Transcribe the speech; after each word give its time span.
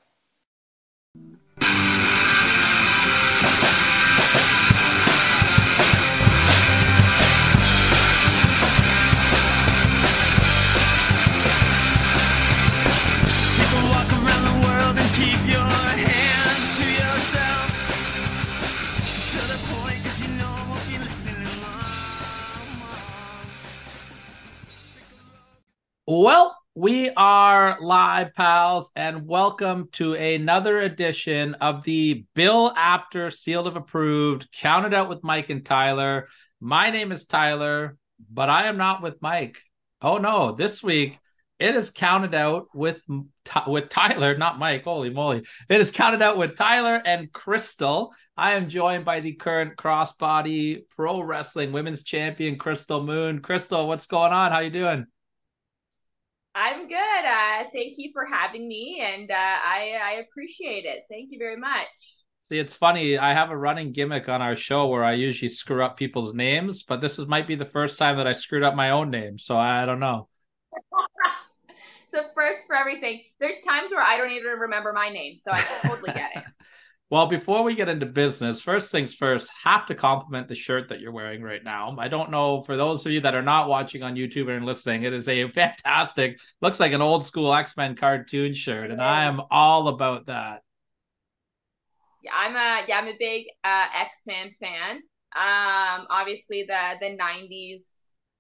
Well, 26.14 26.58
we 26.76 27.10
are 27.12 27.78
live, 27.80 28.36
pals, 28.36 28.92
and 28.98 29.26
welcome 29.26 29.88
to 29.94 30.14
another 30.14 30.80
edition 30.80 31.54
of 31.54 31.86
the 31.86 32.26
Bill 32.36 32.74
Apter 32.76 33.32
Sealed 33.32 33.66
of 33.66 33.78
Approved 33.78 34.52
Counted 34.52 34.94
Out 34.94 35.08
with 35.08 35.24
Mike 35.24 35.50
and 35.50 35.66
Tyler. 35.66 36.28
My 36.60 36.90
name 36.90 37.14
is 37.14 37.26
Tyler, 37.28 37.96
but 38.30 38.50
I 38.50 38.68
am 38.68 38.76
not 38.76 39.02
with 39.02 39.22
Mike. 39.22 39.62
Oh 40.02 40.18
no, 40.18 40.52
this 40.52 40.84
week 40.84 41.18
it 41.60 41.76
is 41.76 41.90
counted 41.90 42.36
out 42.36 42.68
with 42.74 43.02
with 43.66 43.88
Tyler, 43.88 44.38
not 44.38 44.60
Mike. 44.60 44.84
Holy 44.84 45.12
moly. 45.12 45.46
It 45.70 45.80
is 45.80 45.92
counted 45.92 46.22
out 46.22 46.38
with 46.38 46.58
Tyler 46.58 47.02
and 47.06 47.32
Krystal. 47.32 48.10
I 48.36 48.56
am 48.56 48.68
joined 48.68 49.06
by 49.06 49.22
the 49.22 49.32
current 49.32 49.78
crossbody 49.78 50.82
pro 50.90 51.22
wrestling 51.22 51.72
women's 51.72 52.04
champion, 52.04 52.58
Krystal 52.58 53.06
Moon. 53.06 53.42
Krystal, 53.42 53.88
what's 53.88 54.08
going 54.08 54.34
on? 54.34 54.52
How 54.52 54.60
you 54.60 54.72
doing? 54.72 55.06
I'm 56.54 56.88
good. 56.88 56.96
Uh, 56.98 57.64
thank 57.74 57.94
you 57.98 58.12
for 58.14 58.26
having 58.26 58.68
me, 58.68 59.02
and 59.02 59.32
uh, 59.32 59.36
I, 59.36 59.98
I 60.04 60.12
appreciate 60.28 60.86
it. 60.86 61.06
Thank 61.10 61.32
you 61.32 61.40
very 61.40 61.58
much. 61.58 61.88
See, 62.44 62.60
it's 62.60 62.76
funny. 62.76 63.18
I 63.18 63.34
have 63.34 63.50
a 63.50 63.58
running 63.58 63.94
gimmick 63.94 64.28
on 64.28 64.42
our 64.42 64.58
show 64.58 64.88
where 64.88 65.06
I 65.06 65.14
usually 65.14 65.48
screw 65.50 65.84
up 65.84 65.96
people's 65.96 66.34
names, 66.34 66.84
but 66.84 67.00
this 67.00 67.18
is 67.18 67.28
might 67.28 67.48
be 67.48 67.56
the 67.56 67.66
first 67.66 67.98
time 67.98 68.18
that 68.18 68.28
I 68.28 68.34
screwed 68.34 68.64
up 68.64 68.76
my 68.76 68.90
own 68.90 69.10
name. 69.10 69.38
So 69.38 69.58
I 69.58 69.86
don't 69.86 70.00
know. 70.00 70.28
So 72.12 72.24
first 72.36 72.68
for 72.68 72.76
everything, 72.76 73.22
there's 73.40 73.62
times 73.62 73.90
where 73.90 74.04
I 74.04 74.18
don't 74.18 74.32
even 74.32 74.60
remember 74.60 74.92
my 74.92 75.08
name, 75.08 75.38
so 75.38 75.50
I 75.50 75.62
totally 75.82 76.12
get 76.12 76.32
it. 76.36 76.44
Well, 77.12 77.28
before 77.28 77.64
we 77.64 77.76
get 77.76 77.90
into 77.90 78.06
business, 78.06 78.62
first 78.62 78.90
things 78.90 79.14
first, 79.14 79.52
have 79.66 79.86
to 79.88 79.96
compliment 79.96 80.48
the 80.48 80.56
shirt 80.56 80.88
that 80.88 81.02
you're 81.02 81.12
wearing 81.12 81.44
right 81.44 81.62
now. 81.62 81.94
I 82.00 82.08
don't 82.08 82.32
know 82.32 82.64
for 82.64 82.78
those 82.78 83.06
of 83.06 83.12
you 83.12 83.20
that 83.20 83.36
are 83.36 83.42
not 83.42 83.68
watching 83.68 84.02
on 84.02 84.16
YouTube 84.16 84.50
and 84.50 84.66
listening, 84.66 85.04
it 85.04 85.12
is 85.12 85.28
a 85.28 85.46
fantastic, 85.50 86.40
looks 86.62 86.80
like 86.80 86.94
an 86.94 87.02
old 87.02 87.26
school 87.26 87.54
X 87.54 87.76
Men 87.76 87.98
cartoon 87.98 88.54
shirt, 88.54 88.92
and 88.92 89.02
I 89.02 89.26
am 89.26 89.42
all 89.52 89.90
about 89.90 90.28
that. 90.28 90.62
Yeah, 92.24 92.32
I'm 92.34 92.56
a 92.56 92.88
yeah, 92.88 93.00
I'm 93.00 93.08
a 93.10 93.18
big 93.20 93.48
uh, 93.66 93.88
X 93.94 94.22
Men 94.26 94.56
fan. 94.62 94.96
Um, 95.36 96.08
obviously 96.10 96.64
the 96.66 96.94
the 97.02 97.18
'90s 97.18 97.84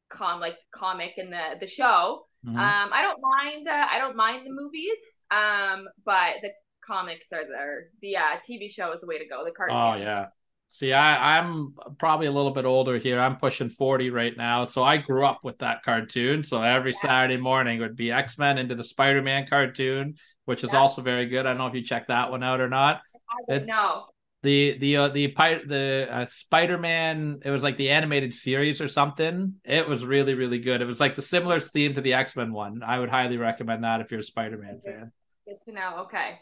com 0.09 0.40
like 0.40 0.56
comic 0.74 1.16
and 1.18 1.34
the 1.34 1.57
the 1.59 1.68
show. 1.68 2.25
Mhm. 2.47 2.51
Um, 2.51 2.90
I 2.94 3.01
don't 3.01 3.19
mind. 3.22 3.68
Uh, 3.68 3.88
I 3.91 3.97
don't 4.00 4.16
mind 4.16 4.45
the 4.45 4.51
movies. 4.51 4.97
Um, 5.29 5.88
but 6.06 6.35
the 6.41 6.51
comics 6.86 7.28
are 7.31 7.46
there. 7.47 7.88
The 8.02 8.18
uh, 8.18 8.22
TV 8.47 8.69
show 8.72 8.92
is 8.92 9.02
the 9.02 9.08
way 9.08 9.18
to 9.19 9.25
go. 9.28 9.44
The 9.46 9.52
cartoon. 9.52 9.78
Oh 9.78 9.96
yeah. 9.96 10.28
See, 10.68 10.94
I, 10.94 11.38
I'm 11.38 11.75
probably 12.00 12.28
a 12.28 12.31
little 12.31 12.52
bit 12.52 12.64
older 12.64 12.97
here. 12.97 13.19
I'm 13.19 13.36
pushing 13.36 13.69
40 13.69 14.09
right 14.09 14.36
now. 14.38 14.64
So 14.64 14.84
I 14.84 14.96
grew 14.97 15.25
up 15.25 15.42
with 15.44 15.58
that 15.58 15.84
cartoon. 15.84 16.44
So 16.44 16.62
every 16.62 16.94
Saturday 16.94 17.36
morning 17.36 17.81
would 17.81 17.97
be 17.97 18.09
X-Men 18.09 18.58
into 18.58 18.75
the 18.75 18.84
Spider-Man 18.84 19.47
cartoon, 19.47 20.16
which 20.46 20.64
is 20.64 20.72
Yeah. 20.72 20.80
also 20.80 21.02
very 21.02 21.25
good. 21.25 21.46
I 21.46 21.50
don't 21.50 21.58
know 21.58 21.68
if 21.68 21.74
you 21.74 21.84
checked 21.84 22.08
that 22.08 22.31
one 22.31 22.42
out 22.42 22.62
or 22.62 22.69
not. 22.69 23.02
I 23.30 23.58
don't 23.58 23.66
know. 23.66 24.06
The 24.44 24.78
the 24.80 24.98
uh, 24.98 25.08
the 25.09 25.28
the 25.68 26.08
uh, 26.09 26.25
Spider-Man, 26.28 27.42
it 27.44 27.52
was 27.52 27.63
like 27.63 27.75
the 27.75 27.90
animated 27.90 28.34
series 28.34 28.80
or 28.80 28.88
something. 28.88 29.56
It 29.66 29.88
was 29.88 30.06
really 30.06 30.36
really 30.36 30.59
good. 30.59 30.81
It 30.81 30.86
was 30.86 31.00
like 31.02 31.16
the 31.16 31.22
similar 31.22 31.59
theme 31.59 31.94
to 31.96 32.02
the 32.02 32.13
X-Men 32.13 32.53
one. 32.53 32.81
I 32.81 32.98
would 32.98 33.09
highly 33.09 33.38
recommend 33.38 33.84
that 33.84 34.00
if 34.02 34.09
you're 34.09 34.22
a 34.22 34.24
Spider-Man 34.24 34.81
fan. 34.86 35.12
Good 35.46 35.58
to 35.68 35.74
know. 35.74 35.98
Okay. 36.06 36.40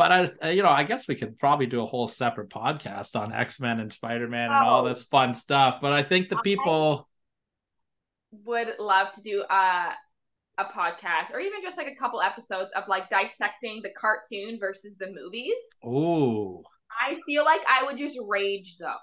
But 0.00 0.12
I, 0.12 0.28
uh, 0.42 0.48
you 0.48 0.62
know, 0.62 0.70
I 0.70 0.84
guess 0.84 1.06
we 1.08 1.14
could 1.14 1.38
probably 1.38 1.66
do 1.66 1.82
a 1.82 1.84
whole 1.84 2.06
separate 2.06 2.48
podcast 2.48 3.20
on 3.20 3.34
X 3.34 3.60
Men 3.60 3.80
and 3.80 3.92
Spider 3.92 4.28
Man 4.28 4.50
and 4.50 4.64
all 4.64 4.80
Oh. 4.82 4.88
this 4.88 5.02
fun 5.02 5.34
stuff. 5.34 5.80
But 5.82 5.92
I 5.92 6.02
think 6.02 6.30
the 6.30 6.38
people, 6.38 7.06
would 8.46 8.68
love 8.78 9.12
to 9.12 9.20
do 9.20 9.42
uh, 9.50 9.90
a 10.56 10.64
podcast 10.64 11.34
or 11.34 11.38
even 11.40 11.60
just 11.62 11.76
like 11.76 11.86
a 11.86 11.94
couple 11.96 12.22
episodes 12.22 12.70
of 12.74 12.84
like 12.88 13.10
dissecting 13.10 13.82
the 13.82 13.90
cartoon 13.94 14.56
versus 14.58 14.96
the 14.98 15.08
movies. 15.08 15.52
ooh, 15.84 16.62
I 17.06 17.18
feel 17.26 17.44
like 17.44 17.60
I 17.68 17.84
would 17.84 17.98
just 17.98 18.18
rage 18.26 18.76
though. 18.80 18.94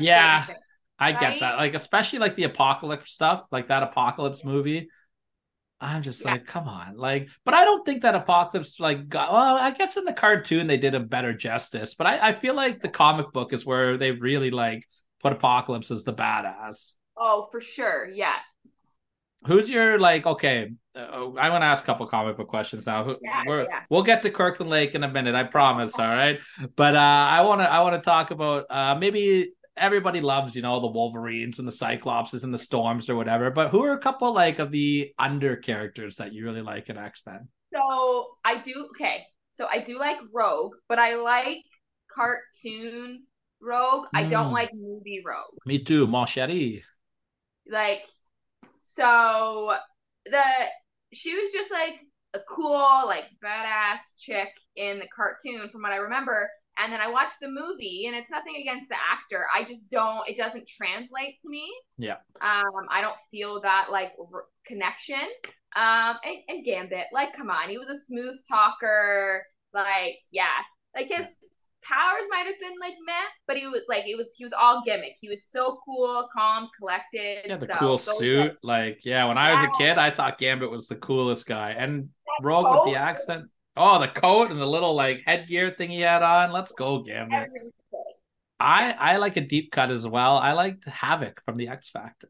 Yeah. 0.00 0.44
things. 0.44 0.58
I 0.98 1.12
get 1.12 1.40
that. 1.40 1.56
Like 1.56 1.72
especially 1.72 2.18
like 2.18 2.36
the 2.36 2.44
apocalypse 2.44 3.10
stuff, 3.10 3.46
like 3.50 3.68
that 3.68 3.82
apocalypse 3.82 4.44
movie. 4.44 4.90
I'm 5.82 6.02
just 6.02 6.24
Yeah. 6.24 6.32
like, 6.32 6.46
come 6.46 6.68
on, 6.68 6.96
like, 6.96 7.28
but 7.44 7.54
I 7.54 7.64
don't 7.64 7.84
think 7.84 8.02
that 8.02 8.14
apocalypse 8.14 8.78
like 8.78 9.08
got. 9.08 9.32
Well, 9.32 9.56
I 9.56 9.72
guess 9.72 9.96
in 9.96 10.04
the 10.04 10.12
cartoon 10.12 10.66
they 10.68 10.76
did 10.76 10.94
a 10.94 11.00
better 11.00 11.32
justice, 11.34 11.94
but 11.94 12.06
I, 12.06 12.28
I 12.28 12.32
feel 12.32 12.54
like 12.54 12.80
the 12.80 12.88
comic 12.88 13.32
book 13.32 13.52
is 13.52 13.66
where 13.66 13.96
they 13.98 14.12
really 14.12 14.50
like 14.50 14.86
put 15.20 15.32
apocalypse 15.32 15.90
as 15.90 16.04
the 16.04 16.14
badass. 16.14 16.92
Oh, 17.16 17.48
for 17.50 17.60
sure. 17.60 18.08
Yeah. 18.14 18.34
Who's 19.44 19.68
your 19.68 19.98
like? 19.98 20.24
Okay, 20.24 20.70
uh, 20.94 21.32
I 21.34 21.50
want 21.50 21.62
to 21.62 21.66
ask 21.66 21.82
a 21.82 21.86
couple 21.86 22.06
comic 22.06 22.36
book 22.36 22.46
questions 22.46 22.86
now. 22.86 23.16
Yeah, 23.20 23.42
we're- 23.44 23.66
yeah. 23.68 23.80
We'll 23.90 24.04
get 24.04 24.22
to 24.22 24.30
Kirkland 24.30 24.70
Lake 24.70 24.94
in 24.94 25.02
a 25.02 25.08
minute, 25.10 25.34
I 25.34 25.42
promise. 25.42 25.98
All 25.98 26.06
right, 26.06 26.38
but 26.76 26.94
uh, 26.94 26.98
I 27.00 27.40
want 27.40 27.60
to 27.60 27.68
I 27.68 27.80
want 27.80 27.96
to 27.96 28.02
talk 28.08 28.30
about 28.30 28.66
uh, 28.70 28.94
maybe 28.94 29.50
everybody 29.76 30.20
loves 30.20 30.54
you 30.54 30.62
know 30.62 30.80
the 30.80 30.86
Wolverines 30.86 31.58
and 31.58 31.66
the 31.66 31.72
Cyclopses 31.72 32.44
and 32.44 32.52
the 32.52 32.58
Storms 32.58 33.08
or 33.08 33.16
whatever. 33.16 33.50
But 33.50 33.70
who 33.70 33.82
are 33.84 33.92
a 33.92 33.98
couple 33.98 34.32
like 34.32 34.58
of 34.58 34.70
the 34.70 35.12
under 35.18 35.56
characters 35.56 36.16
that 36.16 36.32
you 36.32 36.44
really 36.44 36.62
like 36.62 36.88
in 36.88 36.98
X 36.98 37.22
Men? 37.26 37.48
So 37.74 38.36
I 38.44 38.58
do 38.58 38.88
okay. 38.90 39.24
So 39.56 39.66
I 39.66 39.78
do 39.78 39.98
like 39.98 40.18
Rogue, 40.32 40.72
but 40.88 40.98
I 40.98 41.16
like 41.16 41.58
cartoon 42.14 43.24
Rogue. 43.60 44.06
I 44.14 44.24
don't 44.28 44.48
Mm. 44.50 44.52
like 44.52 44.70
movie 44.74 45.22
Rogue. 45.24 45.56
Me 45.66 45.82
too, 45.82 46.06
Mon 46.06 46.26
Chéri. 46.26 46.82
Like 47.70 48.02
so 48.82 49.74
the 50.26 50.42
she 51.12 51.34
was 51.34 51.50
just 51.52 51.70
like 51.70 51.94
a 52.34 52.40
cool, 52.48 53.04
like 53.06 53.24
badass 53.44 54.18
chick 54.18 54.48
in 54.76 54.98
the 54.98 55.06
cartoon 55.14 55.68
from 55.70 55.82
what 55.82 55.92
I 55.92 55.96
remember. 55.96 56.48
And 56.78 56.92
then 56.92 57.00
I 57.00 57.10
watched 57.10 57.40
the 57.40 57.48
movie 57.48 58.04
and 58.06 58.16
it's 58.16 58.30
nothing 58.30 58.56
against 58.60 58.88
the 58.88 58.96
actor. 58.96 59.46
I 59.54 59.64
just 59.64 59.90
don't 59.90 60.28
it 60.28 60.36
doesn't 60.36 60.66
translate 60.66 61.40
to 61.42 61.48
me. 61.48 61.70
Yeah. 61.98 62.16
Um 62.40 62.88
I 62.90 63.00
don't 63.00 63.16
feel 63.30 63.60
that 63.62 63.88
like 63.90 64.12
r- 64.18 64.46
connection. 64.66 65.20
Um 65.76 66.16
and, 66.24 66.38
and 66.48 66.64
Gambit, 66.64 67.06
like 67.12 67.34
come 67.34 67.50
on, 67.50 67.68
he 67.68 67.78
was 67.78 67.88
a 67.88 67.98
smooth 67.98 68.38
talker. 68.48 69.42
Like 69.74 70.16
yeah. 70.30 70.46
Like 70.94 71.08
his 71.08 71.26
powers 71.82 72.24
might 72.30 72.46
have 72.46 72.58
been 72.60 72.78
like 72.80 72.94
meh, 73.04 73.12
but 73.46 73.56
he 73.56 73.66
was 73.66 73.82
like 73.88 74.04
it 74.06 74.16
was 74.16 74.34
he 74.36 74.44
was 74.44 74.52
all 74.52 74.82
gimmick. 74.84 75.16
He 75.20 75.28
was 75.28 75.44
so 75.44 75.78
cool, 75.84 76.28
calm, 76.34 76.68
collected. 76.78 77.46
Yeah, 77.46 77.56
the 77.56 77.66
so 77.66 77.74
cool 77.74 77.88
those 77.90 78.18
suit. 78.18 78.56
Like, 78.62 79.00
yeah, 79.04 79.26
when 79.26 79.38
I 79.38 79.52
was 79.52 79.62
a 79.62 79.78
kid, 79.78 79.98
I 79.98 80.10
thought 80.10 80.38
Gambit 80.38 80.70
was 80.70 80.88
the 80.88 80.96
coolest 80.96 81.46
guy. 81.46 81.74
And 81.76 82.10
Rogue 82.40 82.66
with 82.70 82.94
the 82.94 82.98
accent. 82.98 83.46
Oh, 83.76 83.98
the 84.00 84.08
coat 84.08 84.50
and 84.50 84.60
the 84.60 84.66
little 84.66 84.94
like 84.94 85.22
headgear 85.26 85.70
thing 85.70 85.90
he 85.90 86.00
had 86.00 86.22
on. 86.22 86.52
Let's 86.52 86.72
go, 86.72 87.02
Gambit. 87.02 87.48
I 88.60 88.92
I 88.92 89.16
like 89.16 89.36
a 89.36 89.40
deep 89.40 89.72
cut 89.72 89.90
as 89.90 90.06
well. 90.06 90.36
I 90.38 90.52
liked 90.52 90.84
Havoc 90.86 91.42
from 91.42 91.56
the 91.56 91.68
X 91.68 91.90
Factor. 91.90 92.28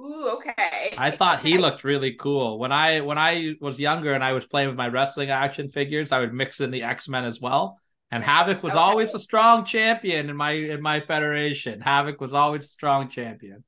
Ooh, 0.00 0.28
okay. 0.38 0.98
I 0.98 1.10
thought 1.12 1.40
he 1.42 1.58
looked 1.58 1.84
really 1.84 2.14
cool. 2.14 2.58
When 2.58 2.72
I 2.72 3.00
when 3.00 3.18
I 3.18 3.54
was 3.60 3.78
younger 3.78 4.14
and 4.14 4.24
I 4.24 4.32
was 4.32 4.46
playing 4.46 4.68
with 4.68 4.76
my 4.76 4.88
wrestling 4.88 5.30
action 5.30 5.70
figures, 5.70 6.12
I 6.12 6.20
would 6.20 6.34
mix 6.34 6.60
in 6.60 6.70
the 6.70 6.82
X-Men 6.82 7.24
as 7.24 7.40
well. 7.40 7.78
And 8.10 8.24
Havoc 8.24 8.62
was 8.62 8.72
Okay. 8.72 8.80
always 8.80 9.14
a 9.14 9.18
strong 9.18 9.64
champion 9.64 10.28
in 10.30 10.36
my 10.36 10.52
in 10.52 10.80
my 10.82 11.00
federation. 11.00 11.80
Havoc 11.80 12.20
was 12.20 12.34
always 12.34 12.64
a 12.64 12.68
strong 12.68 13.08
champion. 13.08 13.64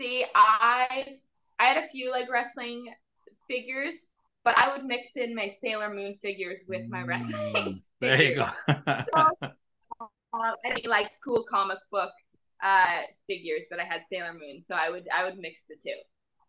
See, 0.00 0.24
I 0.34 1.18
I 1.58 1.64
had 1.64 1.84
a 1.84 1.88
few 1.88 2.10
like 2.10 2.30
wrestling 2.30 2.92
figures, 3.48 3.94
but 4.44 4.54
I 4.58 4.72
would 4.72 4.84
mix 4.84 5.10
in 5.16 5.34
my 5.34 5.48
Sailor 5.62 5.92
Moon 5.94 6.18
figures 6.22 6.62
with 6.68 6.82
my 6.88 7.02
wrestling. 7.02 7.54
Mm, 7.54 7.82
there 8.00 8.22
you 8.22 8.34
go. 8.36 8.48
Um, 10.34 10.54
I 10.64 10.74
mean, 10.74 10.84
like 10.88 11.10
cool 11.22 11.44
comic 11.48 11.78
book 11.90 12.10
uh 12.62 13.00
figures, 13.26 13.64
but 13.70 13.80
I 13.80 13.84
had 13.84 14.02
Sailor 14.10 14.32
Moon, 14.32 14.62
so 14.62 14.74
I 14.74 14.88
would 14.90 15.06
I 15.14 15.24
would 15.24 15.36
mix 15.38 15.62
the 15.68 15.76
two. 15.82 15.96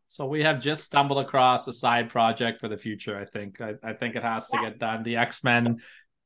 so 0.07 0.25
we 0.25 0.43
have 0.43 0.59
just 0.61 0.83
stumbled 0.83 1.19
across 1.19 1.67
a 1.67 1.73
side 1.73 2.09
project 2.09 2.59
for 2.59 2.67
the 2.67 2.77
future. 2.77 3.17
I 3.17 3.25
think. 3.25 3.59
I, 3.61 3.73
I 3.83 3.93
think 3.93 4.15
it 4.15 4.23
has 4.23 4.49
to 4.49 4.57
get 4.59 4.79
done. 4.79 5.03
The 5.03 5.17
X-Men. 5.17 5.79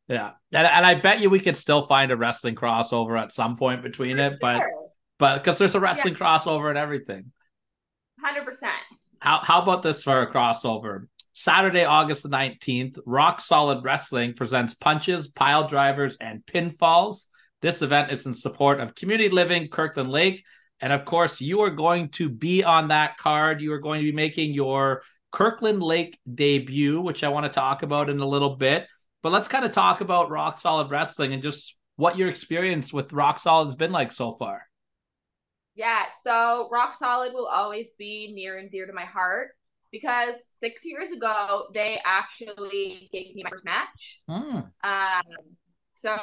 Yeah, 0.10 0.32
and, 0.54 0.68
and 0.68 0.86
I 0.86 0.94
bet 0.96 1.20
you 1.20 1.30
we 1.30 1.40
could 1.40 1.58
still 1.58 1.82
find 1.82 2.12
a 2.12 2.18
wrestling 2.18 2.56
crossover 2.56 3.20
at 3.22 3.32
some 3.32 3.58
point 3.58 3.82
between 3.84 4.20
it, 4.20 4.40
but 4.40 4.64
but 5.20 5.38
because 5.44 5.58
there's 5.58 5.76
a 5.76 5.80
wrestling 5.80 6.16
crossover 6.16 6.70
and 6.70 6.78
everything. 6.78 7.32
hundred 8.22 8.46
percent. 8.46 8.74
How 9.20 9.40
how 9.40 9.62
about 9.62 9.84
this 9.84 10.04
for 10.04 10.22
a 10.22 10.32
crossover? 10.32 11.08
Saturday, 11.38 11.86
August 11.86 12.24
the 12.24 12.30
19th, 12.30 12.98
Rock 13.06 13.42
Solid 13.42 13.84
Wrestling 13.84 14.34
presents 14.34 14.74
punches, 14.74 15.28
pile 15.28 15.68
drivers, 15.68 16.18
and 16.20 16.44
pinfalls. 16.44 17.28
This 17.62 17.84
event 17.84 18.12
is 18.12 18.26
in 18.26 18.34
support 18.34 18.80
of 18.80 18.96
community 18.96 19.30
living 19.30 19.68
Kirkland 19.68 20.10
Lake. 20.10 20.44
And 20.82 20.92
of 20.92 21.06
course, 21.06 21.40
you 21.40 21.62
are 21.62 21.70
going 21.70 22.10
to 22.14 22.28
be 22.28 22.64
on 22.64 22.88
that 22.88 23.18
card. 23.18 23.62
You 23.62 23.72
are 23.74 23.80
going 23.80 24.00
to 24.00 24.06
be 24.06 24.16
making 24.16 24.56
your 24.56 25.04
Kirkland 25.32 25.84
Lake 25.84 26.18
debut, 26.34 27.00
which 27.02 27.24
I 27.24 27.30
want 27.30 27.46
to 27.46 27.52
talk 27.52 27.84
about 27.84 28.10
in 28.10 28.20
a 28.20 28.28
little 28.28 28.56
bit. 28.56 28.88
But 29.22 29.32
let's 29.32 29.48
kind 29.48 29.64
of 29.64 29.72
talk 29.72 30.02
about 30.02 30.32
Rock 30.32 30.60
Solid 30.60 30.90
Wrestling 30.90 31.34
and 31.34 31.44
just 31.44 31.78
what 31.98 32.18
your 32.18 32.30
experience 32.30 32.92
with 32.92 33.14
Rock 33.14 33.38
Solid 33.38 33.66
has 33.66 33.76
been 33.76 33.92
like 33.92 34.12
so 34.12 34.32
far. 34.32 34.64
Yeah, 35.76 36.06
so 36.24 36.68
Rock 36.72 36.96
Solid 36.96 37.34
will 37.34 37.46
always 37.46 37.92
be 37.92 38.34
near 38.34 38.58
and 38.58 38.72
dear 38.72 38.88
to 38.88 38.94
my 38.94 39.06
heart 39.06 39.50
because 39.92 40.36
six 40.60 40.84
years 40.86 41.12
ago 41.12 41.68
they 41.74 42.00
actually 42.06 43.10
gave 43.12 43.36
me 43.36 43.44
my 43.44 43.50
first 43.50 43.66
match. 43.66 44.22
Hmm. 44.28 44.60
Um, 44.84 45.22
so 45.94 46.16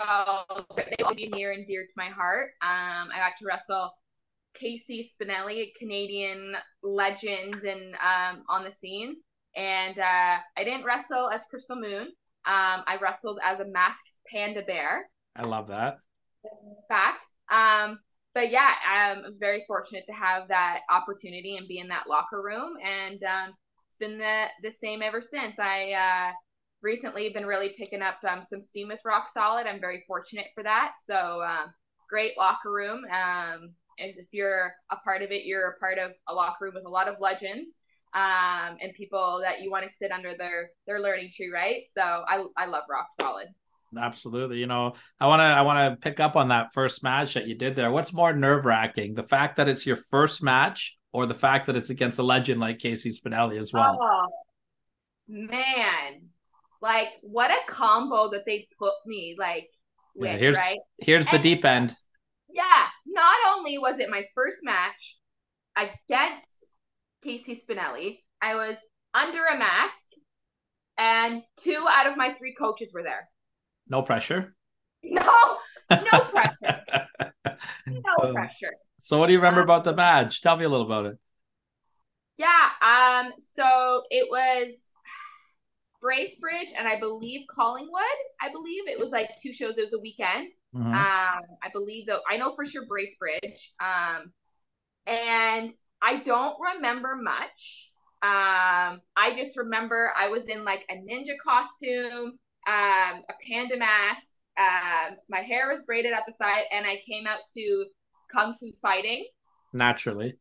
they 0.77 0.97
will 1.01 1.15
be 1.15 1.29
near 1.29 1.53
and 1.53 1.67
dear 1.67 1.83
to 1.83 1.95
my 1.97 2.07
heart. 2.07 2.51
Um, 2.63 3.09
I 3.13 3.17
got 3.17 3.33
to 3.39 3.47
wrestle 3.47 3.93
KC 4.61 5.09
Spinelli, 5.11 5.63
a 5.63 5.73
Canadian 5.79 6.55
legend 6.83 7.57
and 7.57 7.95
um, 7.95 8.45
on 8.49 8.63
the 8.65 8.71
scene, 8.71 9.17
and 9.57 9.99
uh, 9.99 10.37
I 10.57 10.65
didn't 10.65 10.85
wrestle 10.85 11.29
as 11.31 11.43
Krystal 11.53 11.81
Moon. 11.81 12.13
Um, 12.47 12.85
I 12.87 12.99
wrestled 13.01 13.41
as 13.43 13.61
a 13.61 13.65
masked 13.65 14.13
panda 14.31 14.63
bear 14.63 15.09
I 15.37 15.43
love 15.43 15.69
that. 15.69 15.99
fact. 16.89 17.27
Um, 18.35 18.41
but 18.43 18.51
yeah, 18.51 18.71
um, 18.71 19.19
I 19.25 19.27
was 19.27 19.37
very 19.39 19.65
fortunate 19.67 20.05
to 20.07 20.13
have 20.13 20.49
that 20.49 20.81
opportunity 20.91 21.57
and 21.57 21.69
be 21.69 21.79
in 21.79 21.89
that 21.89 22.09
locker 22.09 22.43
room, 22.43 22.75
and 22.85 23.23
um, 23.25 23.51
it's 23.89 23.99
been 23.99 24.19
the 24.19 24.47
the 24.63 24.73
same 24.73 25.03
ever 25.03 25.23
since. 25.23 25.59
I 25.59 25.93
uh, 25.93 26.33
recently 26.83 27.31
been 27.33 27.47
really 27.47 27.75
picking 27.79 28.03
up 28.03 28.19
um, 28.29 28.43
some 28.43 28.61
steam 28.61 28.89
with 28.89 29.01
Rock 29.05 29.29
Solid. 29.33 29.67
I'm 29.67 29.81
very 29.81 30.05
fortunate 30.07 30.47
for 30.55 30.63
that. 30.65 30.93
So 31.05 31.43
um, 31.43 31.73
great 32.09 32.37
locker 32.37 32.73
room. 32.73 33.05
Um, 33.11 33.75
and 33.99 34.13
if 34.17 34.27
you're 34.33 34.73
a 34.91 34.97
part 34.97 35.23
of 35.23 35.31
it, 35.31 35.45
you're 35.45 35.71
a 35.71 35.79
part 35.79 35.99
of 35.99 36.13
a 36.29 36.35
locker 36.35 36.67
room 36.67 36.75
with 36.75 36.87
a 36.87 36.91
lot 36.91 37.09
of 37.09 37.21
legends. 37.21 37.71
Um, 38.15 38.77
and 38.81 38.95
people 38.95 39.41
that 39.43 39.61
you 39.61 39.73
want 39.73 39.85
to 39.85 39.97
sit 39.97 40.13
under 40.13 40.37
their 40.37 40.71
their 40.87 41.01
learning 41.01 41.31
tree, 41.35 41.51
right? 41.53 41.83
So 41.93 42.03
I 42.03 42.45
I 42.57 42.67
love 42.67 42.85
Rock 42.89 43.09
Solid. 43.21 43.49
Absolutely. 43.99 44.59
You 44.59 44.67
know, 44.67 44.95
I 45.21 45.27
want 45.27 45.41
to 45.41 45.45
I 45.45 45.63
want 45.63 45.93
to 45.93 45.97
pick 46.01 46.21
up 46.21 46.37
on 46.37 46.49
that 46.49 46.73
first 46.73 47.03
match 47.03 47.35
that 47.35 47.47
you 47.47 47.55
did 47.55 47.77
there. 47.77 47.91
What's 47.91 48.13
more 48.13 48.33
nerve-wracking, 48.33 49.15
the 49.15 49.23
fact 49.23 49.57
that 49.57 49.69
it's 49.69 49.87
your 49.87 49.97
first 49.97 50.43
match 50.43 50.97
or 51.13 51.27
the 51.27 51.35
fact 51.35 51.67
that 51.67 51.77
it's 51.77 51.91
against 51.91 52.19
a 52.19 52.23
legend 52.23 52.61
like 52.61 52.79
KC 52.79 53.13
Spinelli 53.19 53.59
as 53.59 53.73
well? 53.73 53.99
Oh, 54.01 54.27
man. 55.29 56.29
Like, 56.81 57.09
what 57.23 57.51
a 57.51 57.59
combo 57.67 58.31
that 58.31 58.43
they 58.47 58.67
put 58.79 58.93
me 59.07 59.37
like 59.39 59.69
Yeah, 60.17 60.37
here's- 60.37 60.57
right? 60.57 60.79
Here's 60.99 61.27
the 61.27 61.39
deep 61.39 61.65
end. 61.65 61.95
Yeah. 62.49 62.87
Not 63.07 63.37
only 63.57 63.79
was 63.79 63.99
it 63.99 64.11
my 64.11 64.25
first 64.35 64.59
match 64.63 65.17
against 65.77 66.47
KC 67.25 67.59
Spinelli, 67.65 68.19
I 68.43 68.55
was 68.55 68.77
under 69.15 69.45
a 69.47 69.57
mask, 69.57 70.07
and 70.99 71.43
two 71.57 71.85
out 71.89 72.07
of 72.07 72.17
my 72.17 72.35
three 72.35 72.55
coaches 72.55 72.93
were 72.93 73.03
there. 73.03 73.29
No 73.89 74.03
pressure. 74.03 74.55
No, 75.03 75.59
no 75.91 76.25
pressure. 76.33 76.51
No 77.87 78.15
Uh, 78.23 78.33
pressure. 78.33 78.75
So 78.99 79.19
what 79.19 79.27
do 79.27 79.33
you 79.33 79.39
remember 79.39 79.61
Um, 79.61 79.67
about 79.69 79.85
the 79.85 79.93
badge? 79.93 80.41
Tell 80.41 80.57
me 80.57 80.65
a 80.65 80.69
little 80.69 80.87
about 80.87 81.07
it. 81.07 81.19
Yeah, 82.37 82.71
um, 82.83 83.33
so 83.39 84.03
it 84.11 84.27
was 84.31 84.91
Bracebridge 86.03 86.73
and 86.77 86.87
I 86.87 86.99
believe 87.01 87.47
Collingwood. 87.49 88.03
I 88.41 88.51
believe 88.53 88.89
it 88.89 89.01
was 89.01 89.11
like 89.11 89.31
two 89.41 89.53
shows. 89.53 89.79
It 89.79 89.83
was 89.83 89.95
a 89.95 89.99
weekend. 89.99 90.49
Mhm. 90.75 90.93
Um, 90.95 91.43
I 91.63 91.69
believe 91.73 92.07
though 92.07 92.21
I 92.29 92.37
know 92.37 92.55
for 92.55 92.67
sure 92.67 92.85
Bracebridge. 92.87 93.71
Um, 93.81 94.33
and 95.07 95.73
I 96.03 96.19
don't 96.19 96.57
remember 96.77 97.17
much. 97.17 97.91
Um, 98.23 99.01
I 99.17 99.35
just 99.37 99.57
remember 99.59 100.13
I 100.19 100.29
was 100.29 100.45
in 100.49 100.65
like 100.65 100.85
a 100.91 100.95
ninja 100.97 101.37
costume, 101.45 102.39
um, 102.67 103.23
a 103.29 103.35
panda 103.47 103.77
mask. 103.77 104.23
Um, 104.59 105.17
my 105.29 105.41
hair 105.41 105.73
was 105.73 105.83
braided 105.85 106.13
at 106.13 106.25
the 106.27 106.33
side, 106.35 106.65
and 106.73 106.87
I 106.87 107.01
came 107.09 107.27
out 107.27 107.41
to 107.55 107.87
kung 108.33 108.57
fu 108.61 108.73
fighting 108.83 109.27
Naturally. 109.75 110.39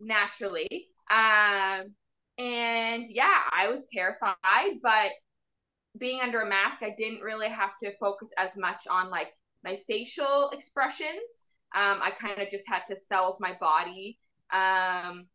naturally. 0.00 0.88
Um, 1.10 1.94
and 2.38 3.04
yeah, 3.08 3.42
I 3.52 3.68
was 3.70 3.86
terrified, 3.92 4.78
but 4.82 5.10
being 5.98 6.20
under 6.20 6.42
a 6.42 6.48
mask, 6.48 6.78
I 6.82 6.94
didn't 6.96 7.20
really 7.22 7.48
have 7.48 7.72
to 7.82 7.96
focus 7.98 8.28
as 8.38 8.50
much 8.56 8.86
on 8.90 9.10
like 9.10 9.28
my 9.64 9.80
facial 9.86 10.50
expressions. 10.50 11.44
Um, 11.74 12.00
I 12.02 12.12
kind 12.18 12.40
of 12.40 12.50
just 12.50 12.64
had 12.68 12.82
to 12.90 12.96
sell 12.96 13.36
my 13.40 13.56
body, 13.60 14.18
um, 14.52 15.26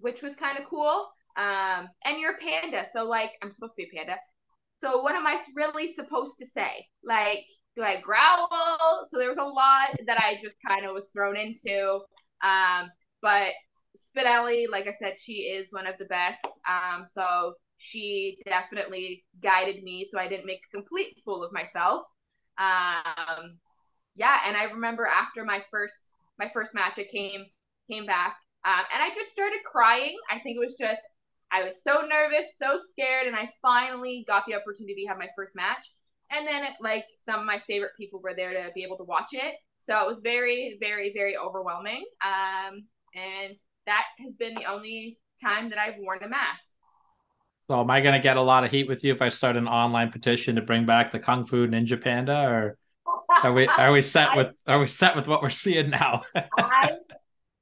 which 0.00 0.22
was 0.22 0.34
kind 0.36 0.58
of 0.58 0.66
cool. 0.66 1.08
Um, 1.36 1.88
and 2.04 2.18
you're 2.20 2.34
a 2.34 2.38
panda, 2.38 2.84
so 2.92 3.04
like 3.04 3.32
I'm 3.42 3.52
supposed 3.52 3.74
to 3.76 3.82
be 3.84 3.90
a 3.92 3.96
panda. 3.96 4.16
So 4.80 5.02
what 5.02 5.14
am 5.14 5.26
I 5.26 5.38
really 5.54 5.92
supposed 5.92 6.38
to 6.38 6.46
say? 6.46 6.86
Like, 7.04 7.40
do 7.76 7.82
I 7.82 8.00
growl? 8.00 8.48
So 9.10 9.18
there 9.18 9.28
was 9.28 9.38
a 9.38 9.44
lot 9.44 9.96
that 10.06 10.18
I 10.18 10.38
just 10.42 10.56
kind 10.66 10.86
of 10.86 10.94
was 10.94 11.08
thrown 11.12 11.36
into. 11.36 12.00
Um, 12.42 12.90
but 13.22 13.52
Spinelli, 13.96 14.66
like 14.70 14.86
I 14.86 14.92
said, 14.92 15.14
she 15.20 15.34
is 15.34 15.68
one 15.70 15.86
of 15.86 15.98
the 15.98 16.06
best. 16.06 16.44
Um, 16.68 17.04
so 17.04 17.54
she 17.78 18.38
definitely 18.44 19.24
guided 19.42 19.82
me 19.82 20.08
so 20.10 20.18
I 20.18 20.28
didn't 20.28 20.46
make 20.46 20.60
a 20.72 20.76
complete 20.76 21.16
fool 21.24 21.42
of 21.44 21.52
myself. 21.52 22.02
Um, 22.58 23.58
yeah, 24.16 24.38
and 24.46 24.56
I 24.56 24.64
remember 24.64 25.06
after 25.06 25.44
my 25.44 25.62
first 25.70 25.94
my 26.38 26.50
first 26.52 26.74
match, 26.74 26.98
I 26.98 27.04
came 27.04 27.44
came 27.90 28.06
back, 28.06 28.36
um, 28.64 28.84
and 28.94 29.02
I 29.02 29.14
just 29.14 29.30
started 29.30 29.60
crying. 29.64 30.16
I 30.30 30.38
think 30.40 30.56
it 30.56 30.60
was 30.60 30.74
just 30.78 31.00
I 31.52 31.64
was 31.64 31.82
so 31.82 32.02
nervous, 32.06 32.56
so 32.56 32.78
scared, 32.78 33.26
and 33.26 33.36
I 33.36 33.50
finally 33.62 34.24
got 34.26 34.44
the 34.46 34.54
opportunity 34.54 35.02
to 35.02 35.08
have 35.08 35.18
my 35.18 35.28
first 35.36 35.56
match. 35.56 35.90
And 36.30 36.46
then, 36.46 36.62
like, 36.80 37.04
some 37.24 37.40
of 37.40 37.46
my 37.46 37.60
favorite 37.66 37.92
people 37.98 38.20
were 38.22 38.34
there 38.34 38.52
to 38.52 38.70
be 38.74 38.84
able 38.84 38.96
to 38.98 39.04
watch 39.04 39.30
it. 39.32 39.54
So 39.82 40.00
it 40.00 40.06
was 40.06 40.20
very, 40.22 40.78
very, 40.80 41.12
very 41.12 41.36
overwhelming. 41.36 42.04
Um, 42.24 42.84
and 43.14 43.56
that 43.86 44.04
has 44.20 44.36
been 44.36 44.54
the 44.54 44.66
only 44.66 45.18
time 45.42 45.70
that 45.70 45.78
I've 45.78 45.94
worn 45.98 46.22
a 46.22 46.28
mask. 46.28 46.64
So 47.68 47.80
am 47.80 47.90
I 47.90 48.00
gonna 48.00 48.20
get 48.20 48.36
a 48.36 48.42
lot 48.42 48.64
of 48.64 48.70
heat 48.70 48.88
with 48.88 49.04
you 49.04 49.12
if 49.12 49.22
I 49.22 49.28
start 49.28 49.56
an 49.56 49.68
online 49.68 50.10
petition 50.10 50.56
to 50.56 50.62
bring 50.62 50.86
back 50.86 51.12
the 51.12 51.20
Kung 51.20 51.46
Fu 51.46 51.66
Ninja 51.68 52.02
Panda 52.02 52.48
or 52.48 52.76
are 53.44 53.52
we 53.52 53.68
are 53.68 53.92
we 53.92 54.02
set 54.02 54.36
with 54.36 54.48
are 54.66 54.80
we 54.80 54.86
set 54.86 55.14
with 55.14 55.28
what 55.28 55.40
we're 55.40 55.50
seeing 55.50 55.88
now? 55.88 56.22
I, 56.34 56.90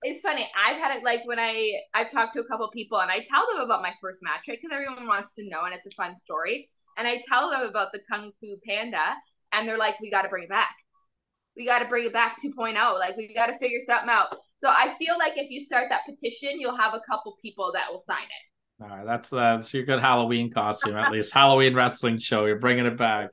it's 0.02 0.20
funny. 0.20 0.48
I've 0.56 0.76
had 0.76 0.96
it 0.96 1.04
like 1.04 1.26
when 1.26 1.38
I 1.38 1.72
I've 1.94 2.10
talked 2.10 2.34
to 2.34 2.40
a 2.40 2.46
couple 2.46 2.70
people 2.70 3.00
and 3.00 3.10
I 3.10 3.26
tell 3.30 3.46
them 3.52 3.60
about 3.64 3.82
my 3.82 3.92
first 4.00 4.20
match, 4.22 4.48
right? 4.48 4.58
Because 4.60 4.74
everyone 4.74 5.06
wants 5.06 5.32
to 5.34 5.48
know 5.48 5.64
and 5.64 5.74
it's 5.74 5.86
a 5.86 5.90
fun 5.90 6.16
story. 6.16 6.68
And 6.96 7.06
I 7.06 7.22
tell 7.28 7.50
them 7.50 7.62
about 7.62 7.92
the 7.92 8.00
Kung 8.10 8.32
Fu 8.40 8.56
Panda, 8.66 9.14
and 9.52 9.68
they're 9.68 9.78
like, 9.78 10.00
"We 10.00 10.10
got 10.10 10.22
to 10.22 10.28
bring 10.28 10.44
it 10.44 10.48
back. 10.48 10.74
We 11.56 11.64
got 11.64 11.80
to 11.80 11.88
bring 11.88 12.06
it 12.06 12.12
back 12.12 12.36
2.0. 12.42 12.74
Like 12.98 13.16
we 13.16 13.32
got 13.34 13.46
to 13.46 13.58
figure 13.58 13.80
something 13.86 14.10
out." 14.10 14.34
So 14.62 14.68
I 14.68 14.96
feel 14.98 15.16
like 15.18 15.36
if 15.36 15.50
you 15.50 15.60
start 15.60 15.88
that 15.90 16.02
petition, 16.06 16.60
you'll 16.60 16.76
have 16.76 16.94
a 16.94 17.00
couple 17.08 17.36
people 17.40 17.70
that 17.74 17.86
will 17.90 18.00
sign 18.00 18.24
it. 18.24 18.82
All 18.82 18.88
right, 18.88 19.06
that's 19.06 19.32
uh, 19.32 19.56
that's 19.56 19.74
your 19.74 19.84
good 19.84 20.00
Halloween 20.00 20.52
costume 20.52 20.96
at 20.96 21.10
least. 21.10 21.32
Halloween 21.32 21.74
wrestling 21.74 22.18
show. 22.18 22.44
You're 22.46 22.58
bringing 22.58 22.86
it 22.86 22.96
back. 22.96 23.30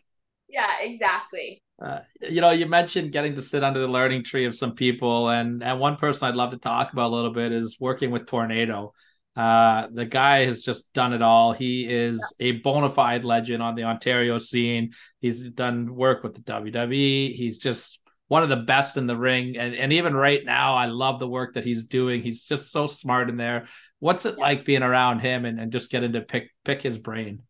Yeah, 0.55 0.79
exactly. 0.79 1.61
Uh, 1.81 1.99
you 2.21 2.39
know, 2.39 2.51
you 2.51 2.65
mentioned 2.65 3.11
getting 3.11 3.35
to 3.35 3.41
sit 3.41 3.61
under 3.61 3.81
the 3.81 3.89
learning 3.89 4.23
tree 4.23 4.45
of 4.45 4.55
some 4.55 4.73
people, 4.73 5.27
and 5.27 5.61
and 5.61 5.81
one 5.81 5.97
person 5.97 6.29
I'd 6.29 6.35
love 6.35 6.51
to 6.51 6.57
talk 6.57 6.93
about 6.93 7.11
a 7.11 7.15
little 7.15 7.33
bit 7.33 7.51
is 7.51 7.77
working 7.77 8.09
with 8.09 8.25
Tornado. 8.25 8.93
Uh, 9.35 9.87
the 9.91 10.05
guy 10.05 10.45
has 10.45 10.63
just 10.63 10.93
done 10.93 11.11
it 11.11 11.21
all. 11.21 11.51
He 11.51 11.85
is 11.93 12.21
a 12.39 12.53
bona 12.53 12.87
fide 12.87 13.25
legend 13.25 13.61
on 13.61 13.75
the 13.75 13.83
Ontario 13.83 14.37
scene. 14.37 14.93
He's 15.19 15.49
done 15.49 15.93
work 15.93 16.23
with 16.23 16.35
the 16.35 16.41
WWE. 16.41 17.35
He's 17.35 17.57
just 17.57 17.99
one 18.29 18.41
of 18.41 18.47
the 18.47 18.55
best 18.55 18.95
in 18.95 19.07
the 19.07 19.17
ring, 19.17 19.57
and 19.57 19.75
and 19.75 19.91
even 19.91 20.15
right 20.15 20.43
now, 20.45 20.75
I 20.75 20.85
love 20.85 21.19
the 21.19 21.27
work 21.27 21.55
that 21.55 21.65
he's 21.65 21.87
doing. 21.87 22.21
He's 22.21 22.45
just 22.45 22.71
so 22.71 22.87
smart 22.87 23.27
in 23.29 23.35
there. 23.35 23.67
What's 23.99 24.25
it 24.25 24.37
like 24.37 24.63
being 24.63 24.83
around 24.83 25.19
him 25.19 25.43
and, 25.43 25.59
and 25.59 25.73
just 25.73 25.91
getting 25.91 26.13
to 26.13 26.21
pick 26.21 26.51
pick 26.63 26.81
his 26.81 26.97
brain? 26.97 27.41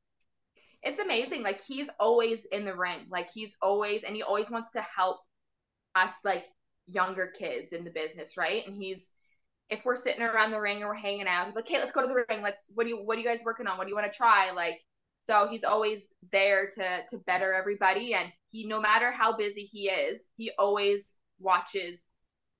It's 0.85 0.99
amazing. 0.99 1.43
Like 1.43 1.61
he's 1.63 1.87
always 1.99 2.45
in 2.51 2.63
the 2.63 2.75
ring. 2.75 3.07
Like 3.09 3.29
he's 3.33 3.55
always 3.61 4.03
and 4.03 4.15
he 4.15 4.23
always 4.23 4.51
wants 4.51 4.71
to 4.71 4.81
help 4.81 5.17
us 5.95 6.11
like 6.23 6.45
younger 6.87 7.33
kids 7.37 7.73
in 7.73 7.83
the 7.83 7.89
business, 7.89 8.37
right? 8.37 8.65
And 8.67 8.75
he's 8.81 9.11
if 9.69 9.83
we're 9.83 9.95
sitting 9.95 10.21
around 10.21 10.51
the 10.51 10.61
ring 10.61 10.77
and 10.77 10.87
we're 10.87 10.93
hanging 10.93 11.27
out, 11.27 11.55
like, 11.55 11.65
okay, 11.65 11.79
let's 11.79 11.91
go 11.91 12.01
to 12.03 12.07
the 12.07 12.23
ring. 12.29 12.43
Let's 12.43 12.65
what 12.73 12.83
do 12.83 12.89
you 12.89 12.97
what 13.03 13.17
are 13.17 13.21
you 13.21 13.27
guys 13.27 13.41
working 13.43 13.67
on? 13.67 13.77
What 13.77 13.85
do 13.85 13.89
you 13.89 13.95
want 13.95 14.11
to 14.11 14.15
try? 14.15 14.51
Like 14.51 14.79
so 15.27 15.47
he's 15.49 15.63
always 15.63 16.13
there 16.31 16.69
to 16.75 16.99
to 17.09 17.17
better 17.25 17.51
everybody 17.51 18.13
and 18.13 18.31
he 18.51 18.67
no 18.67 18.79
matter 18.79 19.11
how 19.11 19.35
busy 19.35 19.63
he 19.63 19.89
is, 19.89 20.21
he 20.37 20.51
always 20.59 21.15
watches 21.39 22.05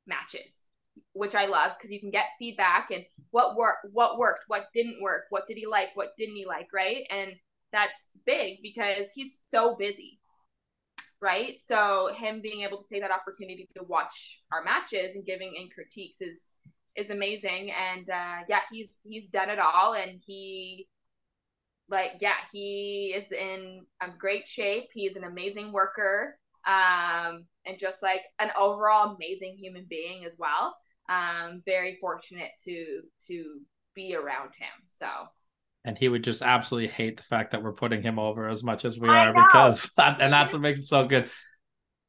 matches, 0.08 0.52
which 1.14 1.36
I 1.36 1.46
love 1.46 1.74
because 1.78 1.92
you 1.92 2.00
can 2.00 2.12
get 2.12 2.26
feedback 2.40 2.90
and 2.92 3.04
what 3.32 3.56
worked, 3.56 3.86
what 3.92 4.18
worked, 4.18 4.46
what 4.48 4.66
didn't 4.74 5.02
work, 5.02 5.26
what 5.30 5.48
did 5.48 5.58
he 5.58 5.68
like, 5.68 5.90
what 5.94 6.10
didn't 6.18 6.36
he 6.36 6.46
like, 6.48 6.70
right? 6.74 7.06
And 7.12 7.32
that's 7.76 8.12
big 8.26 8.60
because 8.64 9.12
he's 9.14 9.46
so 9.50 9.76
busy 9.76 10.20
right? 11.22 11.60
So 11.66 12.12
him 12.16 12.42
being 12.42 12.62
able 12.62 12.82
to 12.82 12.88
take 12.88 13.02
that 13.02 13.12
opportunity 13.12 13.68
to 13.78 13.84
watch 13.84 14.40
our 14.52 14.64
matches 14.64 15.16
and 15.16 15.26
giving 15.26 15.56
in 15.56 15.70
critiques 15.70 16.22
is 16.22 16.52
is 16.96 17.10
amazing. 17.10 17.72
And 17.72 18.10
uh 18.10 18.40
yeah 18.48 18.62
he's 18.72 19.00
he's 19.04 19.30
done 19.30 19.50
it 19.50 19.60
all. 19.60 19.94
And 19.94 20.22
he 20.26 20.88
like 21.90 22.12
yeah 22.20 22.38
he 22.52 23.14
is 23.16 23.32
in 23.32 23.86
a 24.02 24.08
great 24.18 24.48
shape. 24.48 24.90
He's 24.94 25.16
an 25.16 25.24
amazing 25.24 25.72
worker 25.72 26.38
um 26.68 27.46
and 27.66 27.78
just 27.80 28.02
like 28.02 28.22
an 28.40 28.50
overall 28.60 29.16
amazing 29.16 29.58
human 29.60 29.86
being 29.90 30.26
as 30.26 30.36
well. 30.38 30.76
Um 31.10 31.62
very 31.66 31.98
fortunate 32.02 32.52
to 32.66 33.02
to 33.28 33.60
be 33.96 34.16
around 34.16 34.50
him. 34.58 34.76
So 34.88 35.08
and 35.86 35.98
he 35.98 36.10
would 36.10 36.24
just 36.24 36.42
absolutely 36.42 36.90
hate 36.90 37.18
the 37.18 37.24
fact 37.24 37.52
that 37.52 37.64
we're 37.64 37.74
putting 37.74 38.02
him 38.02 38.20
over 38.20 38.50
as 38.50 38.64
much 38.64 38.84
as 38.84 39.00
we 39.00 39.08
I 39.08 39.28
are 39.28 39.34
know. 39.34 39.46
because 39.46 39.90
and 39.98 40.34
that's 40.34 40.52
what 40.52 40.62
makes 40.62 40.80
it 40.80 40.86
so 40.86 41.08
good. 41.08 41.30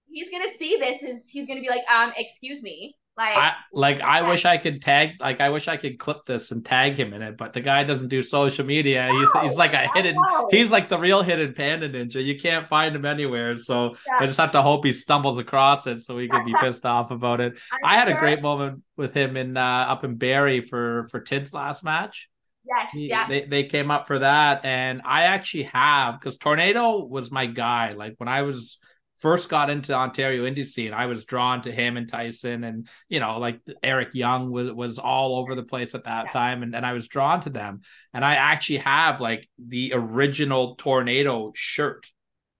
he's 0.09 0.31
gonna 0.31 0.51
see 0.59 0.79
this 0.79 1.03
and 1.03 1.21
he's 1.31 1.47
gonna 1.47 1.61
be 1.61 1.69
like, 1.69 1.85
um, 1.89 2.13
excuse 2.17 2.63
me. 2.63 2.97
Like 3.19 3.35
I 3.35 3.55
like 3.73 4.01
I 4.03 4.29
wish 4.29 4.45
I 4.45 4.59
could 4.59 4.83
tag 4.83 5.13
like 5.21 5.41
I 5.41 5.49
wish 5.49 5.69
I 5.69 5.79
could 5.79 5.99
clip 5.99 6.27
this 6.27 6.51
and 6.51 6.63
tag 6.63 7.01
him 7.01 7.15
in 7.15 7.23
it, 7.23 7.39
but 7.39 7.55
the 7.55 7.63
guy 7.63 7.83
doesn't 7.83 8.09
do 8.09 8.23
social 8.23 8.67
media. 8.67 9.09
He's, 9.11 9.29
No, 9.35 9.41
he's 9.41 9.57
like 9.57 9.73
a 9.73 9.89
hidden 9.95 10.17
he's 10.51 10.71
like 10.71 10.91
the 10.91 10.99
real 10.99 11.23
hidden 11.23 11.55
panda 11.55 11.89
ninja. 11.89 12.23
You 12.23 12.39
can't 12.39 12.69
find 12.69 12.95
him 12.95 13.07
anywhere. 13.07 13.57
So 13.57 13.95
I 14.21 14.27
just 14.27 14.37
have 14.39 14.53
to 14.53 14.61
hope 14.61 14.85
he 14.85 14.93
stumbles 14.93 15.39
across 15.39 15.87
it 15.87 16.03
so 16.03 16.19
he 16.19 16.29
could 16.29 16.45
be 16.45 16.55
pissed 16.61 16.85
off 16.85 17.11
about 17.11 17.41
it. 17.41 17.59
I'm 17.73 17.91
I 17.91 17.95
had 17.95 18.09
a 18.09 18.19
great 18.19 18.43
moment 18.43 18.83
with 18.99 19.15
him 19.15 19.39
in 19.39 19.57
uh, 19.57 19.87
up 19.89 20.05
in 20.05 20.17
Barrie 20.17 20.67
for 20.67 21.05
for 21.11 21.21
Tid's 21.21 21.55
last 21.55 21.85
match. 21.85 22.29
Yes, 22.67 22.91
yeah. 22.95 23.29
They 23.29 23.45
they 23.45 23.65
came 23.65 23.91
up 23.91 24.07
for 24.07 24.19
that, 24.21 24.65
and 24.65 25.03
I 25.05 25.25
actually 25.25 25.65
have 25.65 26.19
because 26.19 26.37
Tornado 26.37 27.05
was 27.05 27.31
my 27.31 27.47
guy. 27.47 27.93
Like 27.93 28.15
when 28.19 28.29
I 28.29 28.43
was 28.43 28.79
first 29.19 29.49
got 29.49 29.71
into 29.71 29.95
Ontario 29.95 30.45
indie 30.45 30.67
scene, 30.67 30.93
I 30.93 31.07
was 31.07 31.25
drawn 31.25 31.63
to 31.63 31.73
him 31.73 31.97
and 31.97 32.09
Tyson, 32.09 32.65
and 32.65 32.89
you 33.09 33.21
know, 33.21 33.39
like 33.39 33.61
Eric 33.83 34.15
Young 34.15 34.51
was 34.51 34.73
was 34.73 34.99
all 34.99 35.37
over 35.39 35.55
the 35.55 35.63
place 35.63 35.95
at 35.95 36.05
that 36.05 36.27
Yeah. 36.27 36.31
time, 36.33 36.63
and 36.63 36.75
and 36.75 36.85
I 36.85 36.93
was 36.93 37.09
drawn 37.09 37.41
to 37.43 37.51
them. 37.51 37.81
And 38.13 38.25
I 38.25 38.35
actually 38.35 38.79
have 38.79 39.21
like 39.21 39.49
the 39.59 39.93
original 39.95 40.75
Tornado 40.77 41.53
shirt 41.55 42.07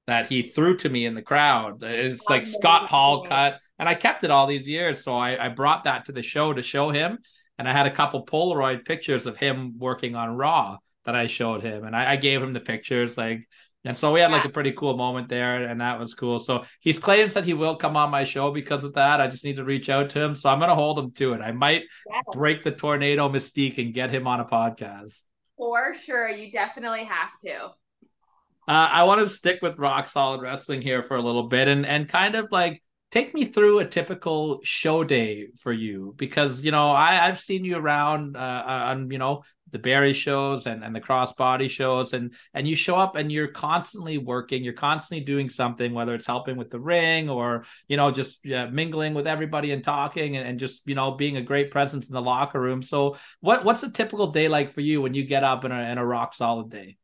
that 0.07 0.29
he 0.29 0.43
threw 0.43 0.77
to 0.77 0.89
me 0.89 1.05
in 1.05 1.15
the 1.15 1.23
crowd. 1.23 1.83
It's 1.83 2.31
like 2.31 2.47
Scott 2.47 2.91
Hall 2.91 3.25
cut, 3.25 3.59
and 3.79 3.89
I 3.89 3.95
kept 3.95 4.23
it 4.25 4.31
all 4.31 4.47
these 4.47 4.69
years. 4.69 5.03
So 5.03 5.17
I, 5.17 5.47
I 5.47 5.49
brought 5.49 5.85
that 5.85 6.05
to 6.07 6.13
the 6.13 6.23
show 6.23 6.53
to 6.53 6.63
show 6.63 6.91
him, 6.91 7.19
and 7.59 7.69
I 7.69 7.73
had 7.73 7.87
a 7.87 7.91
couple 7.91 8.27
Polaroid 8.27 8.85
pictures 8.85 9.27
of 9.27 9.37
him 9.37 9.79
working 9.79 10.15
on 10.15 10.37
Raw 10.37 10.79
that 11.05 11.15
I 11.15 11.27
showed 11.27 11.63
him, 11.63 11.85
and 11.85 11.95
I, 11.95 12.13
I 12.13 12.17
gave 12.17 12.43
him 12.43 12.53
the 12.53 12.61
pictures, 12.61 13.17
like, 13.17 13.49
and 13.85 13.97
so 13.97 14.13
we 14.13 14.19
had 14.19 14.33
like 14.33 14.45
a 14.45 14.49
pretty 14.49 14.73
cool 14.73 14.97
moment 14.97 15.29
there, 15.29 15.65
and 15.65 15.81
that 15.81 16.01
was 16.01 16.13
cool. 16.15 16.41
So 16.41 16.65
he's 16.81 16.99
claims 16.99 17.35
that 17.35 17.45
he 17.45 17.55
will 17.55 17.77
come 17.77 17.97
on 17.97 18.11
my 18.11 18.25
show 18.25 18.51
because 18.51 18.83
of 18.83 18.95
that. 18.95 19.21
I 19.21 19.29
just 19.29 19.45
need 19.45 19.57
to 19.57 19.65
reach 19.65 19.89
out 19.89 20.11
to 20.11 20.21
him, 20.21 20.35
so 20.35 20.51
I'm 20.51 20.59
gonna 20.59 20.75
hold 20.75 20.99
him 20.99 21.13
to 21.13 21.35
it. 21.35 21.41
I 21.41 21.53
might 21.53 21.85
break 22.33 22.65
the 22.65 22.73
tornado 22.73 23.29
mystique 23.29 23.79
and 23.79 23.95
get 23.95 24.11
him 24.11 24.27
on 24.27 24.41
a 24.41 24.45
podcast. 24.45 25.23
for 25.57 25.95
sure. 25.95 26.29
You 26.29 26.51
definitely 26.51 27.05
have 27.05 27.31
to. 27.43 27.67
Uh, 28.69 28.89
I 28.91 29.05
want 29.05 29.21
to 29.21 29.29
stick 29.29 29.61
with 29.63 29.79
Rock 29.79 30.09
Solid 30.09 30.41
Wrestling 30.41 30.83
here 30.83 31.01
for 31.03 31.17
a 31.17 31.23
little 31.23 31.45
bit 31.45 31.69
and 31.69 31.87
and 31.87 32.09
kind 32.09 32.35
of 32.35 32.51
like 32.51 32.83
take 33.17 33.33
me 33.33 33.47
through 33.47 33.79
a 33.79 33.85
typical 33.87 34.61
show 34.63 35.03
day 35.03 35.47
for 35.57 35.73
you 35.73 36.15
because 36.19 36.63
you 36.63 36.71
know 36.71 36.91
I 36.91 37.27
I've 37.27 37.41
seen 37.41 37.65
you 37.65 37.77
around 37.79 38.37
uh, 38.37 38.63
on 38.67 39.11
you 39.11 39.17
know 39.17 39.43
the 39.71 39.79
Barrie 39.79 40.13
shows 40.13 40.67
and 40.67 40.85
and 40.85 40.95
the 40.95 41.01
crossbody 41.01 41.71
shows 41.71 42.13
and 42.13 42.35
and 42.53 42.69
you 42.69 42.77
show 42.77 42.95
up 42.97 43.17
and 43.17 43.33
you're 43.33 43.49
constantly 43.49 44.19
working 44.19 44.63
you're 44.63 44.75
constantly 44.75 45.25
doing 45.25 45.49
something 45.49 45.95
whether 45.95 46.15
it's 46.15 46.27
helping 46.27 46.59
with 46.59 46.69
the 46.69 46.79
ring 46.79 47.31
or 47.31 47.65
you 47.89 47.97
know 47.97 48.11
just 48.11 48.47
uh, 48.51 48.69
mingling 48.71 49.15
with 49.15 49.27
everybody 49.27 49.73
and 49.73 49.83
talking 49.83 50.37
and, 50.37 50.47
and 50.47 50.61
just 50.61 50.87
you 50.87 50.95
know 50.95 51.13
being 51.13 51.39
a 51.39 51.43
great 51.43 51.71
presence 51.71 52.09
in 52.09 52.15
the 52.15 52.21
locker 52.21 52.61
room. 52.61 52.83
So 52.83 53.17
what 53.41 53.65
what's 53.65 53.83
a 53.83 53.91
typical 53.91 54.27
day 54.27 54.49
like 54.49 54.75
for 54.75 54.83
you 54.83 55.01
when 55.01 55.15
you 55.15 55.25
get 55.25 55.43
up 55.43 55.65
in 55.65 55.73
a 55.73 55.91
in 55.91 55.97
a 55.97 56.05
rock 56.05 56.35
solid 56.35 56.69
day? 56.69 56.99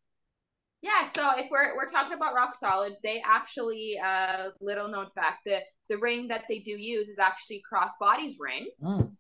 Yeah, 0.82 1.08
so 1.14 1.30
if 1.38 1.46
we're 1.48 1.76
we're 1.76 1.90
talking 1.90 2.12
about 2.12 2.34
Rock 2.34 2.56
Solid, 2.56 2.94
they 3.04 3.22
actually 3.24 4.00
uh 4.04 4.48
little 4.60 4.88
known 4.88 5.06
fact 5.14 5.42
that 5.46 5.62
the 5.88 5.98
ring 5.98 6.28
that 6.28 6.44
they 6.48 6.60
do 6.60 6.72
use 6.72 7.08
is 7.08 7.18
actually 7.18 7.62
Crossbody's 7.68 8.36
ring. 8.38 8.68
Mm. 8.82 9.12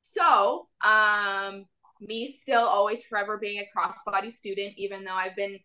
So, 0.00 0.66
um, 0.82 1.66
me 2.00 2.32
still 2.32 2.62
always 2.62 3.02
forever 3.04 3.38
being 3.38 3.62
a 3.62 3.78
crossbody 3.78 4.32
student, 4.32 4.74
even 4.76 5.04
though 5.04 5.14
I've 5.14 5.36
been 5.36 5.58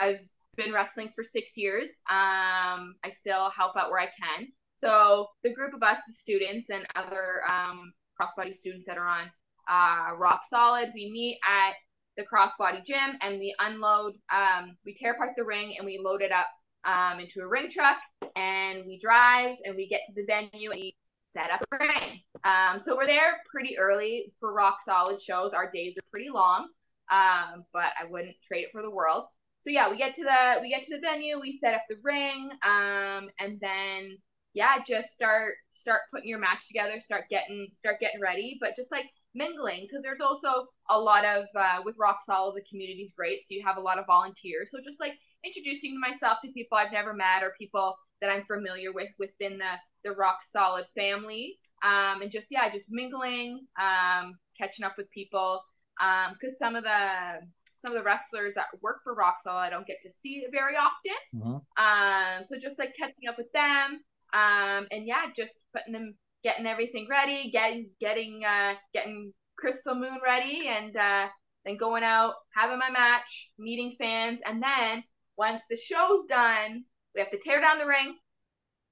I've 0.00 0.20
been 0.56 0.72
wrestling 0.72 1.10
for 1.14 1.22
six 1.22 1.56
years. 1.56 1.88
Um, 2.10 2.94
I 3.04 3.08
still 3.10 3.50
help 3.50 3.76
out 3.76 3.90
where 3.90 4.00
I 4.00 4.06
can. 4.06 4.48
So 4.78 5.26
the 5.42 5.54
group 5.54 5.74
of 5.74 5.82
us, 5.82 5.98
the 6.06 6.12
students 6.12 6.70
and 6.70 6.86
other 6.94 7.40
um, 7.48 7.92
crossbody 8.20 8.54
students 8.54 8.86
that 8.86 8.98
are 8.98 9.06
on 9.06 9.30
uh, 9.68 10.16
Rock 10.16 10.42
Solid, 10.48 10.90
we 10.94 11.10
meet 11.10 11.38
at 11.48 11.74
the 12.16 12.24
crossbody 12.24 12.84
gym 12.84 13.18
and 13.20 13.38
we 13.38 13.54
unload. 13.60 14.14
Um, 14.32 14.76
we 14.84 14.94
tear 14.94 15.14
apart 15.14 15.30
the 15.36 15.44
ring 15.44 15.74
and 15.78 15.86
we 15.86 16.00
load 16.02 16.22
it 16.22 16.32
up 16.32 16.46
um, 16.88 17.20
into 17.20 17.40
a 17.40 17.46
ring 17.46 17.70
truck 17.70 17.98
and 18.34 18.84
we 18.86 18.98
drive 18.98 19.56
and 19.64 19.76
we 19.76 19.86
get 19.86 20.00
to 20.06 20.12
the 20.14 20.24
venue 20.24 20.70
and 20.70 20.80
we 20.80 20.94
set 21.24 21.50
up 21.50 21.60
a 21.70 21.78
ring. 21.78 22.20
Um, 22.44 22.80
so 22.80 22.96
we're 22.96 23.06
there 23.06 23.38
pretty 23.50 23.78
early 23.78 24.32
for 24.40 24.54
rock 24.54 24.78
solid 24.84 25.20
shows. 25.20 25.52
Our 25.52 25.70
days 25.70 25.96
are 25.98 26.10
pretty 26.10 26.30
long, 26.30 26.68
um, 27.12 27.64
but 27.72 27.92
I 28.00 28.06
wouldn't 28.08 28.36
trade 28.46 28.64
it 28.64 28.70
for 28.72 28.82
the 28.82 28.90
world. 28.90 29.26
So 29.60 29.70
yeah, 29.70 29.90
we 29.90 29.98
get 29.98 30.14
to 30.14 30.22
the 30.22 30.60
we 30.62 30.70
get 30.70 30.84
to 30.84 30.94
the 30.94 31.00
venue, 31.00 31.38
we 31.40 31.58
set 31.58 31.74
up 31.74 31.82
the 31.88 31.96
ring, 32.02 32.50
um, 32.64 33.28
and 33.38 33.58
then 33.60 34.16
yeah, 34.54 34.76
just 34.86 35.08
start 35.08 35.54
start 35.74 36.00
putting 36.12 36.28
your 36.28 36.38
match 36.38 36.66
together, 36.68 37.00
start 37.00 37.24
getting 37.28 37.68
start 37.72 38.00
getting 38.00 38.20
ready, 38.20 38.56
but 38.60 38.76
just 38.76 38.92
like 38.92 39.06
mingling 39.34 39.82
because 39.82 40.02
there's 40.02 40.20
also 40.20 40.66
a 40.90 40.98
lot 40.98 41.24
of 41.24 41.44
uh, 41.54 41.80
with 41.84 41.96
rock 41.98 42.18
solid 42.24 42.56
the 42.56 42.64
community's 42.68 43.12
great 43.12 43.40
so 43.40 43.54
you 43.54 43.62
have 43.64 43.76
a 43.76 43.80
lot 43.80 43.98
of 43.98 44.06
volunteers 44.06 44.70
so 44.70 44.78
just 44.82 45.00
like 45.00 45.12
introducing 45.44 45.98
myself 46.00 46.38
to 46.44 46.50
people 46.52 46.76
i've 46.76 46.92
never 46.92 47.14
met 47.14 47.42
or 47.42 47.54
people 47.58 47.96
that 48.20 48.30
i'm 48.30 48.44
familiar 48.44 48.92
with 48.92 49.08
within 49.18 49.58
the 49.58 49.74
the 50.04 50.12
rock 50.12 50.38
solid 50.42 50.86
family. 50.96 51.58
Um, 51.84 52.22
and 52.22 52.30
just 52.30 52.48
yeah 52.50 52.70
just 52.70 52.86
mingling 52.90 53.66
um, 53.80 54.38
catching 54.58 54.84
up 54.84 54.94
with 54.96 55.10
people. 55.10 55.62
Because 55.98 56.58
some 56.58 56.76
of 56.76 56.84
the 56.84 57.40
some 57.80 57.92
of 57.92 57.98
the 57.98 58.02
wrestlers 58.02 58.54
that 58.54 58.66
work 58.82 58.98
for 59.04 59.14
rock 59.14 59.36
solid 59.42 59.66
i 59.66 59.70
don't 59.70 59.86
get 59.86 59.98
to 60.02 60.10
see 60.10 60.44
very 60.52 60.74
often. 60.76 61.18
Mhm. 61.34 61.62
um, 61.76 62.44
so 62.44 62.58
just 62.58 62.78
like 62.78 62.94
catching 62.96 63.28
up 63.28 63.38
with 63.38 63.50
them. 63.52 64.00
Um, 64.34 64.86
and 64.90 65.06
yeah 65.06 65.26
just 65.34 65.60
putting 65.72 65.92
them 65.92 66.14
getting 66.44 66.66
everything 66.66 67.06
ready 67.10 67.50
getting 67.50 67.90
getting 68.00 68.44
uh, 68.44 68.74
getting 68.92 69.32
krystal 69.62 69.98
moon 69.98 70.20
ready 70.24 70.68
and 70.68 70.96
uh, 70.96 71.26
then 71.64 71.76
going 71.76 72.02
out 72.02 72.34
having 72.54 72.78
my 72.78 72.90
match 72.90 73.50
meeting 73.58 73.96
fans 73.98 74.40
and 74.44 74.62
then 74.62 75.02
once 75.38 75.62
the 75.70 75.76
show's 75.76 76.24
done 76.26 76.84
we 77.14 77.20
have 77.20 77.30
to 77.30 77.38
tear 77.38 77.60
down 77.60 77.78
the 77.78 77.86
ring 77.86 78.16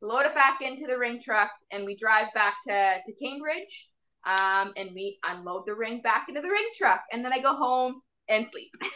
load 0.00 0.26
it 0.26 0.34
back 0.34 0.60
into 0.60 0.86
the 0.86 0.98
ring 0.98 1.20
truck 1.20 1.50
and 1.72 1.84
we 1.84 1.96
drive 1.96 2.26
back 2.34 2.54
to, 2.66 2.96
to 3.04 3.12
Cambridge 3.22 3.88
um, 4.26 4.72
and 4.76 4.90
we 4.94 5.18
unload 5.24 5.64
the 5.66 5.74
ring 5.74 6.00
back 6.02 6.26
into 6.28 6.40
the 6.40 6.48
ring 6.48 6.68
truck 6.76 7.02
and 7.12 7.24
then 7.24 7.32
I 7.32 7.40
go 7.40 7.54
home 7.54 8.00
and 8.28 8.46
sleep. 8.46 8.72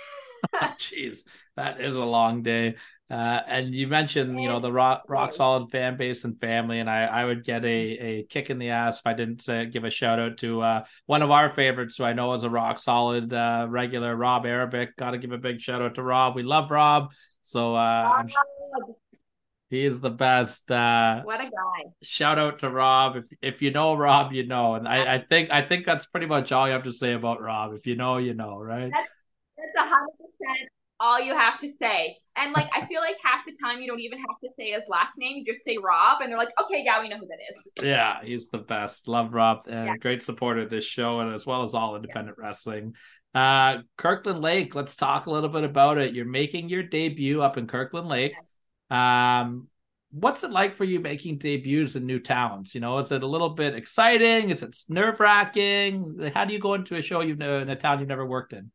Jeez, 0.55 1.25
that 1.57 1.81
is 1.81 1.97
a 1.97 2.05
long 2.05 2.43
day. 2.43 2.77
Uh, 3.11 3.41
and 3.47 3.75
you 3.75 3.89
mentioned, 3.89 4.41
you 4.41 4.49
know, 4.49 4.61
the 4.61 4.73
rock, 4.73 5.03
rock 5.09 5.33
solid 5.33 5.71
fan 5.71 5.97
base 5.97 6.25
and 6.25 6.41
family, 6.41 6.79
and 6.79 6.89
I, 6.89 7.05
I 7.05 7.25
would 7.25 7.45
get 7.45 7.65
a, 7.65 7.69
a 7.69 8.23
kick 8.25 8.51
in 8.51 8.59
the 8.59 8.71
ass 8.71 9.01
if 9.01 9.07
I 9.07 9.15
didn't 9.15 9.43
say 9.43 9.67
give 9.67 9.83
a 9.83 9.91
shout 9.91 10.21
out 10.21 10.39
to 10.39 10.63
uh, 10.63 10.85
one 11.07 11.23
of 11.23 11.31
our 11.31 11.51
favorites, 11.51 11.97
who 11.97 12.05
I 12.05 12.13
know 12.13 12.33
is 12.35 12.45
a 12.45 12.51
rock 12.51 12.79
solid 12.79 13.33
uh, 13.33 13.67
regular, 13.69 14.15
Rob 14.15 14.47
Arabic. 14.47 14.97
Got 14.97 15.11
to 15.11 15.19
give 15.19 15.33
a 15.33 15.39
big 15.39 15.61
shout 15.61 15.83
out 15.83 15.97
to 15.97 16.05
Rob. 16.05 16.37
We 16.37 16.45
love 16.45 16.71
Rob, 16.71 17.11
so 17.51 17.75
uh, 17.75 18.23
he 19.69 19.85
is 19.85 20.01
the 20.01 20.11
best. 20.11 20.71
Uh, 20.71 21.23
what 21.23 21.41
a 21.41 21.45
guy. 21.45 21.91
shout 22.03 22.39
out 22.39 22.61
to 22.61 22.71
Rob. 22.71 23.17
If 23.17 23.25
if 23.43 23.63
you 23.63 23.71
know 23.71 23.95
Rob, 23.95 24.33
you 24.33 24.47
know, 24.47 24.75
and 24.75 24.87
I, 24.87 25.15
I 25.15 25.19
think 25.19 25.51
I 25.51 25.63
think 25.63 25.85
that's 25.85 26.07
pretty 26.07 26.27
much 26.27 26.53
all 26.53 26.67
you 26.67 26.73
have 26.73 26.85
to 26.85 26.93
say 26.93 27.13
about 27.13 27.41
Rob. 27.41 27.75
If 27.75 27.87
you 27.87 27.97
know, 27.97 28.19
you 28.19 28.35
know, 28.35 28.59
right? 28.59 28.91
That's 28.91 29.77
a 29.77 29.89
hundred 29.89 30.17
percent 30.19 30.71
all 31.01 31.19
you 31.19 31.35
have 31.35 31.59
to 31.61 31.69
say. 31.69 32.17
And 32.37 32.53
like 32.53 32.69
I 32.75 32.87
feel 32.87 33.01
like 33.01 33.17
half 33.25 33.41
the 33.47 33.57
time 33.61 33.81
you 33.81 33.89
don't 33.89 34.01
even 34.01 34.19
have 34.19 34.39
to 34.45 34.51
say 34.59 34.71
his 34.71 34.85
last 34.89 35.15
name, 35.19 35.39
you 35.39 35.53
just 35.53 35.65
say 35.65 35.79
Rob 35.83 36.21
and 36.21 36.31
they're 36.31 36.39
like, 36.39 36.53
okay, 36.63 36.83
yeah, 36.85 37.01
we 37.01 37.09
know 37.09 37.19
who 37.19 37.27
that 37.27 37.39
is. 37.51 37.85
Yeah, 37.85 38.23
he's 38.23 38.49
the 38.51 38.59
best. 38.59 39.09
Love 39.09 39.35
Rob 39.35 39.63
and 39.67 39.87
Yeah. 39.87 39.97
great 39.97 40.23
supporter 40.23 40.61
of 40.61 40.71
this 40.71 40.85
show 40.85 41.21
and 41.21 41.35
as 41.35 41.47
well 41.47 41.63
as 41.63 41.75
all 41.75 41.97
independent 41.97 42.39
wrestling. 42.39 42.95
Uh 43.35 43.83
Kirkland 43.97 44.41
Lake, 44.41 44.75
let's 44.75 44.97
talk 44.97 45.27
a 45.27 45.31
little 45.31 45.49
bit 45.51 45.65
about 45.65 45.99
it. 45.99 46.15
You're 46.15 46.25
making 46.25 46.69
your 46.69 46.83
debut 46.83 47.43
up 47.43 47.57
in 47.57 47.67
Kirkland 47.67 48.09
Lake. 48.09 48.35
Um 48.91 49.69
what's 50.13 50.43
it 50.43 50.51
like 50.51 50.75
for 50.75 50.85
you 50.85 50.99
making 51.01 51.39
debuts 51.39 51.95
in 51.95 52.05
new 52.07 52.19
towns? 52.19 52.75
You 52.75 52.81
know, 52.81 52.99
is 52.99 53.13
it 53.13 53.23
a 53.23 53.27
little 53.27 53.51
bit 53.51 53.77
exciting? 53.77 54.51
Is 54.51 54.63
it 54.63 54.77
nerve-wracking? 54.89 56.33
How 56.35 56.45
do 56.45 56.53
you 56.53 56.59
go 56.59 56.75
into 56.75 56.97
a 56.97 57.03
show 57.03 57.21
you've 57.21 57.41
in 57.41 57.71
a 57.71 57.77
town 57.77 58.01
you've 58.01 58.09
never 58.09 58.27
worked 58.27 58.53
in? 58.53 58.73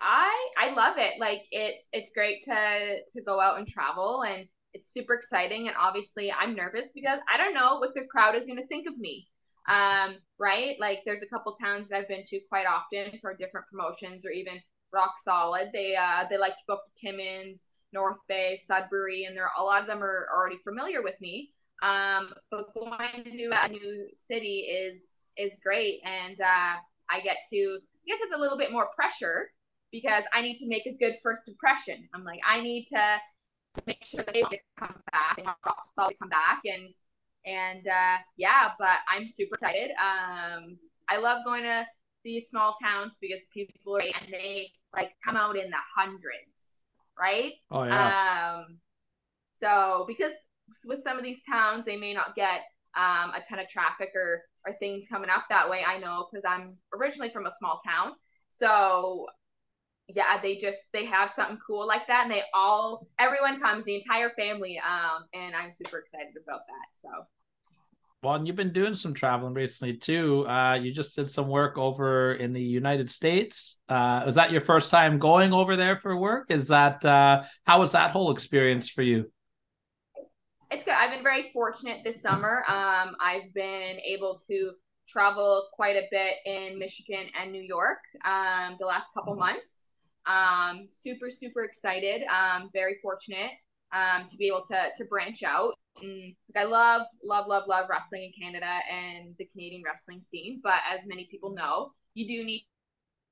I 0.00 0.50
I 0.58 0.70
love 0.74 0.96
it. 0.98 1.20
Like 1.20 1.42
it's 1.50 1.86
it's 1.92 2.12
great 2.12 2.44
to 2.44 2.98
to 3.12 3.22
go 3.22 3.40
out 3.40 3.58
and 3.58 3.68
travel 3.68 4.22
and 4.22 4.48
it's 4.72 4.92
super 4.92 5.14
exciting 5.14 5.66
and 5.68 5.76
obviously 5.78 6.32
I'm 6.32 6.54
nervous 6.54 6.90
because 6.94 7.18
I 7.32 7.36
don't 7.36 7.54
know 7.54 7.78
what 7.78 7.94
the 7.94 8.06
crowd 8.06 8.36
is 8.36 8.46
going 8.46 8.58
to 8.58 8.66
think 8.66 8.86
of 8.88 8.96
me. 8.98 9.28
Um 9.70 10.18
right? 10.38 10.76
Like 10.80 11.00
there's 11.06 11.22
a 11.22 11.28
couple 11.28 11.56
towns 11.60 11.88
that 11.88 11.98
I've 11.98 12.08
been 12.08 12.24
to 12.26 12.40
quite 12.48 12.66
often 12.66 13.18
for 13.20 13.34
different 13.36 13.66
promotions 13.68 14.26
or 14.26 14.30
even 14.30 14.60
Rock 14.92 15.14
Solid. 15.24 15.70
They 15.72 15.96
uh 15.96 16.24
they 16.28 16.38
like 16.38 16.56
to 16.56 16.64
go 16.68 16.74
up 16.74 16.84
to 16.86 17.06
Timmins, 17.06 17.68
North 17.92 18.18
Bay, 18.28 18.60
Sudbury 18.66 19.24
and 19.24 19.36
there 19.36 19.50
a 19.58 19.62
lot 19.64 19.80
of 19.82 19.86
them 19.86 20.02
are 20.02 20.28
already 20.36 20.58
familiar 20.64 21.02
with 21.02 21.20
me. 21.20 21.52
Um 21.82 22.32
but 22.50 22.74
going 22.74 23.24
to 23.24 23.50
a 23.64 23.68
new 23.68 24.08
city 24.14 24.66
is 24.68 25.26
is 25.36 25.56
great 25.62 26.00
and 26.04 26.40
uh 26.40 26.76
I 27.10 27.20
get 27.22 27.38
to 27.52 27.56
I 27.56 28.04
guess 28.06 28.18
it's 28.22 28.34
a 28.34 28.38
little 28.40 28.58
bit 28.58 28.72
more 28.72 28.88
pressure 28.96 29.50
because 29.92 30.24
I 30.32 30.42
need 30.42 30.56
to 30.58 30.68
make 30.68 30.86
a 30.86 30.96
good 30.96 31.16
first 31.22 31.48
impression. 31.48 32.08
I'm 32.14 32.24
like, 32.24 32.40
I 32.46 32.60
need 32.60 32.86
to, 32.92 33.16
to 33.74 33.82
make 33.86 34.04
sure 34.04 34.24
that 34.24 34.34
they 34.34 34.60
come 34.78 34.94
back 35.12 35.38
and 35.38 35.46
rock 35.46 35.84
solid 35.84 36.14
come 36.18 36.28
back 36.28 36.60
and 36.64 36.92
and 37.46 37.86
uh, 37.86 38.18
yeah, 38.36 38.70
but 38.78 38.98
I'm 39.08 39.28
super 39.28 39.54
excited. 39.54 39.90
Um, 39.92 40.78
I 41.08 41.18
love 41.18 41.44
going 41.44 41.64
to 41.64 41.86
these 42.24 42.48
small 42.48 42.76
towns 42.82 43.16
because 43.20 43.40
people 43.52 43.96
are 43.96 44.00
and 44.00 44.32
they 44.32 44.70
like 44.94 45.12
come 45.24 45.36
out 45.36 45.56
in 45.56 45.70
the 45.70 45.76
hundreds, 45.96 46.78
right? 47.18 47.52
Oh 47.70 47.84
yeah. 47.84 48.62
Um, 48.64 48.78
so 49.58 50.04
because 50.06 50.32
with 50.84 51.02
some 51.02 51.18
of 51.18 51.24
these 51.24 51.42
towns, 51.48 51.84
they 51.84 51.96
may 51.96 52.14
not 52.14 52.34
get 52.34 52.60
um, 52.96 53.32
a 53.34 53.42
ton 53.48 53.58
of 53.58 53.68
traffic 53.68 54.10
or 54.14 54.42
or 54.66 54.74
things 54.78 55.06
coming 55.10 55.30
up 55.30 55.44
that 55.48 55.70
way. 55.70 55.82
I 55.86 55.98
know 55.98 56.28
because 56.30 56.44
I'm 56.46 56.76
originally 56.94 57.30
from 57.30 57.46
a 57.46 57.52
small 57.58 57.80
town, 57.86 58.12
so 58.52 59.26
yeah, 60.14 60.40
they 60.40 60.56
just 60.56 60.78
they 60.92 61.04
have 61.06 61.32
something 61.32 61.58
cool 61.66 61.86
like 61.86 62.06
that, 62.06 62.24
and 62.24 62.32
they 62.32 62.42
all 62.54 63.06
everyone 63.18 63.60
comes, 63.60 63.84
the 63.84 63.96
entire 63.96 64.30
family, 64.30 64.78
um, 64.78 65.24
and 65.34 65.54
I'm 65.54 65.72
super 65.72 65.98
excited 65.98 66.34
about 66.42 66.60
that. 66.66 66.86
So 67.02 67.08
Well, 68.22 68.34
and 68.34 68.46
you've 68.46 68.56
been 68.56 68.72
doing 68.72 68.94
some 68.94 69.14
traveling 69.14 69.54
recently 69.54 69.96
too. 69.96 70.46
Uh, 70.48 70.74
you 70.74 70.92
just 70.92 71.16
did 71.16 71.30
some 71.30 71.48
work 71.48 71.78
over 71.78 72.34
in 72.34 72.52
the 72.52 72.62
United 72.62 73.08
States. 73.10 73.76
Uh, 73.88 74.22
was 74.26 74.34
that 74.34 74.50
your 74.50 74.60
first 74.60 74.90
time 74.90 75.18
going 75.18 75.52
over 75.52 75.76
there 75.76 75.96
for 75.96 76.16
work? 76.16 76.50
Is 76.50 76.68
that 76.68 77.04
uh, 77.04 77.44
how 77.64 77.80
was 77.80 77.92
that 77.92 78.10
whole 78.10 78.30
experience 78.30 78.88
for 78.88 79.02
you? 79.02 79.30
it's 80.70 80.84
good. 80.84 80.94
I've 80.94 81.10
been 81.10 81.22
very 81.22 81.50
fortunate 81.52 81.98
this 82.04 82.22
summer. 82.22 82.62
Um, 82.68 83.16
I've 83.20 83.52
been 83.54 83.98
able 84.06 84.40
to 84.48 84.72
travel 85.08 85.68
quite 85.72 85.96
a 85.96 86.06
bit 86.10 86.34
in 86.46 86.78
Michigan 86.78 87.26
and 87.40 87.50
New 87.50 87.62
York 87.62 87.98
um, 88.24 88.76
the 88.78 88.86
last 88.86 89.08
couple 89.12 89.34
months. 89.34 89.79
Um, 90.30 90.86
super, 90.88 91.30
super 91.30 91.62
excited. 91.64 92.22
Um, 92.28 92.70
very 92.72 92.96
fortunate 93.02 93.50
um, 93.92 94.28
to 94.28 94.36
be 94.36 94.46
able 94.46 94.64
to 94.66 94.88
to 94.96 95.04
branch 95.06 95.42
out. 95.42 95.74
And 96.00 96.34
I 96.56 96.64
love, 96.64 97.02
love, 97.24 97.46
love, 97.48 97.64
love 97.66 97.86
wrestling 97.90 98.22
in 98.30 98.32
Canada 98.44 98.78
and 98.90 99.34
the 99.38 99.46
Canadian 99.46 99.82
wrestling 99.84 100.20
scene. 100.20 100.60
But 100.62 100.80
as 100.90 101.00
many 101.06 101.26
people 101.30 101.50
know, 101.54 101.92
you 102.14 102.26
do 102.26 102.44
need 102.44 102.66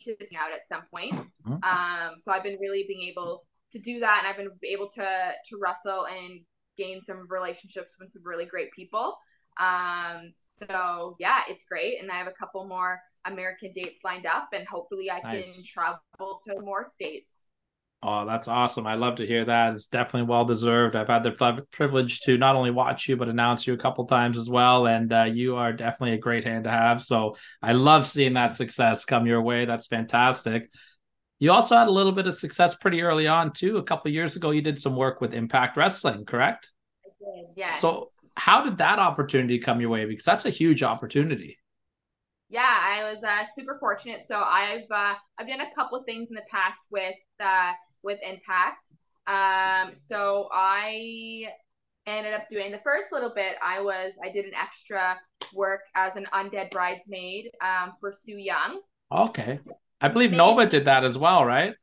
to 0.03 0.17
sing 0.25 0.39
out 0.39 0.53
at 0.53 0.69
some 0.69 0.83
point. 0.95 1.15
Mhm. 1.47 1.63
Um, 1.65 2.19
so 2.19 2.33
I've 2.33 2.43
been 2.43 2.59
really 2.61 2.85
being 2.87 3.03
able 3.09 3.45
to 3.73 3.79
do 3.79 4.01
that, 4.01 4.19
and 4.19 4.29
I've 4.29 4.37
been 4.37 4.51
able 4.69 4.91
to 4.91 5.33
to 5.47 5.59
wrestle 5.61 6.07
and 6.07 6.41
gain 6.77 7.03
some 7.05 7.27
relationships 7.29 7.97
with 7.99 8.13
some 8.13 8.23
really 8.25 8.47
great 8.47 8.71
people. 8.73 9.17
Um, 9.61 10.33
so 10.37 11.17
yeah, 11.19 11.43
it's 11.49 11.67
great, 11.67 12.01
and 12.01 12.11
I 12.11 12.19
have 12.19 12.29
a 12.29 12.39
couple 12.39 12.67
more 12.67 13.01
American 13.33 13.73
dates 13.73 14.01
lined 14.05 14.27
up, 14.27 14.49
and 14.53 14.67
hopefully 14.67 15.11
I 15.11 15.21
Nice. 15.21 15.55
can 15.55 15.65
travel 15.65 16.41
to 16.47 16.61
more 16.61 16.89
states. 16.93 17.29
Oh, 18.01 18.25
that's 18.25 18.47
awesome. 18.47 18.87
I 18.87 18.95
love 18.95 19.17
to 19.17 19.27
hear 19.27 19.45
that. 19.45 19.75
It's 19.75 19.89
definitely 19.89 20.29
well 20.29 20.45
deserved. 20.45 20.95
I've 20.95 21.09
had 21.09 21.25
the 21.25 21.65
privilege 21.73 22.21
to 22.21 22.39
not 22.39 22.55
only 22.55 22.71
watch 22.71 23.09
you, 23.09 23.17
but 23.17 23.29
announce 23.29 23.67
you 23.67 23.75
a 23.75 23.79
couple 23.79 24.07
times 24.07 24.39
as 24.39 24.49
well. 24.49 24.87
And 24.87 25.13
uh, 25.13 25.25
you 25.25 25.57
are 25.57 25.73
definitely 25.73 26.13
a 26.13 26.19
great 26.19 26.45
hand 26.45 26.65
to 26.65 26.71
have. 26.71 27.03
So 27.03 27.37
I 27.61 27.73
love 27.73 28.07
seeing 28.07 28.35
that 28.35 28.55
success 28.55 29.05
come 29.05 29.27
your 29.27 29.43
way. 29.43 29.65
That's 29.65 29.89
fantastic. 29.89 30.71
You 31.41 31.51
also 31.51 31.77
had 31.77 31.89
a 31.89 31.93
little 31.93 32.13
bit 32.13 32.29
of 32.29 32.37
success 32.37 32.77
pretty 32.77 33.03
early 33.03 33.27
on, 33.27 33.53
too. 33.53 33.79
A 33.79 33.83
couple 33.83 34.13
years 34.13 34.37
ago, 34.37 34.53
you 34.53 34.63
did 34.63 34.79
some 34.81 34.95
work 34.95 35.21
with 35.21 35.35
Impact 35.35 35.77
Wrestling, 35.77 36.25
correct? 36.25 36.71
Yes. 37.57 37.81
So, 37.81 38.09
how 38.37 38.65
did 38.65 38.79
that 38.79 39.01
opportunity 39.01 39.59
come 39.59 39.81
your 39.81 39.91
way? 39.91 40.05
Because 40.05 40.25
that's 40.25 40.47
a 40.47 40.51
huge 40.51 40.85
opportunity. 40.85 41.59
Yeah, 42.51 42.79
I 42.83 43.13
was 43.13 43.23
uh, 43.23 43.45
super 43.55 43.77
fortunate. 43.79 44.23
So 44.27 44.37
I've 44.37 44.91
uh, 44.91 45.15
I've 45.39 45.49
done 45.49 45.61
a 45.61 45.75
couple 45.75 45.99
of 45.99 46.07
things 46.07 46.29
in 46.31 46.35
the 46.35 46.43
past 46.51 46.87
with 46.91 47.15
uh, 47.41 47.73
with 48.03 48.19
Impact. 48.23 48.89
Um, 49.27 49.95
so 49.95 50.49
I 50.53 51.49
ended 52.07 52.33
up 52.33 52.49
doing 52.49 52.73
the 52.73 52.79
first 52.79 53.09
little 53.13 53.33
bit. 53.35 53.57
I 53.63 53.81
was 53.81 54.13
I 54.25 54.33
did 54.33 54.47
an 54.47 54.53
extra 54.55 55.19
work 55.53 55.81
as 55.95 56.17
an 56.17 56.27
undead 56.33 56.71
bridesmaid 56.71 57.51
um, 57.61 57.93
for 58.01 58.13
Su 58.13 58.37
Yung. 58.37 58.81
Okay. 59.13 59.59
I 60.01 60.09
believe 60.09 60.31
Nova 60.31 60.65
did 60.65 60.87
that 60.87 61.05
as 61.05 61.19
well, 61.19 61.45
right? 61.45 61.75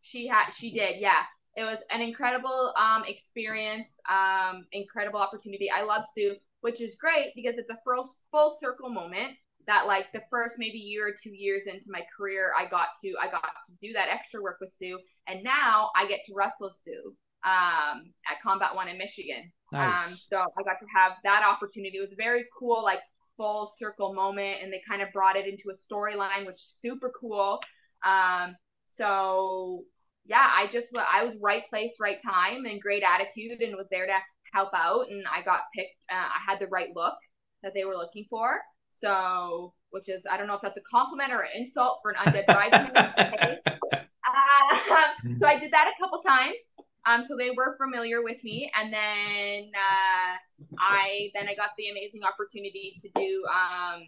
She 0.00 0.26
had 0.26 0.50
she 0.50 0.72
did 0.72 1.00
yeah. 1.00 1.22
It 1.54 1.64
was 1.64 1.80
an 1.90 2.00
incredible 2.00 2.72
um, 2.78 3.02
experience, 3.06 3.90
um, 4.08 4.64
incredible 4.70 5.18
opportunity. 5.18 5.68
I 5.70 5.82
love 5.82 6.04
Sue, 6.16 6.36
which 6.60 6.80
is 6.80 6.94
great 6.94 7.32
because 7.34 7.58
it's 7.58 7.68
a 7.68 7.78
full 7.84 8.08
full 8.30 8.56
circle 8.58 8.88
moment 8.88 9.32
that 9.68 9.86
like 9.86 10.10
the 10.12 10.22
first 10.30 10.56
maybe 10.58 10.78
year 10.78 11.06
or 11.06 11.14
two 11.22 11.30
years 11.30 11.66
into 11.66 11.86
my 11.88 12.02
career 12.16 12.50
i 12.58 12.66
got 12.66 12.88
to 13.00 13.14
i 13.22 13.30
got 13.30 13.44
to 13.66 13.72
do 13.80 13.92
that 13.92 14.08
extra 14.10 14.42
work 14.42 14.56
with 14.60 14.74
su 14.76 14.98
and 15.28 15.44
now 15.44 15.90
i 15.94 16.08
get 16.08 16.20
to 16.24 16.32
wrestle 16.34 16.72
su 16.72 17.14
um, 17.44 18.12
at 18.28 18.42
combat 18.42 18.74
one 18.74 18.88
in 18.88 18.98
michigan. 18.98 19.52
Um, 19.72 19.80
Nice. 19.80 20.26
so 20.28 20.38
i 20.38 20.62
got 20.64 20.80
to 20.80 20.86
have 20.92 21.12
that 21.22 21.44
opportunity. 21.46 21.96
It 21.96 22.00
was 22.00 22.14
very 22.16 22.44
cool 22.58 22.82
like 22.82 22.98
full 23.36 23.70
circle 23.76 24.12
moment 24.12 24.56
and 24.60 24.72
they 24.72 24.82
kind 24.88 25.02
of 25.02 25.12
brought 25.12 25.36
it 25.36 25.46
into 25.46 25.70
a 25.70 25.72
storyline 25.72 26.46
which 26.46 26.56
is 26.56 26.78
super 26.80 27.12
cool. 27.20 27.60
Um, 28.04 28.56
so 28.88 29.84
yeah 30.28 30.50
i 30.54 30.66
just 30.66 30.88
i 31.12 31.24
was 31.24 31.36
right 31.40 31.62
place 31.70 31.94
right 32.00 32.18
time 32.22 32.64
and 32.66 32.80
great 32.80 33.02
attitude 33.02 33.60
and 33.60 33.76
was 33.76 33.88
there 33.90 34.06
to 34.06 34.12
help 34.52 34.70
out 34.74 35.06
and 35.08 35.24
i 35.34 35.42
got 35.42 35.62
picked 35.74 36.04
uh, 36.10 36.16
i 36.16 36.38
had 36.50 36.58
the 36.58 36.66
right 36.66 36.90
look 36.94 37.14
that 37.62 37.72
they 37.74 37.84
were 37.84 37.96
looking 37.96 38.26
for 38.28 38.60
so, 39.00 39.74
which 39.90 40.08
is, 40.08 40.26
I 40.30 40.36
don't 40.36 40.46
know 40.46 40.54
if 40.54 40.62
that's 40.62 40.78
a 40.78 40.82
compliment 40.82 41.32
or 41.32 41.42
an 41.42 41.50
insult 41.56 42.00
for 42.02 42.10
an 42.10 42.16
undead 42.16 42.46
bridesmaid. 42.46 42.96
uh, 43.96 45.34
so 45.38 45.46
I 45.46 45.58
did 45.58 45.72
that 45.72 45.86
a 45.86 46.02
couple 46.02 46.20
times. 46.20 46.58
Um, 47.06 47.24
so 47.24 47.36
they 47.36 47.50
were 47.56 47.76
familiar 47.78 48.22
with 48.22 48.42
me, 48.44 48.70
and 48.78 48.92
then 48.92 49.70
uh, 49.74 50.76
I 50.78 51.30
then 51.34 51.48
I 51.48 51.54
got 51.54 51.70
the 51.78 51.88
amazing 51.88 52.20
opportunity 52.22 52.98
to 53.00 53.08
do 53.14 53.44
um, 53.48 54.06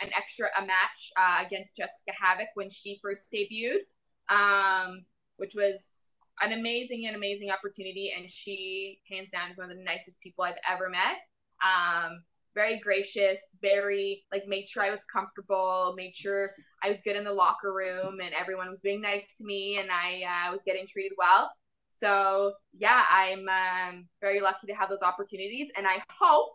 an 0.00 0.10
extra 0.16 0.48
a 0.58 0.66
match 0.66 1.12
uh, 1.16 1.44
against 1.46 1.76
Jessica 1.76 2.10
Havoc 2.20 2.48
when 2.54 2.68
she 2.68 2.98
first 3.02 3.26
debuted, 3.32 3.86
um, 4.28 5.04
which 5.36 5.54
was 5.54 6.06
an 6.42 6.52
amazing 6.52 7.06
and 7.06 7.14
amazing 7.14 7.50
opportunity. 7.50 8.12
And 8.16 8.28
she, 8.30 9.00
hands 9.08 9.30
down, 9.30 9.50
is 9.52 9.56
one 9.56 9.70
of 9.70 9.76
the 9.76 9.84
nicest 9.84 10.20
people 10.20 10.42
I've 10.42 10.54
ever 10.68 10.88
met. 10.88 11.18
Um, 11.62 12.24
very 12.60 12.78
gracious, 12.78 13.40
very 13.62 14.22
like 14.32 14.46
made 14.46 14.68
sure 14.68 14.82
I 14.82 14.90
was 14.90 15.04
comfortable, 15.04 15.94
made 15.96 16.14
sure 16.14 16.50
I 16.84 16.90
was 16.90 16.98
good 17.04 17.16
in 17.16 17.24
the 17.24 17.32
locker 17.32 17.72
room, 17.72 18.20
and 18.22 18.34
everyone 18.38 18.68
was 18.68 18.80
being 18.82 19.00
nice 19.00 19.34
to 19.38 19.44
me, 19.44 19.78
and 19.78 19.88
I 19.90 20.08
uh, 20.32 20.52
was 20.52 20.62
getting 20.66 20.86
treated 20.86 21.12
well. 21.16 21.50
So 21.88 22.52
yeah, 22.76 23.04
I'm 23.10 23.46
um, 23.48 24.08
very 24.20 24.40
lucky 24.40 24.66
to 24.66 24.74
have 24.74 24.90
those 24.90 25.02
opportunities, 25.02 25.68
and 25.76 25.86
I 25.86 26.02
hope 26.10 26.50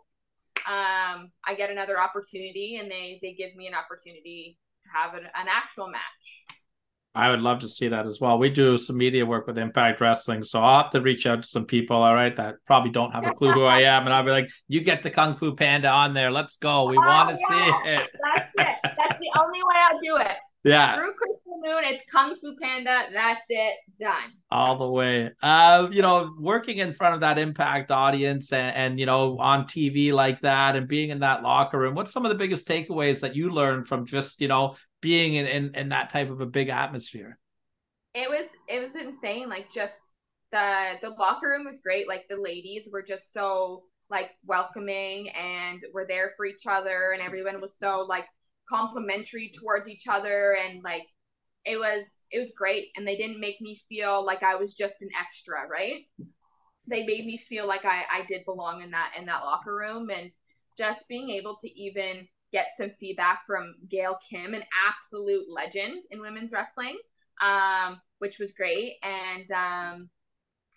um, 0.68 1.32
I 1.44 1.54
get 1.56 1.70
another 1.70 1.98
opportunity, 2.00 2.78
and 2.80 2.88
they 2.88 3.18
they 3.20 3.32
give 3.32 3.56
me 3.56 3.66
an 3.66 3.74
opportunity 3.74 4.58
to 4.84 4.88
have 4.96 5.14
an, 5.14 5.24
an 5.34 5.48
actual 5.50 5.88
match. 5.88 6.26
I 7.16 7.30
would 7.30 7.40
love 7.40 7.60
to 7.60 7.68
see 7.68 7.88
that 7.88 8.06
as 8.06 8.20
well. 8.20 8.38
We 8.38 8.50
do 8.50 8.76
some 8.78 8.96
media 8.96 9.24
work 9.26 9.46
with 9.46 9.58
Impact 9.58 10.00
Wrestling, 10.00 10.44
so 10.44 10.60
I'll 10.60 10.82
have 10.84 10.92
to 10.92 11.00
reach 11.00 11.26
out 11.26 11.42
to 11.42 11.48
some 11.48 11.64
people, 11.64 11.96
all 11.96 12.14
right, 12.14 12.36
that 12.36 12.56
probably 12.66 12.90
don't 12.90 13.12
have 13.12 13.26
a 13.26 13.32
clue 13.32 13.52
who 13.52 13.64
I 13.64 13.80
am, 13.80 14.04
and 14.04 14.12
I'll 14.14 14.22
be 14.24 14.30
like, 14.30 14.50
"You 14.68 14.80
get 14.82 15.02
the 15.02 15.10
Kung 15.10 15.34
Fu 15.34 15.56
Panda 15.56 15.88
on 15.88 16.14
there. 16.14 16.30
Let's 16.30 16.56
go. 16.58 16.84
We 16.86 16.96
Oh, 16.96 17.00
want 17.00 17.30
to 17.30 17.36
yeah. 17.48 17.48
see 17.82 17.90
it." 17.90 18.06
That's 18.22 18.50
it. 18.58 18.76
That's 18.82 19.18
the 19.18 19.40
only 19.40 19.58
way 19.60 19.74
I'll 19.90 20.00
do 20.00 20.16
it. 20.30 20.36
Yeah, 20.64 20.96
Through 20.96 21.12
Krystal 21.12 21.60
Moon, 21.62 21.84
it's 21.84 22.02
Kung 22.10 22.34
Fu 22.40 22.56
Panda. 22.60 23.04
That's 23.12 23.40
it. 23.48 23.74
Done. 24.00 24.32
all 24.50 24.76
the 24.76 24.88
way. 24.88 25.30
Uh, 25.42 25.88
you 25.92 26.02
know, 26.02 26.34
working 26.40 26.78
in 26.78 26.92
front 26.92 27.14
of 27.14 27.20
that 27.20 27.38
Impact 27.38 27.90
audience 27.92 28.52
and, 28.52 28.74
and 28.76 29.00
you 29.00 29.06
know 29.06 29.38
on 29.38 29.64
TV 29.66 30.12
like 30.12 30.40
that, 30.40 30.74
and 30.76 30.88
being 30.88 31.10
in 31.10 31.20
that 31.20 31.42
locker 31.44 31.78
room. 31.78 31.94
What's 31.94 32.12
some 32.12 32.24
of 32.26 32.30
the 32.30 32.34
biggest 32.34 32.66
takeaways 32.66 33.20
that 33.20 33.36
you 33.36 33.50
learned 33.50 33.86
from 33.86 34.06
just 34.06 34.40
you 34.40 34.48
know 34.48 34.74
being 35.00 35.34
in 35.34 35.46
in, 35.46 35.74
in 35.74 35.88
that 35.90 36.10
type 36.10 36.30
of 36.30 36.40
a 36.40 36.46
big 36.46 36.68
atmosphere? 36.68 37.38
it 38.16 38.30
was 38.30 38.46
it 38.66 38.80
was 38.80 38.96
insane 38.96 39.46
like 39.46 39.70
just 39.70 40.00
the 40.52 40.94
the 41.02 41.10
locker 41.10 41.48
room 41.48 41.64
was 41.64 41.80
great. 41.80 42.08
Like 42.08 42.26
the 42.28 42.36
ladies 42.36 42.88
were 42.90 43.02
just 43.02 43.32
so 43.32 43.84
like 44.08 44.30
welcoming 44.44 45.28
and 45.30 45.82
were 45.92 46.06
there 46.08 46.32
for 46.36 46.46
each 46.46 46.66
other 46.66 47.10
and 47.12 47.20
everyone 47.20 47.60
was 47.60 47.76
so 47.78 48.06
like 48.08 48.24
complimentary 48.68 49.52
towards 49.58 49.88
each 49.88 50.06
other 50.08 50.56
and 50.64 50.82
like 50.82 51.02
it 51.64 51.76
was 51.76 52.06
it 52.30 52.38
was 52.38 52.52
great. 52.56 52.88
And 52.96 53.06
they 53.06 53.16
didn't 53.16 53.40
make 53.40 53.60
me 53.60 53.82
feel 53.88 54.24
like 54.24 54.42
I 54.42 54.54
was 54.56 54.72
just 54.72 55.02
an 55.02 55.10
extra 55.20 55.68
right? 55.68 56.04
They 56.88 57.04
made 57.04 57.26
me 57.26 57.36
feel 57.36 57.66
like 57.66 57.84
I 57.84 58.02
I 58.10 58.24
did 58.26 58.44
belong 58.46 58.82
in 58.82 58.92
that 58.92 59.12
in 59.18 59.26
that 59.26 59.44
locker 59.44 59.74
room 59.74 60.08
and 60.10 60.30
just 60.78 61.08
being 61.08 61.30
able 61.30 61.58
to 61.60 61.68
even 61.78 62.28
get 62.56 62.68
some 62.76 62.90
feedback 62.98 63.40
from 63.46 63.74
Gail 63.90 64.18
Kim 64.28 64.54
an 64.54 64.62
absolute 64.88 65.46
legend 65.48 66.04
in 66.10 66.20
women's 66.20 66.52
wrestling 66.52 66.96
um, 67.40 68.00
which 68.18 68.38
was 68.38 68.52
great. 68.52 68.94
And 69.02 69.50
um, 69.50 70.10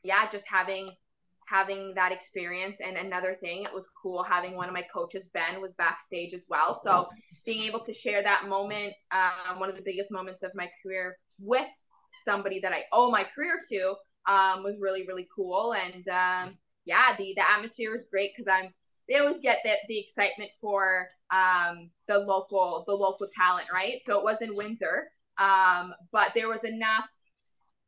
yeah, 0.04 0.30
just 0.30 0.48
having 0.48 0.92
having 1.48 1.94
that 1.96 2.12
experience. 2.12 2.78
And 2.86 2.98
another 2.98 3.36
thing, 3.42 3.63
it 3.63 3.74
was 3.74 3.88
cool 4.02 4.22
having 4.24 4.56
one 4.56 4.68
of 4.68 4.74
my 4.74 4.84
coaches, 4.94 5.28
Ben, 5.34 5.62
was 5.62 5.74
backstage 5.74 6.34
as 6.34 6.46
well. 6.48 6.80
So 6.84 7.10
being 7.46 7.63
able 7.63 7.80
to 7.82 7.94
share 7.94 8.22
that 8.22 8.48
moment, 8.48 8.94
um, 9.12 9.60
one 9.60 9.70
of 9.70 9.76
the 9.76 9.82
biggest 9.82 10.12
moments 10.12 10.44
of 10.44 10.52
my 10.54 10.70
career 10.84 11.18
with 11.39 11.68
somebody 12.24 12.60
that 12.60 12.72
I 12.72 12.84
owe 12.92 13.10
my 13.10 13.26
career 13.36 13.60
to, 13.70 13.96
um, 14.32 14.63
was 14.63 14.76
really 14.80 15.06
really 15.08 15.28
cool. 15.36 15.74
And 15.74 16.08
um, 16.08 16.58
yeah, 16.86 17.15
the 17.18 17.34
the 17.36 17.52
atmosphere 17.52 17.92
was 17.92 18.06
great 18.10 18.32
because 18.36 18.52
I'm. 18.52 18.74
They 19.10 19.15
always 19.15 19.39
get 19.39 19.60
that 19.65 19.80
the 19.88 20.00
excitement 20.00 20.52
for 20.62 21.10
um, 21.32 21.89
the 22.08 22.19
local 22.19 22.84
the 22.88 22.93
local 22.93 23.28
talent, 23.36 23.67
right? 23.74 23.95
So 24.06 24.19
it 24.19 24.24
was 24.24 24.38
in 24.41 24.56
Windsor, 24.56 25.10
um, 25.38 25.93
but 26.12 26.32
there 26.36 26.48
was 26.48 26.63
enough 26.63 27.10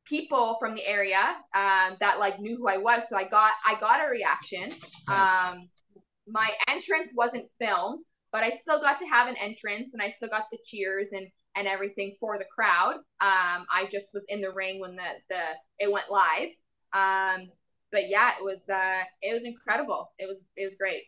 people 0.06 0.58
from 0.60 0.74
the 0.76 0.86
area 0.86 1.36
um, 1.54 1.96
that 2.00 2.18
like 2.20 2.40
knew 2.40 2.58
who 2.58 2.68
I 2.68 2.78
was, 2.78 3.04
so 3.08 3.16
I 3.16 3.28
got 3.28 3.54
I 3.66 3.80
got 3.80 4.06
a 4.06 4.10
reaction. 4.10 4.72
Um, 5.10 5.70
my 6.28 6.50
entrance 6.68 7.12
wasn't 7.16 7.50
filmed, 7.60 8.04
but 8.32 8.44
I 8.44 8.50
still 8.50 8.82
got 8.82 9.00
to 9.00 9.06
have 9.06 9.28
an 9.28 9.36
entrance, 9.38 9.94
and 9.94 10.02
I 10.02 10.10
still 10.10 10.30
got 10.30 10.46
the 10.52 10.60
cheers 10.64 11.10
and 11.12 11.28
and 11.56 11.68
everything 11.68 12.16
for 12.20 12.38
the 12.38 12.46
crowd. 12.46 12.96
Um, 12.96 13.66
I 13.70 13.88
just 13.92 14.08
was 14.14 14.26
in 14.30 14.42
the 14.42 14.52
ring 14.52 14.80
when 14.80 14.96
the 14.96 15.10
the 15.30 15.42
it 15.80 15.92
went 15.92 16.10
live. 16.10 16.50
Um, 16.94 17.50
but 17.92 18.08
yeah, 18.10 18.32
it 18.40 18.44
was 18.44 18.62
uh, 18.70 19.04
it 19.22 19.34
was 19.34 19.44
incredible. 19.44 20.12
It 20.18 20.28
was 20.28 20.38
it 20.56 20.66
was 20.66 20.76
great. 20.76 21.04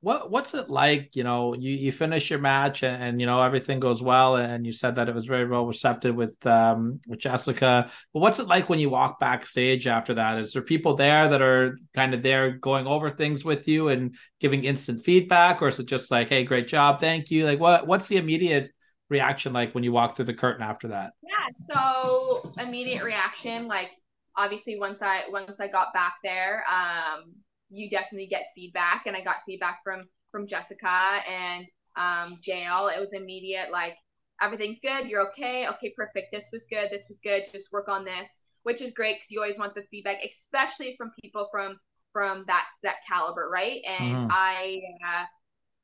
What 0.00 0.30
what's 0.30 0.54
it 0.54 0.70
like? 0.70 1.16
You 1.16 1.24
know, 1.24 1.54
you, 1.54 1.72
you 1.72 1.90
finish 1.90 2.30
your 2.30 2.38
match 2.38 2.84
and, 2.84 3.02
and 3.02 3.20
you 3.20 3.26
know 3.26 3.42
everything 3.42 3.80
goes 3.80 4.00
well, 4.00 4.36
and 4.36 4.64
you 4.64 4.72
said 4.72 4.94
that 4.94 5.08
it 5.08 5.14
was 5.14 5.26
very 5.26 5.46
well 5.46 5.66
receptive 5.66 6.14
with 6.14 6.46
um 6.46 7.00
with 7.08 7.18
Jessica. 7.18 7.90
But 8.14 8.20
what's 8.20 8.38
it 8.38 8.46
like 8.46 8.68
when 8.68 8.78
you 8.78 8.90
walk 8.90 9.18
backstage 9.18 9.88
after 9.88 10.14
that? 10.14 10.38
Is 10.38 10.52
there 10.52 10.62
people 10.62 10.94
there 10.94 11.28
that 11.28 11.42
are 11.42 11.76
kind 11.94 12.14
of 12.14 12.22
there 12.22 12.52
going 12.52 12.86
over 12.86 13.10
things 13.10 13.44
with 13.44 13.66
you 13.66 13.88
and 13.88 14.14
giving 14.40 14.64
instant 14.64 15.04
feedback, 15.04 15.60
or 15.62 15.68
is 15.68 15.78
it 15.80 15.86
just 15.86 16.10
like, 16.10 16.28
hey, 16.28 16.44
great 16.44 16.68
job, 16.68 17.00
thank 17.00 17.30
you? 17.30 17.44
Like, 17.44 17.58
what 17.58 17.86
what's 17.86 18.06
the 18.06 18.18
immediate 18.18 18.70
reaction 19.10 19.52
like 19.52 19.74
when 19.74 19.82
you 19.82 19.90
walk 19.90 20.14
through 20.14 20.26
the 20.26 20.34
curtain 20.34 20.62
after 20.62 20.88
that? 20.88 21.12
Yeah. 21.22 21.74
So 21.74 22.52
immediate 22.58 23.02
reaction, 23.02 23.66
like 23.66 23.90
obviously 24.36 24.78
once 24.78 24.98
I 25.02 25.24
once 25.30 25.60
I 25.60 25.68
got 25.68 25.92
back 25.92 26.14
there, 26.22 26.62
um, 26.70 27.34
you 27.70 27.90
definitely 27.90 28.26
get 28.28 28.46
feedback, 28.54 29.04
and 29.06 29.16
I 29.16 29.22
got 29.22 29.36
feedback 29.46 29.80
from 29.84 30.08
from 30.30 30.46
Jessica 30.46 31.20
and 31.28 31.66
um, 31.96 32.38
Gail. 32.44 32.88
It 32.94 33.00
was 33.00 33.12
immediate, 33.12 33.70
like 33.72 33.96
everything's 34.42 34.78
good, 34.80 35.06
you're 35.08 35.28
okay, 35.30 35.66
okay, 35.68 35.92
perfect. 35.96 36.28
This 36.32 36.48
was 36.52 36.66
good, 36.70 36.88
this 36.90 37.06
was 37.08 37.18
good. 37.22 37.44
Just 37.52 37.72
work 37.72 37.88
on 37.88 38.04
this, 38.04 38.28
which 38.62 38.82
is 38.82 38.92
great 38.92 39.16
because 39.16 39.30
you 39.30 39.40
always 39.40 39.58
want 39.58 39.74
the 39.74 39.82
feedback, 39.90 40.18
especially 40.28 40.94
from 40.96 41.12
people 41.22 41.48
from 41.50 41.78
from 42.12 42.44
that 42.46 42.64
that 42.82 42.96
caliber, 43.08 43.48
right? 43.52 43.80
And 43.86 44.18
Mhm. 44.18 44.28
I 44.30 44.80
uh, 45.06 45.24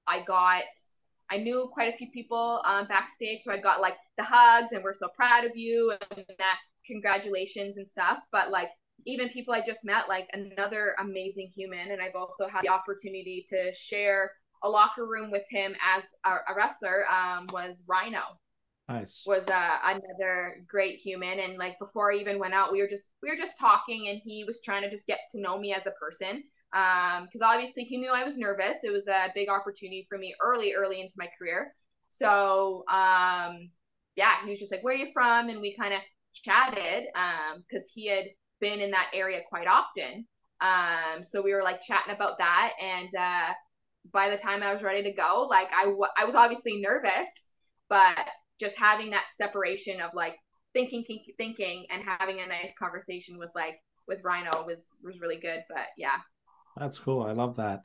I 0.07 0.23
got 0.25 0.63
I 1.31 1.39
knew 1.39 1.71
quite 1.73 1.93
a 1.93 1.97
few 1.97 2.11
people 2.13 2.63
um, 2.65 2.87
backstage, 2.87 3.43
so 3.43 3.53
I 3.53 3.59
got 3.61 3.81
like 3.81 3.97
the 4.19 4.25
hugs 4.25 4.69
and 4.73 4.85
we're 4.85 4.95
so 4.95 5.09
proud 5.09 5.45
of 5.45 5.53
you 5.57 5.93
and 6.11 6.25
that 6.39 6.59
congratulations 6.87 7.77
and 7.77 7.87
stuff. 7.87 8.19
But 8.31 8.51
like 8.51 8.69
even 9.07 9.29
people 9.29 9.55
I 9.55 9.61
just 9.61 9.85
met, 9.85 10.09
like 10.09 10.29
another 10.33 10.95
amazing 10.99 11.51
human, 11.55 11.91
and 11.91 12.01
I've 12.01 12.15
also 12.17 12.49
had 12.49 12.63
the 12.63 12.69
opportunity 12.69 13.47
to 13.51 13.73
share 13.75 14.33
a 14.63 14.69
locker 14.69 15.07
room 15.07 15.31
with 15.31 15.45
him 15.51 15.75
as 15.85 16.05
a, 16.25 16.53
a 16.53 16.57
wrestler. 16.57 17.05
Um, 17.11 17.47
was 17.53 17.83
Rhino 17.87 18.23
Nice. 18.89 19.25
was 19.27 19.47
uh, 19.49 19.77
another 19.85 20.65
great 20.67 20.99
human, 20.99 21.39
and 21.41 21.57
like 21.57 21.79
before 21.79 22.13
I 22.13 22.17
even 22.17 22.39
went 22.39 22.55
out, 22.55 22.73
we 22.73 22.81
were 22.83 22.89
just 22.89 23.05
we 23.23 23.31
were 23.31 23.37
just 23.37 23.59
talking, 23.59 24.09
and 24.09 24.21
he 24.23 24.45
was 24.45 24.61
trying 24.63 24.83
to 24.83 24.91
just 24.91 25.07
get 25.07 25.21
to 25.33 25.41
know 25.41 25.59
me 25.59 25.73
as 25.73 25.87
a 25.87 25.91
person. 25.93 26.45
Um, 26.75 27.25
because 27.25 27.41
obviously 27.41 27.85
he 27.85 27.99
knew 27.99 28.11
I 28.11 28.25
was 28.25 28.37
nervous. 28.37 28.79
It 28.83 28.93
was 28.93 29.07
a 29.07 29.29
big 29.35 29.49
opportunity 29.49 30.07
for 30.09 30.19
me 30.19 30.35
early, 30.43 30.75
early 30.75 31.01
into 31.01 31.15
my 31.17 31.29
career. 31.39 31.73
So 32.11 32.85
um, 32.89 33.71
yeah, 34.17 34.35
he 34.45 34.51
was 34.51 34.61
just 34.61 34.71
like, 34.73 34.83
"Where 34.85 34.95
are 34.95 34.99
you 34.99 35.13
from?" 35.13 35.49
And 35.49 35.61
we 35.61 35.77
kind 35.77 35.95
of 35.95 36.01
chatted 36.35 37.05
um 37.15 37.63
because 37.69 37.89
he 37.95 38.09
had 38.09 38.25
been 38.65 38.81
in 38.81 38.91
that 38.93 39.11
area 39.13 39.41
quite 39.49 39.69
often. 39.69 40.27
Um, 40.61 41.23
so 41.23 41.43
we 41.43 41.53
were 41.53 41.63
like 41.63 41.81
chatting 41.83 42.15
about 42.15 42.39
that, 42.39 42.73
and 42.81 43.09
uh, 43.15 43.53
by 44.13 44.31
the 44.31 44.39
time 44.39 44.63
I 44.63 44.73
was 44.73 44.83
ready 44.83 45.03
to 45.03 45.13
go, 45.13 45.47
like 45.51 45.69
I, 45.77 45.85
w- 45.85 46.15
I 46.19 46.25
was 46.25 46.35
obviously 46.35 46.81
nervous, 46.81 47.29
but 47.89 48.19
just 48.59 48.77
having 48.79 49.11
that 49.11 49.25
separation 49.37 50.01
of 50.01 50.11
like 50.15 50.37
thinking, 50.73 51.05
think, 51.07 51.23
thinking, 51.37 51.87
and 51.91 52.03
having 52.03 52.41
a 52.41 52.47
nice 52.47 52.73
conversation 52.79 53.39
with 53.39 53.51
like 53.55 53.77
with 54.09 54.21
Rhino 54.25 54.65
was 54.67 54.87
was 55.03 55.21
really 55.21 55.39
good. 55.39 55.61
But 55.69 55.89
yeah, 55.99 56.19
That's 56.77 56.99
cool. 56.99 57.23
I 57.23 57.33
love 57.33 57.57
that. 57.57 57.83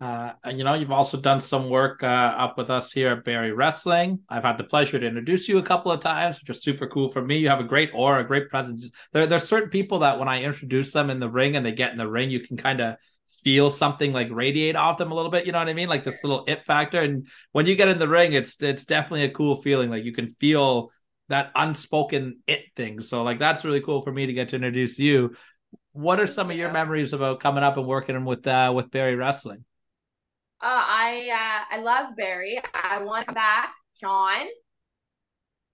Uh, 0.00 0.32
and 0.44 0.58
you 0.58 0.64
know, 0.64 0.74
you've 0.74 0.92
also 0.92 1.18
done 1.18 1.40
some 1.40 1.70
work 1.70 2.02
uh, 2.02 2.06
up 2.06 2.58
with 2.58 2.70
us 2.70 2.92
here 2.92 3.12
at 3.12 3.24
Barrie 3.24 3.52
Wrestling. 3.52 4.20
I've 4.28 4.44
had 4.44 4.58
the 4.58 4.64
pleasure 4.64 4.98
to 4.98 5.06
introduce 5.06 5.48
you 5.48 5.58
a 5.58 5.62
couple 5.62 5.90
of 5.90 6.00
times, 6.00 6.38
which 6.38 6.50
is 6.50 6.62
super 6.62 6.86
cool 6.86 7.08
for 7.08 7.22
me. 7.22 7.38
You 7.38 7.48
have 7.48 7.60
a 7.60 7.64
great 7.64 7.90
aura, 7.94 8.20
a 8.20 8.24
great 8.24 8.48
presence. 8.48 8.90
There, 9.12 9.26
there's 9.26 9.48
certain 9.48 9.70
people 9.70 10.00
that 10.00 10.18
when 10.18 10.28
I 10.28 10.42
introduce 10.42 10.92
them 10.92 11.08
in 11.08 11.18
the 11.18 11.30
ring 11.30 11.56
and 11.56 11.64
they 11.64 11.72
get 11.72 11.92
in 11.92 11.98
the 11.98 12.08
ring, 12.08 12.30
you 12.30 12.40
can 12.40 12.56
kind 12.56 12.80
of 12.80 12.96
feel 13.42 13.70
something 13.70 14.12
like 14.12 14.28
radiate 14.30 14.76
off 14.76 14.98
them 14.98 15.12
a 15.12 15.14
little 15.14 15.30
bit. 15.30 15.46
You 15.46 15.52
know 15.52 15.58
what 15.58 15.68
I 15.68 15.72
mean? 15.72 15.88
Like 15.88 16.04
this 16.04 16.22
little 16.22 16.44
it 16.46 16.66
factor. 16.66 17.00
And 17.00 17.26
when 17.52 17.66
you 17.66 17.74
get 17.74 17.88
in 17.88 17.98
the 17.98 18.08
ring, 18.08 18.32
it's 18.34 18.60
it's 18.62 18.84
definitely 18.84 19.24
a 19.24 19.30
cool 19.30 19.54
feeling. 19.56 19.88
Like 19.88 20.04
you 20.04 20.12
can 20.12 20.34
feel 20.40 20.90
that 21.28 21.52
unspoken 21.54 22.40
it 22.46 22.64
thing. 22.76 23.00
So 23.00 23.22
like 23.22 23.38
that's 23.38 23.64
really 23.64 23.80
cool 23.80 24.02
for 24.02 24.12
me 24.12 24.26
to 24.26 24.32
get 24.32 24.50
to 24.50 24.56
introduce 24.56 24.98
you. 24.98 25.34
What 25.96 26.20
are 26.20 26.26
some 26.26 26.50
of 26.50 26.56
your 26.56 26.70
memories 26.70 27.14
about 27.14 27.40
coming 27.40 27.64
up 27.64 27.78
and 27.78 27.86
working 27.86 28.24
with 28.26 28.46
uh, 28.46 28.70
with 28.74 28.90
Barrie 28.90 29.16
Wrestling? 29.16 29.64
uh, 30.60 30.84
I 30.86 31.28
uh, 31.32 31.76
I 31.76 31.80
love 31.82 32.16
Barrie. 32.16 32.60
I 32.74 33.02
want 33.02 33.32
back, 33.34 33.74
Sean. 34.00 34.46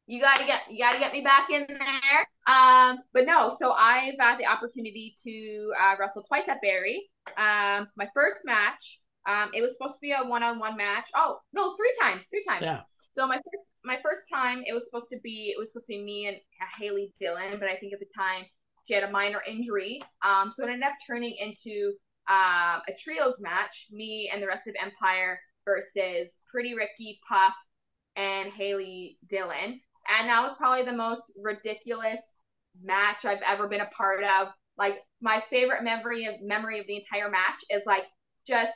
You 0.06 0.20
gotta 0.20 0.44
get 0.44 0.62
you 0.70 0.78
gotta 0.78 0.98
get 0.98 1.12
me 1.12 1.22
back 1.22 1.50
in 1.50 1.66
there. 1.68 2.26
Um, 2.46 2.98
but 3.12 3.26
no, 3.26 3.54
so 3.58 3.72
I've 3.72 4.14
had 4.18 4.38
the 4.38 4.46
opportunity 4.46 5.14
to 5.24 5.72
uh, 5.80 5.96
wrestle 5.98 6.24
twice 6.24 6.48
at 6.48 6.60
Barrie. 6.62 7.08
Um, 7.36 7.88
my 7.96 8.08
first 8.14 8.38
match, 8.44 9.00
um, 9.26 9.50
it 9.54 9.62
was 9.62 9.76
supposed 9.76 9.94
to 9.94 10.00
be 10.00 10.12
a 10.12 10.24
one-on-one 10.24 10.76
match. 10.76 11.08
Oh 11.14 11.38
no, 11.52 11.76
three 11.76 11.94
times, 12.00 12.26
three 12.26 12.44
times. 12.46 12.62
Yeah. 12.62 12.80
So 13.12 13.26
my 13.26 13.36
first 13.36 13.66
my 13.84 13.98
first 14.02 14.22
time, 14.32 14.62
it 14.66 14.72
was 14.72 14.84
supposed 14.84 15.10
to 15.10 15.18
be 15.22 15.52
it 15.56 15.58
was 15.58 15.70
supposed 15.72 15.86
to 15.86 15.94
be 15.96 16.02
me 16.02 16.26
and 16.26 16.36
Haley 16.78 17.12
Dillon, 17.20 17.58
but 17.58 17.68
I 17.68 17.76
think 17.76 17.92
at 17.92 18.00
the 18.00 18.06
time 18.16 18.44
she 18.86 18.94
had 18.94 19.04
a 19.04 19.10
minor 19.10 19.42
injury. 19.46 20.00
Um, 20.24 20.52
so 20.54 20.64
it 20.64 20.70
ended 20.70 20.88
up 20.88 20.94
turning 21.06 21.34
into 21.36 21.94
uh, 22.28 22.80
a 22.88 22.92
trios 22.98 23.36
match, 23.40 23.86
me 23.90 24.30
and 24.32 24.42
the 24.42 24.46
rest 24.46 24.66
of 24.66 24.74
Empire 24.80 25.38
versus 25.64 26.38
Pretty 26.50 26.74
Ricky, 26.74 27.18
Puff, 27.28 27.54
and 28.16 28.52
Haley 28.52 29.18
Dillon. 29.28 29.80
And 30.08 30.28
that 30.28 30.42
was 30.42 30.56
probably 30.58 30.84
the 30.84 30.96
most 30.96 31.32
ridiculous 31.40 32.20
match 32.82 33.24
I've 33.24 33.42
ever 33.46 33.68
been 33.68 33.80
a 33.80 33.86
part 33.86 34.22
of. 34.24 34.48
Like 34.76 34.98
my 35.20 35.42
favorite 35.50 35.84
memory 35.84 36.26
of 36.26 36.40
memory 36.42 36.80
of 36.80 36.86
the 36.86 36.96
entire 36.96 37.30
match 37.30 37.62
is 37.70 37.82
like 37.86 38.04
just 38.46 38.72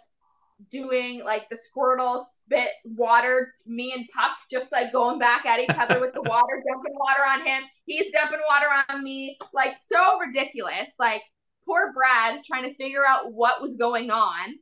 doing 0.70 1.22
like 1.24 1.48
the 1.48 1.56
Squirtle 1.56 2.24
spit 2.24 2.68
water, 2.84 3.52
me 3.66 3.92
and 3.94 4.06
Puff 4.14 4.36
just 4.50 4.72
like 4.72 4.92
going 4.92 5.18
back 5.18 5.44
at 5.46 5.60
each 5.60 5.70
other 5.70 6.00
with 6.00 6.14
the 6.14 6.22
water, 6.28 6.62
dumping 6.68 6.94
water 6.94 7.22
on 7.28 7.46
him. 7.46 7.62
He's 7.84 8.10
dumping 8.12 8.40
water 8.48 8.66
on 8.88 9.04
me. 9.04 9.38
Like 9.52 9.76
so 9.76 10.18
ridiculous. 10.18 10.90
Like 10.98 11.22
poor 11.66 11.92
Brad 11.92 12.42
trying 12.44 12.64
to 12.64 12.74
figure 12.74 13.04
out 13.06 13.32
what 13.32 13.60
was 13.60 13.76
going 13.76 14.10
on. 14.10 14.54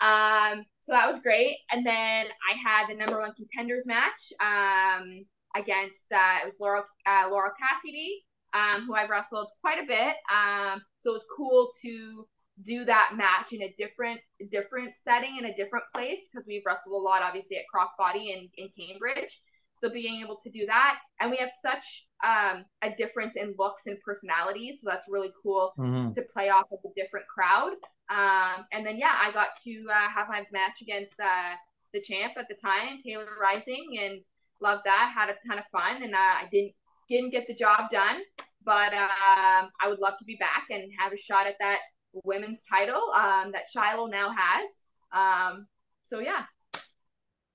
Um, 0.00 0.64
so 0.84 0.92
that 0.92 1.10
was 1.10 1.22
great. 1.22 1.56
And 1.72 1.84
then 1.84 2.26
I 2.26 2.56
had 2.62 2.88
the 2.88 2.94
number 2.94 3.18
one 3.18 3.32
contenders 3.32 3.86
match 3.86 4.32
um, 4.40 5.24
against 5.56 6.12
uh, 6.12 6.38
it 6.42 6.46
was 6.46 6.56
Laurel 6.60 6.84
uh, 7.06 7.28
Laurel 7.30 7.52
Cassidy, 7.58 8.24
um, 8.52 8.82
who 8.86 8.94
I've 8.94 9.10
wrestled 9.10 9.48
quite 9.60 9.82
a 9.82 9.86
bit. 9.86 10.16
Um, 10.32 10.82
so 11.00 11.10
it 11.10 11.14
was 11.14 11.24
cool 11.34 11.70
to 11.82 12.26
do 12.62 12.84
that 12.84 13.12
match 13.16 13.52
in 13.52 13.62
a 13.62 13.74
different 13.76 14.20
different 14.50 14.92
setting 15.02 15.36
in 15.38 15.46
a 15.46 15.56
different 15.56 15.84
place 15.94 16.28
because 16.30 16.46
we've 16.46 16.62
wrestled 16.64 16.94
a 16.94 16.96
lot 16.96 17.22
obviously 17.22 17.56
at 17.56 17.64
crossbody 17.74 18.32
in, 18.32 18.48
in 18.56 18.68
cambridge 18.78 19.40
so 19.82 19.90
being 19.90 20.22
able 20.22 20.38
to 20.42 20.50
do 20.50 20.64
that 20.66 20.98
and 21.20 21.30
we 21.30 21.36
have 21.36 21.50
such 21.62 22.06
um, 22.24 22.64
a 22.82 22.90
difference 22.96 23.36
in 23.36 23.54
looks 23.58 23.86
and 23.86 23.98
personalities 24.00 24.78
so 24.80 24.90
that's 24.90 25.08
really 25.10 25.32
cool 25.42 25.72
Mhm. 25.78 26.14
to 26.14 26.22
play 26.32 26.48
off 26.48 26.66
of 26.70 26.78
a 26.84 26.94
different 26.94 27.26
crowd 27.26 27.72
um, 28.08 28.64
and 28.72 28.86
then 28.86 28.96
yeah 28.98 29.14
i 29.20 29.32
got 29.32 29.48
to 29.64 29.84
uh, 29.90 30.08
have 30.08 30.28
my 30.28 30.46
match 30.52 30.80
against 30.80 31.18
uh, 31.18 31.54
the 31.92 32.00
champ 32.00 32.34
at 32.36 32.46
the 32.48 32.54
time 32.54 32.98
taylor 33.04 33.26
rising 33.40 33.98
and 34.00 34.20
loved 34.60 34.82
that 34.84 35.12
had 35.14 35.28
a 35.28 35.36
ton 35.46 35.58
of 35.58 35.64
fun 35.72 36.02
and 36.02 36.14
uh, 36.14 36.18
i 36.18 36.48
didn't 36.52 36.72
didn't 37.08 37.30
get 37.30 37.46
the 37.48 37.54
job 37.54 37.90
done 37.90 38.20
but 38.64 38.94
um, 38.94 39.68
i 39.82 39.88
would 39.88 39.98
love 39.98 40.16
to 40.18 40.24
be 40.24 40.36
back 40.36 40.66
and 40.70 40.90
have 40.98 41.12
a 41.12 41.16
shot 41.16 41.46
at 41.46 41.56
that 41.58 41.80
women's 42.24 42.62
title 42.62 43.10
um, 43.14 43.52
that 43.52 43.68
Shiloh 43.72 44.06
now 44.06 44.30
has. 44.36 44.68
Um, 45.12 45.66
so 46.04 46.20
yeah, 46.20 46.44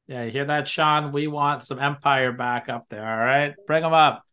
Yeah, 0.08 0.24
you 0.24 0.32
hear 0.32 0.46
that, 0.46 0.68
Sean? 0.68 1.12
We 1.12 1.28
want 1.28 1.64
some 1.64 1.80
Empire 1.80 2.32
back 2.32 2.68
up 2.70 2.88
there. 2.90 3.06
All 3.08 3.18
right, 3.26 3.54
bring 3.68 3.84
them 3.84 3.94
up, 3.94 4.24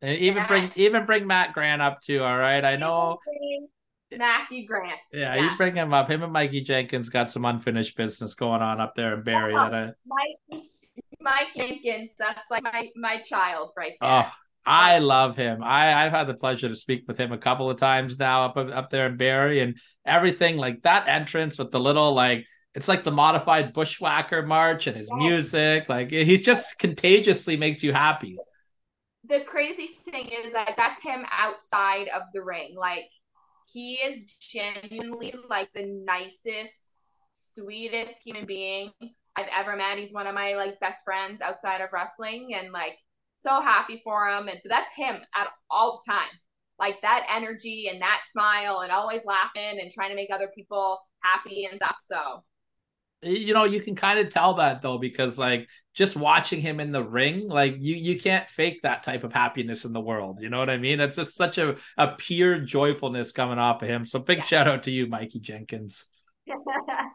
and 0.00 0.16
even 0.18 0.36
Yeah. 0.42 0.46
bring 0.46 0.72
even 0.76 1.06
bring 1.06 1.26
Matt 1.26 1.52
Grant 1.54 1.80
up 1.82 2.00
too. 2.00 2.22
All 2.22 2.36
right, 2.38 2.64
I 2.64 2.76
know. 2.76 3.18
Matthew 4.14 4.66
Grant. 4.66 4.98
Yeah, 5.10 5.36
you 5.36 5.56
bring 5.56 5.74
him 5.74 5.94
up. 5.94 6.10
Him 6.10 6.22
and 6.22 6.32
Mikey 6.32 6.60
Jenkins 6.60 7.08
got 7.08 7.30
some 7.30 7.46
unfinished 7.46 7.96
business 7.96 8.34
going 8.34 8.60
on 8.60 8.78
up 8.80 8.94
there 8.94 9.14
in 9.14 9.22
Barrie. 9.22 9.54
That 9.54 9.74
I 9.74 9.92
Mike 10.06 10.62
Mike 11.20 11.48
Jenkins. 11.56 12.10
That's 12.18 12.50
like 12.50 12.62
my 12.62 12.90
my 12.94 13.22
child 13.22 13.70
right 13.74 13.92
there. 14.00 14.24
oh, 14.24 14.32
I 14.64 14.98
love 14.98 15.36
him. 15.36 15.62
I 15.62 16.04
I've 16.04 16.12
had 16.12 16.26
the 16.28 16.34
pleasure 16.34 16.68
to 16.68 16.76
speak 16.76 17.04
with 17.08 17.18
him 17.18 17.32
a 17.32 17.38
couple 17.38 17.68
of 17.70 17.78
times 17.78 18.18
now 18.18 18.46
up 18.46 18.56
up 18.56 18.90
there 18.90 19.06
in 19.06 19.16
Barrie, 19.16 19.60
and 19.60 19.76
everything 20.06 20.56
like 20.56 20.82
that 20.82 21.08
entrance 21.08 21.58
with 21.58 21.70
the 21.70 21.80
little 21.80 22.12
like. 22.14 22.46
It's 22.74 22.88
like 22.88 23.04
the 23.04 23.10
modified 23.12 23.74
bushwhacker 23.74 24.46
march 24.46 24.86
and 24.86 24.96
his 24.96 25.12
Yes. 25.12 25.12
music. 25.12 25.88
Like 25.88 26.10
he's 26.10 26.42
just 26.42 26.78
contagiously 26.78 27.56
makes 27.56 27.82
you 27.82 27.92
happy. 27.92 28.42
the 29.28 29.40
crazy 29.46 29.90
thing 30.10 30.28
is 30.28 30.52
that 30.52 30.74
that's 30.76 31.02
him 31.02 31.24
outside 31.30 32.08
of 32.14 32.22
the 32.34 32.42
ring. 32.42 32.74
Like 32.76 33.04
he 33.66 33.94
is 33.94 34.24
genuinely 34.24 35.34
like 35.48 35.72
the 35.72 35.86
nicest, 36.04 36.74
sweetest 37.34 38.22
human 38.24 38.46
being 38.46 38.90
I've 39.36 39.48
ever 39.56 39.76
met. 39.76 39.98
He's 39.98 40.12
one 40.12 40.26
of 40.26 40.34
my 40.34 40.54
like 40.54 40.80
best 40.80 41.04
friends 41.04 41.40
outside 41.40 41.80
of 41.80 41.92
wrestling 41.92 42.54
and 42.54 42.72
like 42.72 42.98
so 43.42 43.60
happy 43.60 44.00
for 44.04 44.28
him. 44.28 44.48
And 44.48 44.60
that's 44.68 44.90
him 44.96 45.16
at 45.36 45.48
all 45.70 46.00
the 46.06 46.12
time. 46.12 46.30
Like 46.78 47.00
that 47.02 47.26
energy 47.34 47.88
and 47.92 48.02
that 48.02 48.20
smile 48.32 48.80
and 48.80 48.90
always 48.92 49.22
laughing 49.24 49.78
and 49.80 49.92
trying 49.92 50.10
to 50.10 50.16
make 50.16 50.30
other 50.32 50.50
people 50.54 51.00
happy 51.22 51.66
and 51.70 51.76
stuff. 51.76 51.96
So 52.00 52.42
you 53.22 53.54
know 53.54 53.64
you 53.64 53.80
can 53.80 53.94
kind 53.94 54.18
of 54.18 54.28
tell 54.30 54.54
that 54.54 54.82
though 54.82 54.98
because 54.98 55.38
like 55.38 55.68
just 55.94 56.16
watching 56.16 56.60
him 56.60 56.80
in 56.80 56.90
the 56.90 57.02
ring 57.02 57.48
like 57.48 57.76
you 57.78 57.94
you 57.94 58.18
can't 58.18 58.48
fake 58.50 58.80
that 58.82 59.02
type 59.04 59.22
of 59.22 59.32
happiness 59.32 59.84
in 59.84 59.92
the 59.92 60.00
world 60.00 60.38
you 60.40 60.48
know 60.50 60.58
what 60.58 60.68
i 60.70 60.76
mean 60.76 60.98
it's 60.98 61.16
just 61.16 61.36
such 61.36 61.58
a, 61.58 61.76
a 61.96 62.08
pure 62.18 62.58
joyfulness 62.58 63.30
coming 63.30 63.58
off 63.58 63.80
of 63.82 63.88
him 63.88 64.04
so 64.04 64.18
big 64.18 64.38
Yeah. 64.38 64.44
shout 64.44 64.66
out 64.66 64.82
to 64.84 64.90
you 64.90 65.06
mikey 65.06 65.38
jenkins 65.38 66.06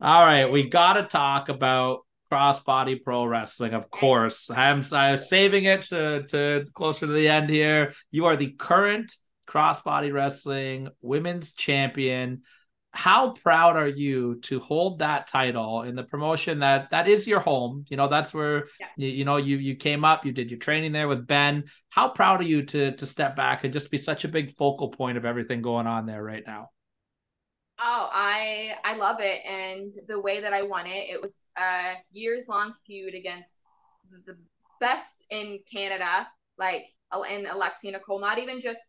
all 0.00 0.24
right 0.24 0.50
we 0.50 0.68
gotta 0.68 1.04
talk 1.04 1.48
about 1.48 2.00
crossbody 2.32 3.02
pro 3.02 3.24
wrestling 3.24 3.74
of 3.74 3.90
course. 3.90 4.50
I'm, 4.50 4.82
I'm 4.92 5.18
saving 5.18 5.64
it 5.64 5.82
to, 5.82 6.22
to 6.28 6.64
closer 6.72 7.06
to 7.06 7.12
the 7.12 7.28
end 7.28 7.50
here. 7.50 7.92
You 8.10 8.24
are 8.26 8.36
the 8.36 8.52
current 8.52 9.14
crossbody 9.46 10.12
wrestling 10.12 10.88
women's 11.02 11.52
champion. 11.52 12.42
How 12.94 13.30
proud 13.32 13.76
are 13.76 13.88
you 13.88 14.38
to 14.42 14.60
hold 14.60 14.98
that 14.98 15.26
title 15.26 15.82
in 15.82 15.94
the 15.94 16.02
promotion 16.02 16.58
that 16.60 16.90
that 16.90 17.08
is 17.08 17.26
your 17.26 17.40
home? 17.40 17.84
You 17.88 17.96
know 17.96 18.08
that's 18.08 18.32
where 18.34 18.68
Yeah. 18.80 18.86
you, 18.96 19.08
you 19.08 19.24
know 19.24 19.36
you 19.36 19.56
you 19.56 19.76
came 19.76 20.04
up 20.04 20.24
you 20.26 20.32
did 20.32 20.50
your 20.50 20.58
training 20.58 20.92
there 20.92 21.08
with 21.08 21.26
ben. 21.26 21.64
How 21.90 22.08
proud 22.08 22.40
are 22.40 22.44
you 22.44 22.62
to 22.64 22.92
to 22.96 23.06
step 23.06 23.36
back 23.36 23.64
and 23.64 23.72
just 23.72 23.90
be 23.90 23.98
such 23.98 24.24
a 24.24 24.28
big 24.28 24.56
focal 24.56 24.88
point 24.88 25.16
of 25.18 25.24
everything 25.24 25.62
going 25.62 25.86
on 25.86 26.06
there 26.06 26.22
right 26.22 26.44
now 26.46 26.68
Oh, 27.84 28.08
I 28.12 28.74
I 28.84 28.94
love 28.96 29.18
it, 29.20 29.40
and 29.44 29.92
the 30.06 30.20
way 30.20 30.40
that 30.40 30.52
I 30.52 30.62
won 30.62 30.86
it, 30.86 31.10
it 31.10 31.20
was 31.20 31.36
a 31.58 31.94
years 32.12 32.44
long 32.48 32.74
feud 32.86 33.14
against 33.14 33.54
the 34.26 34.36
best 34.78 35.26
in 35.30 35.58
Canada, 35.72 36.28
like 36.58 36.84
in 37.28 37.46
Alexia 37.46 37.90
Nicole. 37.92 38.20
Not 38.20 38.38
even 38.38 38.60
just 38.60 38.80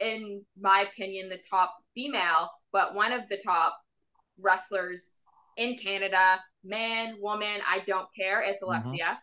in 0.00 0.44
my 0.60 0.80
opinion 0.82 1.28
the 1.28 1.38
top 1.48 1.76
female, 1.94 2.50
but 2.72 2.94
one 2.94 3.12
of 3.12 3.28
the 3.28 3.36
top 3.36 3.78
wrestlers 4.38 5.16
in 5.56 5.76
Canada, 5.76 6.40
man, 6.64 7.18
woman, 7.20 7.60
I 7.68 7.80
don't 7.86 8.08
care. 8.16 8.42
It's 8.42 8.62
Mhm. 8.62 8.98
Alexia. 8.98 9.22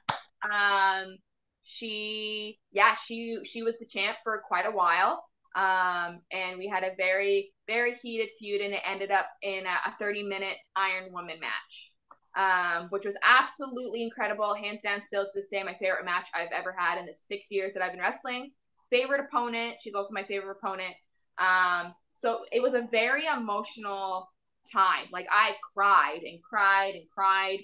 Um, 0.49 1.17
she, 1.63 2.59
yeah, 2.71 2.95
she 2.95 3.43
she 3.43 3.63
was 3.63 3.77
the 3.79 3.85
champ 3.85 4.17
for 4.23 4.41
quite 4.47 4.65
a 4.65 4.71
while. 4.71 5.26
Um, 5.57 6.21
and 6.31 6.59
we 6.59 6.67
had 6.67 6.83
a 6.83 6.95
very, 6.95 7.51
very 7.65 7.95
heated 7.95 8.29
feud, 8.37 8.61
and 8.61 8.75
it 8.75 8.81
ended 8.85 9.09
up 9.09 9.25
in 9.41 9.65
a, 9.65 9.89
a 9.89 9.95
30 9.99 10.21
minute 10.23 10.55
Iron 10.75 11.11
Woman 11.11 11.39
match, 11.39 11.91
um, 12.37 12.89
which 12.89 13.05
was 13.05 13.15
absolutely 13.23 14.03
incredible. 14.03 14.53
Hands 14.53 14.79
down, 14.81 15.01
still 15.01 15.25
to 15.25 15.31
this 15.33 15.49
day, 15.49 15.63
my 15.63 15.75
favorite 15.79 16.05
match 16.05 16.27
I've 16.35 16.51
ever 16.51 16.75
had 16.77 16.99
in 16.99 17.07
the 17.07 17.13
six 17.13 17.47
years 17.49 17.73
that 17.73 17.81
I've 17.81 17.91
been 17.91 18.01
wrestling. 18.01 18.51
Favorite 18.91 19.21
opponent. 19.21 19.77
She's 19.81 19.95
also 19.95 20.13
my 20.13 20.23
favorite 20.25 20.57
opponent. 20.61 20.93
Um, 21.39 21.95
so 22.15 22.41
it 22.51 22.61
was 22.61 22.75
a 22.75 22.87
very 22.91 23.25
emotional 23.25 24.29
time. 24.71 25.07
Like 25.11 25.25
I 25.31 25.53
cried 25.73 26.21
and 26.23 26.39
cried 26.43 26.93
and 26.93 27.09
cried. 27.09 27.59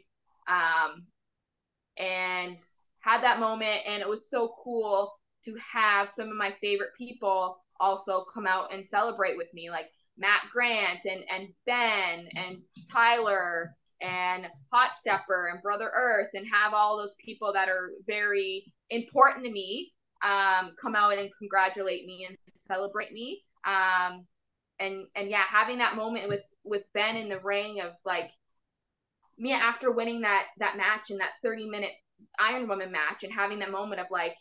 Um, 0.48 1.06
and 1.98 2.58
had 3.02 3.22
that 3.22 3.40
moment, 3.40 3.82
and 3.86 4.02
it 4.02 4.10
was 4.10 4.32
so 4.32 4.56
cool 4.64 5.14
to 5.46 5.56
have 5.58 6.10
some 6.10 6.30
of 6.30 6.36
my 6.36 6.56
favorite 6.60 6.92
people 6.98 7.63
also 7.84 8.26
come 8.34 8.48
out 8.48 8.74
and 8.74 8.86
celebrate 8.86 9.38
with 9.38 9.54
me, 9.54 9.70
like 9.70 9.88
Matt 10.18 10.42
Grant 10.52 11.00
and 11.06 11.24
and 11.30 11.50
Ben 11.66 12.28
and 12.36 12.58
Tyler 12.92 13.76
and 14.02 14.48
Hot 14.72 14.92
Stepper 14.98 15.50
and 15.52 15.62
Brother 15.62 15.92
Earth, 15.94 16.30
and 16.34 16.46
have 16.52 16.74
all 16.74 16.98
those 16.98 17.16
people 17.24 17.54
that 17.54 17.70
are 17.70 17.92
very 18.08 18.72
important 18.90 19.46
to 19.46 19.52
me 19.52 19.92
um, 20.24 20.74
come 20.82 20.96
out 20.96 21.18
and 21.18 21.30
congratulate 21.38 22.06
me 22.06 22.26
and 22.28 22.38
celebrate 22.56 23.12
me. 23.12 23.44
Um, 23.66 24.26
and 24.80 25.08
and 25.16 25.30
yeah, 25.30 25.44
having 25.48 25.80
that 25.80 25.96
moment 25.96 26.30
with 26.30 26.44
with 26.64 26.84
Ben 26.94 27.18
in 27.18 27.30
the 27.30 27.40
ring 27.40 27.82
of 27.82 27.92
like 28.06 28.32
me 29.38 29.52
after 29.52 29.92
winning 29.92 30.22
that 30.22 30.46
that 30.60 30.78
match 30.78 31.10
in 31.10 31.18
that 31.18 31.32
30 31.44 31.70
minute 31.70 31.92
Iron 32.40 32.68
Woman 32.68 32.92
match 32.92 33.24
and 33.24 33.34
having 33.34 33.60
that 33.60 33.72
moment 33.72 34.00
of 34.00 34.08
like 34.10 34.36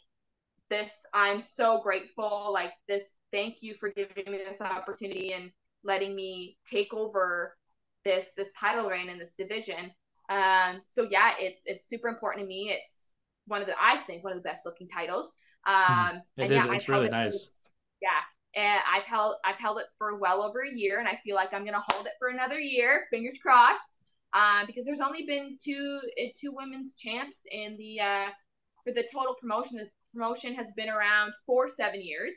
this 0.71 0.91
I'm 1.13 1.41
so 1.41 1.81
grateful 1.83 2.51
like 2.53 2.73
this 2.89 3.11
thank 3.33 3.57
you 3.63 3.75
for 3.81 3.89
giving 3.91 4.31
me 4.31 4.39
this 4.39 4.61
opportunity 4.61 5.33
and 5.33 5.51
letting 5.85 6.15
me 6.15 6.59
take 6.71 6.93
over 6.95 7.57
this 8.05 8.31
this 8.37 8.51
title 8.59 8.89
reign 8.89 9.09
in 9.09 9.19
this 9.19 9.33
division. 9.39 9.91
Um 10.29 10.83
so 10.87 11.07
yeah 11.11 11.33
it's 11.39 11.63
it's 11.67 11.89
super 11.89 12.09
important 12.09 12.45
to 12.45 12.49
me. 12.49 12.71
It's 12.71 13.09
one 13.47 13.61
of 13.61 13.67
the 13.67 13.75
I 13.81 14.03
think 14.07 14.23
one 14.23 14.33
of 14.33 14.39
the 14.39 14.49
best 14.49 14.65
looking 14.65 14.89
titles. 14.89 15.33
Um 15.67 16.21
It 16.37 16.45
and 16.45 16.53
is- 16.53 16.57
yeah 16.57 16.73
it's 16.75 16.85
I've 16.85 16.89
really 16.89 17.07
it- 17.07 17.11
nice. 17.13 17.51
yeah. 18.01 18.21
And 18.55 18.81
I've 18.93 19.05
held 19.05 19.37
I've 19.45 19.57
held 19.57 19.79
it 19.79 19.87
for 19.99 20.19
well 20.19 20.43
over 20.43 20.61
a 20.61 20.73
year 20.75 20.99
and 21.01 21.09
I 21.09 21.19
feel 21.25 21.35
like 21.37 21.53
I'm 21.53 21.65
gonna 21.65 21.85
hold 21.91 22.07
it 22.07 22.13
for 22.19 22.29
another 22.29 22.61
year 22.61 23.07
fingers 23.11 23.39
crossed. 23.43 23.81
Uh, 24.35 24.65
because 24.67 24.87
there's 24.87 25.01
only 25.01 25.27
been 25.27 25.59
two 25.63 26.01
uh, 26.21 26.27
two 26.41 26.53
women's 26.53 26.95
champs 26.95 27.43
in 27.51 27.77
the 27.77 28.01
uh, 28.01 28.27
for 28.83 28.93
the 28.95 29.05
total 29.13 29.37
promotion. 29.41 29.77
The 29.77 29.91
promotion 30.15 30.55
has 30.55 30.69
been 30.75 30.89
around 30.89 31.33
for 31.47 31.69
seven 31.69 32.01
years. 32.01 32.33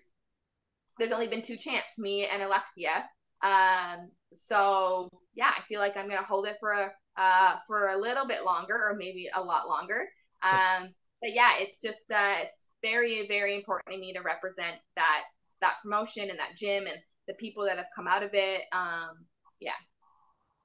There's 0.98 1.12
only 1.12 1.28
been 1.28 1.42
two 1.42 1.58
champs, 1.58 1.98
me 1.98 2.26
and 2.26 2.42
Alexia. 2.42 3.06
Um, 3.42 4.12
so 4.34 5.10
yeah, 5.34 5.52
I 5.56 5.62
feel 5.68 5.80
like 5.80 5.98
I'm 5.98 6.08
gonna 6.10 6.24
hold 6.24 6.48
it 6.48 6.58
for 6.60 6.72
a, 6.72 6.92
uh, 7.18 7.56
for 7.68 7.90
a 7.90 7.98
little 7.98 8.28
bit 8.28 8.44
longer, 8.44 8.76
or 8.76 8.96
maybe 8.98 9.30
a 9.34 9.42
lot 9.42 9.68
longer. 9.68 10.08
Um, 10.44 10.94
but 11.22 11.34
yeah, 11.34 11.54
it's 11.60 11.82
just 11.82 12.00
uh, 12.14 12.36
it's 12.44 12.70
very 12.82 13.28
very 13.28 13.56
important 13.56 13.96
to 13.96 14.00
me 14.00 14.14
to 14.14 14.22
represent 14.22 14.76
that 14.96 15.24
that 15.62 15.76
promotion 15.82 16.30
and 16.30 16.40
that 16.40 16.56
gym 16.58 16.86
and 16.88 16.98
the 17.28 17.34
people 17.36 17.66
that 17.66 17.78
have 17.78 17.88
come 17.96 18.08
out 18.08 18.24
of 18.24 18.32
it. 18.34 18.62
Um, 18.72 19.26
yeah. 19.60 19.72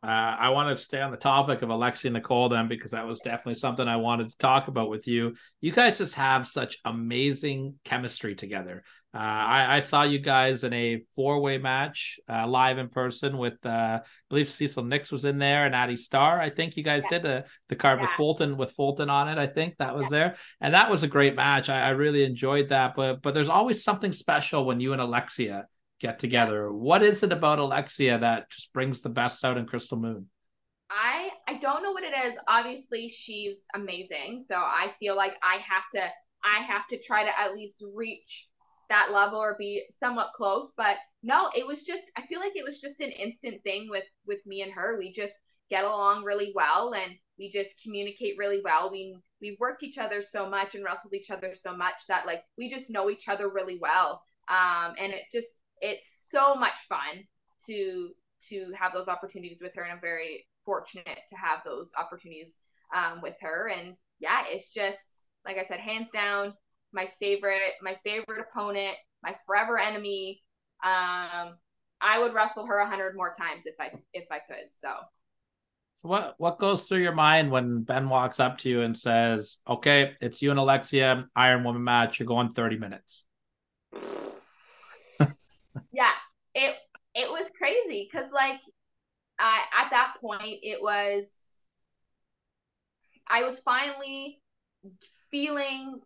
Uh, 0.02 0.06
I 0.06 0.48
want 0.48 0.74
to 0.74 0.82
stay 0.82 1.00
on 1.00 1.10
the 1.10 1.18
topic 1.18 1.60
of 1.60 1.68
Alexia 1.68 2.10
Nicole 2.10 2.48
then 2.48 2.68
because 2.68 2.92
that 2.92 3.06
was 3.06 3.20
definitely 3.20 3.56
something 3.56 3.86
I 3.86 3.96
wanted 3.96 4.30
to 4.30 4.38
talk 4.38 4.68
about 4.68 4.88
with 4.88 5.06
you. 5.06 5.34
You 5.60 5.72
guys 5.72 5.98
just 5.98 6.14
have 6.14 6.46
such 6.46 6.78
amazing 6.86 7.74
chemistry 7.84 8.34
together. 8.34 8.82
Uh, 9.12 9.18
I, 9.18 9.76
I, 9.76 9.80
saw 9.80 10.04
you 10.04 10.20
guys 10.20 10.62
in 10.62 10.72
a 10.72 11.02
four 11.16 11.40
way 11.40 11.58
match 11.58 12.20
uh, 12.28 12.46
live 12.46 12.78
in 12.78 12.88
person 12.88 13.38
with, 13.38 13.54
uh, 13.66 13.98
I 13.98 14.00
believe 14.28 14.46
Cecil 14.46 14.84
Nix 14.84 15.10
was 15.10 15.24
in 15.24 15.36
there 15.38 15.66
and 15.66 15.74
Addie 15.74 15.96
Starr. 15.96 16.40
I 16.40 16.48
think 16.48 16.76
you 16.76 16.84
guys 16.84 17.02
yeah. 17.04 17.18
did 17.18 17.22
the, 17.24 17.44
the 17.68 17.74
card 17.74 17.98
yeah. 17.98 18.02
with 18.02 18.10
Fulton 18.12 18.56
with 18.56 18.70
Fulton 18.70 19.10
on 19.10 19.28
it. 19.28 19.36
I 19.36 19.48
think 19.48 19.78
that 19.78 19.96
was 19.96 20.04
yeah. 20.04 20.10
there, 20.10 20.36
and 20.60 20.74
that 20.74 20.88
was 20.88 21.02
a 21.02 21.08
great 21.08 21.34
match. 21.34 21.68
I, 21.68 21.80
I 21.80 21.90
really 21.90 22.22
enjoyed 22.22 22.68
that. 22.68 22.94
But 22.94 23.20
but 23.20 23.34
there's 23.34 23.48
always 23.48 23.82
something 23.82 24.12
special 24.12 24.64
when 24.64 24.78
you 24.78 24.92
and 24.92 25.02
Alexia 25.02 25.66
get 25.98 26.20
together. 26.20 26.72
What 26.72 27.02
is 27.02 27.24
it 27.24 27.32
about 27.32 27.58
Alexia 27.58 28.18
that 28.18 28.48
just 28.48 28.72
brings 28.72 29.00
the 29.00 29.08
best 29.08 29.44
out 29.44 29.58
in 29.58 29.66
Krystal 29.66 30.00
Moon? 30.00 30.26
I 30.88 31.30
I 31.48 31.58
don't 31.58 31.82
know 31.82 31.90
what 31.90 32.04
it 32.04 32.14
is. 32.26 32.36
Obviously, 32.46 33.08
she's 33.08 33.64
amazing. 33.74 34.44
So 34.46 34.54
I 34.54 34.92
feel 35.00 35.16
like 35.16 35.34
I 35.42 35.56
have 35.56 35.84
to 35.94 36.08
I 36.44 36.62
have 36.62 36.86
to 36.88 37.02
try 37.02 37.24
to 37.24 37.40
at 37.40 37.54
least 37.54 37.84
reach 37.92 38.46
that 38.90 39.12
level 39.12 39.38
or 39.38 39.56
be 39.58 39.84
somewhat 39.90 40.32
close. 40.34 40.70
But 40.76 40.96
no, 41.22 41.48
it 41.56 41.66
was 41.66 41.84
just 41.84 42.04
I 42.16 42.26
feel 42.26 42.40
like 42.40 42.52
it 42.54 42.64
was 42.64 42.80
just 42.80 43.00
an 43.00 43.10
instant 43.10 43.62
thing 43.62 43.88
with 43.88 44.04
with 44.26 44.44
me 44.46 44.62
and 44.62 44.72
her. 44.72 44.98
We 44.98 45.12
just 45.12 45.34
get 45.70 45.84
along 45.84 46.24
really 46.24 46.52
well 46.54 46.92
and 46.94 47.14
we 47.38 47.48
just 47.48 47.82
communicate 47.82 48.36
really 48.38 48.60
well. 48.62 48.90
We 48.92 49.16
we 49.40 49.56
work 49.58 49.82
each 49.82 49.96
other 49.96 50.22
so 50.22 50.50
much 50.50 50.74
and 50.74 50.84
wrestled 50.84 51.14
each 51.14 51.30
other 51.30 51.54
so 51.54 51.74
much 51.74 51.94
that 52.08 52.26
like 52.26 52.42
we 52.58 52.68
just 52.68 52.90
know 52.90 53.08
each 53.08 53.28
other 53.28 53.48
really 53.48 53.78
well. 53.80 54.22
Um, 54.48 54.94
and 54.98 55.12
it's 55.12 55.32
just 55.32 55.48
it's 55.80 56.26
so 56.28 56.54
much 56.54 56.76
fun 56.88 57.24
to 57.66 58.10
to 58.48 58.72
have 58.78 58.92
those 58.92 59.08
opportunities 59.08 59.60
with 59.60 59.74
her 59.74 59.82
and 59.82 59.92
i'm 59.92 60.00
very 60.00 60.46
fortunate 60.64 61.20
to 61.28 61.36
have 61.36 61.60
those 61.64 61.90
opportunities 61.98 62.58
um, 62.94 63.20
with 63.22 63.34
her 63.40 63.68
and 63.68 63.96
yeah 64.18 64.42
it's 64.48 64.72
just 64.72 65.28
like 65.44 65.56
i 65.56 65.64
said 65.64 65.80
hands 65.80 66.08
down 66.12 66.54
my 66.92 67.08
favorite 67.18 67.72
my 67.82 67.96
favorite 68.04 68.40
opponent 68.40 68.96
my 69.22 69.34
forever 69.46 69.78
enemy 69.78 70.42
um 70.84 71.56
i 72.00 72.18
would 72.18 72.34
wrestle 72.34 72.66
her 72.66 72.78
a 72.78 72.88
hundred 72.88 73.16
more 73.16 73.34
times 73.38 73.66
if 73.66 73.74
i 73.80 73.90
if 74.12 74.26
i 74.30 74.38
could 74.38 74.68
so 74.72 74.90
so 76.00 76.08
what 76.08 76.34
what 76.38 76.58
goes 76.58 76.88
through 76.88 77.02
your 77.02 77.14
mind 77.14 77.50
when 77.50 77.82
Ben 77.82 78.08
walks 78.08 78.40
up 78.40 78.56
to 78.60 78.70
you 78.70 78.80
and 78.80 78.96
says, 78.96 79.58
"Okay, 79.68 80.14
it's 80.22 80.40
you 80.40 80.48
and 80.50 80.58
Alexia 80.58 81.26
Iron 81.36 81.62
Woman 81.62 81.84
match. 81.84 82.18
You're 82.18 82.26
going 82.26 82.54
30 82.54 82.78
minutes." 82.78 83.26
yeah, 85.92 86.12
it 86.54 86.74
it 87.14 87.30
was 87.30 87.50
crazy 87.54 88.08
because 88.10 88.32
like 88.32 88.60
I 89.38 89.60
at 89.78 89.90
that 89.90 90.14
point 90.22 90.60
it 90.62 90.80
was 90.80 91.28
I 93.28 93.42
was 93.42 93.58
finally 93.60 94.40
feeling 95.30 96.00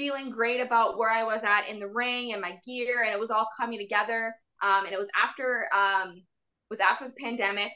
feeling 0.00 0.30
great 0.30 0.60
about 0.60 0.96
where 0.96 1.10
I 1.10 1.24
was 1.24 1.42
at 1.44 1.68
in 1.68 1.78
the 1.78 1.86
ring 1.86 2.32
and 2.32 2.40
my 2.40 2.58
gear 2.64 3.02
and 3.04 3.12
it 3.12 3.20
was 3.20 3.30
all 3.30 3.46
coming 3.54 3.78
together. 3.78 4.34
Um, 4.62 4.86
and 4.86 4.94
it 4.94 4.98
was 4.98 5.10
after 5.14 5.66
um, 5.76 6.22
was 6.70 6.80
after 6.80 7.06
the 7.06 7.14
pandemic. 7.22 7.72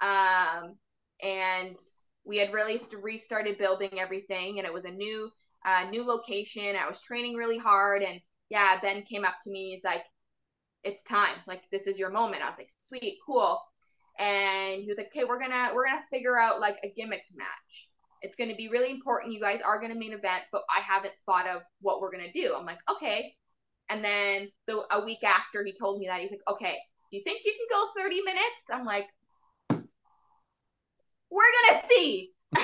Um, 0.00 0.76
and 1.20 1.74
we 2.24 2.38
had 2.38 2.52
really 2.52 2.80
restarted 3.02 3.58
building 3.58 3.98
everything 3.98 4.58
and 4.58 4.66
it 4.66 4.72
was 4.72 4.84
a 4.84 4.90
new 4.90 5.28
uh, 5.66 5.90
new 5.90 6.04
location. 6.04 6.76
I 6.76 6.88
was 6.88 7.00
training 7.00 7.34
really 7.34 7.58
hard 7.58 8.02
and 8.02 8.20
yeah, 8.50 8.78
Ben 8.80 9.02
came 9.02 9.24
up 9.24 9.34
to 9.42 9.50
me. 9.50 9.72
He's 9.74 9.82
like, 9.82 10.04
it's 10.84 11.02
time. 11.08 11.38
Like, 11.48 11.62
this 11.72 11.88
is 11.88 11.98
your 11.98 12.10
moment. 12.10 12.42
I 12.42 12.50
was 12.50 12.58
like, 12.58 12.70
sweet, 12.86 13.18
cool. 13.26 13.58
And 14.20 14.80
he 14.80 14.86
was 14.86 14.96
like, 14.96 15.08
okay, 15.08 15.24
we're 15.24 15.40
gonna 15.40 15.70
we're 15.74 15.86
gonna 15.86 16.02
figure 16.12 16.38
out 16.38 16.60
like 16.60 16.76
a 16.84 16.92
gimmick 16.94 17.24
match. 17.34 17.88
It's 18.24 18.36
gonna 18.36 18.56
be 18.56 18.68
really 18.68 18.90
important. 18.90 19.32
You 19.32 19.40
guys 19.40 19.60
are 19.60 19.80
gonna 19.80 19.94
main 19.94 20.12
event, 20.12 20.44
but 20.50 20.62
I 20.74 20.80
haven't 20.80 21.14
thought 21.26 21.46
of 21.46 21.62
what 21.80 22.00
we're 22.00 22.10
gonna 22.10 22.32
do. 22.32 22.54
I'm 22.56 22.64
like, 22.64 22.78
okay. 22.90 23.34
And 23.90 24.02
then 24.02 24.48
the 24.66 24.82
a 24.90 25.04
week 25.04 25.22
after 25.22 25.62
he 25.62 25.74
told 25.78 26.00
me 26.00 26.06
that, 26.06 26.20
he's 26.20 26.30
like, 26.30 26.40
okay, 26.48 26.78
do 27.10 27.18
you 27.18 27.22
think 27.22 27.42
you 27.44 27.54
can 27.54 27.66
go 27.70 28.02
30 28.02 28.22
minutes? 28.22 28.64
I'm 28.72 28.84
like, 28.84 29.06
we're 31.30 31.52
gonna 31.68 31.82
see. 31.88 32.30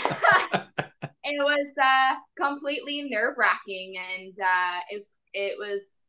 it 1.24 1.44
was 1.44 1.74
uh, 1.80 2.14
completely 2.36 3.08
nerve 3.10 3.34
wracking, 3.36 3.96
and 3.98 4.32
uh, 4.40 4.80
it 4.90 4.94
was 4.94 5.08
it 5.34 5.58
was 5.58 6.00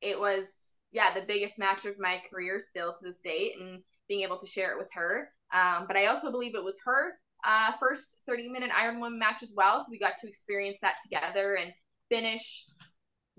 it 0.00 0.18
was 0.18 0.44
yeah 0.92 1.14
the 1.14 1.26
biggest 1.26 1.58
match 1.58 1.84
of 1.84 1.98
my 1.98 2.20
career 2.30 2.60
still 2.60 2.92
to 2.92 2.98
this 3.02 3.20
date 3.22 3.52
and 3.60 3.82
being 4.08 4.22
able 4.22 4.38
to 4.38 4.46
share 4.46 4.72
it 4.72 4.78
with 4.78 4.88
her 4.92 5.28
um, 5.52 5.86
but 5.86 5.96
i 5.96 6.06
also 6.06 6.30
believe 6.30 6.54
it 6.54 6.64
was 6.64 6.76
her 6.84 7.14
uh, 7.46 7.72
first 7.78 8.16
30 8.26 8.48
minute 8.48 8.70
iron 8.76 9.00
woman 9.00 9.18
match 9.18 9.42
as 9.42 9.52
well 9.54 9.80
so 9.80 9.86
we 9.90 9.98
got 9.98 10.14
to 10.20 10.28
experience 10.28 10.78
that 10.82 10.96
together 11.02 11.54
and 11.54 11.72
finish 12.08 12.66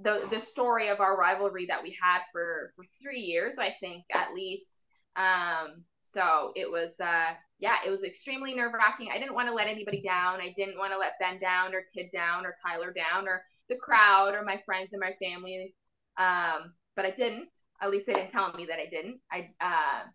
the 0.02 0.28
the 0.32 0.40
story 0.40 0.88
of 0.90 1.00
our 1.00 1.18
rivalry 1.18 1.66
that 1.66 1.84
we 1.84 1.96
had 2.02 2.20
for 2.32 2.72
for 2.76 2.86
three 3.02 3.20
years 3.20 3.58
i 3.58 3.74
think 3.80 4.04
at 4.14 4.34
least 4.34 4.74
um, 5.16 5.84
so 6.04 6.52
it 6.56 6.72
was 6.72 7.00
uh, 7.02 7.34
yeah 7.60 7.78
it 7.86 7.90
was 7.90 8.04
extremely 8.04 8.56
nerve 8.56 8.74
wracking 8.74 9.10
i 9.14 9.20
didn't 9.20 9.34
want 9.34 9.48
to 9.48 9.54
let 9.54 9.68
anybody 9.68 10.02
down 10.02 10.40
i 10.40 10.54
didn't 10.56 10.78
want 10.78 10.94
to 10.94 10.98
let 10.98 11.14
ben 11.20 11.38
down 11.38 11.76
or 11.76 11.84
tid 11.94 12.10
down 12.14 12.46
or 12.46 12.56
tyler 12.66 12.94
down 12.94 13.28
or 13.28 13.44
the 13.70 13.78
crowd 13.78 14.34
or 14.34 14.44
my 14.44 14.62
friends 14.66 14.90
and 14.92 15.00
my 15.00 15.14
family. 15.24 15.74
Um, 16.18 16.74
but 16.96 17.06
I 17.06 17.12
didn't. 17.12 17.50
At 17.82 17.92
least 17.92 18.08
they 18.08 18.14
didn't 18.14 18.32
tell 18.32 18.52
me 18.54 18.66
that 18.66 18.80
I 18.80 18.88
didn't. 18.90 19.22
I 19.32 19.52
uh, 19.62 20.08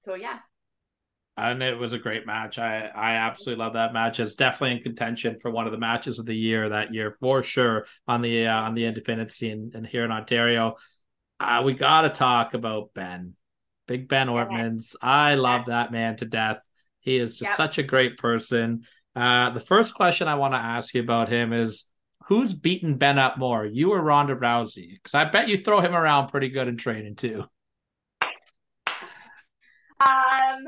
so 0.00 0.14
yeah. 0.14 0.38
And 1.38 1.62
it 1.62 1.78
was 1.78 1.92
a 1.92 1.98
great 1.98 2.26
match. 2.26 2.58
I 2.58 2.86
I 2.86 3.12
absolutely 3.12 3.64
love 3.64 3.74
that 3.74 3.92
match. 3.92 4.18
It's 4.18 4.34
definitely 4.34 4.76
in 4.76 4.82
contention 4.82 5.38
for 5.38 5.50
one 5.50 5.66
of 5.66 5.72
the 5.72 5.78
matches 5.78 6.18
of 6.18 6.26
the 6.26 6.36
year 6.36 6.68
that 6.68 6.92
year 6.92 7.16
for 7.20 7.42
sure 7.42 7.86
on 8.08 8.22
the 8.22 8.48
uh, 8.48 8.62
on 8.62 8.74
the 8.74 8.84
independent 8.84 9.30
scene 9.30 9.70
and 9.74 9.86
here 9.86 10.04
in 10.04 10.10
Ontario. 10.10 10.76
Uh, 11.38 11.62
we 11.64 11.72
got 11.74 12.02
to 12.02 12.10
talk 12.10 12.54
about 12.54 12.90
Ben, 12.94 13.34
Big 13.86 14.08
Ben 14.08 14.26
Ortmans. 14.26 14.96
I 15.00 15.36
love 15.36 15.66
that 15.66 15.92
man 15.92 16.16
to 16.16 16.24
death. 16.24 16.58
He 16.98 17.16
is 17.16 17.38
just 17.38 17.50
yep. 17.50 17.56
such 17.56 17.78
a 17.78 17.84
great 17.84 18.18
person. 18.18 18.82
Uh, 19.14 19.50
the 19.50 19.60
first 19.60 19.94
question 19.94 20.26
I 20.26 20.34
want 20.34 20.54
to 20.54 20.58
ask 20.58 20.92
you 20.94 21.02
about 21.02 21.28
him 21.28 21.52
is 21.52 21.84
who's 22.26 22.52
beaten 22.52 22.96
Ben 22.96 23.18
up 23.18 23.38
more, 23.38 23.64
you 23.64 23.92
or 23.92 24.02
Ronda 24.02 24.34
Rousey? 24.34 24.94
Because 24.94 25.14
I 25.14 25.24
bet 25.26 25.48
you 25.48 25.56
throw 25.56 25.80
him 25.80 25.94
around 25.94 26.28
pretty 26.28 26.48
good 26.48 26.66
in 26.66 26.76
training 26.76 27.14
too. 27.14 27.44
Um, 30.00 30.66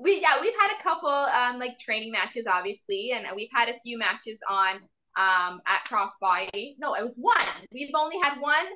we 0.00 0.20
yeah 0.20 0.40
we've 0.40 0.54
had 0.58 0.70
a 0.78 0.82
couple 0.82 1.08
um 1.08 1.58
like 1.58 1.78
training 1.78 2.12
matches 2.12 2.46
obviously, 2.46 3.12
and 3.14 3.26
we've 3.36 3.50
had 3.52 3.68
a 3.68 3.78
few 3.82 3.98
matches 3.98 4.38
on 4.48 4.76
um 5.18 5.60
at 5.66 5.84
Crossbody. 5.86 6.74
No, 6.78 6.94
it 6.94 7.02
was 7.02 7.14
one. 7.16 7.66
We've 7.72 7.90
only 7.94 8.16
had 8.22 8.40
one 8.40 8.66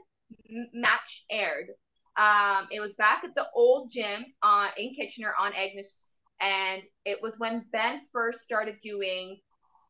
m- 0.51 0.69
match 0.75 1.25
aired. 1.31 1.69
Um, 2.17 2.69
it 2.71 2.81
was 2.81 2.95
back 2.95 3.25
at 3.25 3.35
the 3.35 3.47
old 3.55 3.91
gym 3.93 4.25
uh, 4.43 4.69
in 4.77 4.95
Kitchener 4.95 5.35
on 5.39 5.53
Agnes, 5.53 6.09
and 6.41 6.83
it 7.05 7.19
was 7.21 7.35
when 7.39 7.65
Ben 7.73 8.03
first 8.13 8.41
started 8.41 8.77
doing 8.83 9.41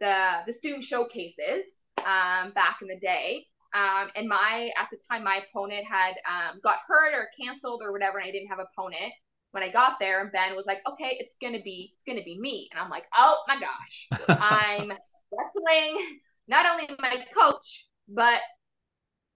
the 0.01 0.43
the 0.47 0.53
student 0.53 0.85
showcases 0.85 1.67
um, 1.99 2.53
back 2.53 2.79
in 2.81 2.89
the 2.89 2.99
day. 3.01 3.45
Um, 3.75 4.09
and 4.15 4.29
my 4.29 4.71
at 4.79 4.87
the 4.93 4.99
time 5.11 5.25
my 5.25 5.43
opponent 5.49 5.85
had 5.91 6.15
um, 6.31 6.61
got 6.63 6.79
hurt 6.87 7.13
or 7.13 7.29
canceled 7.41 7.83
or 7.85 7.93
whatever, 7.93 8.19
and 8.19 8.29
I 8.29 8.31
didn't 8.31 8.49
have 8.49 8.61
opponent 8.61 9.13
when 9.55 9.63
I 9.63 9.71
got 9.71 10.01
there. 10.01 10.21
And 10.21 10.33
Ben 10.33 10.57
was 10.57 10.67
like, 10.67 10.79
"Okay, 10.87 11.17
it's 11.21 11.37
gonna 11.41 11.63
be 11.63 11.95
it's 11.95 12.05
gonna 12.05 12.25
be 12.25 12.39
me," 12.39 12.69
and 12.73 12.81
I'm 12.81 12.91
like, 12.91 13.07
"Oh 13.17 13.43
my 13.49 13.59
gosh, 13.61 14.09
I'm 14.29 14.93
wrestling 15.33 16.21
not 16.47 16.67
only 16.67 16.89
my 17.01 17.25
coach 17.35 17.87
but 18.09 18.41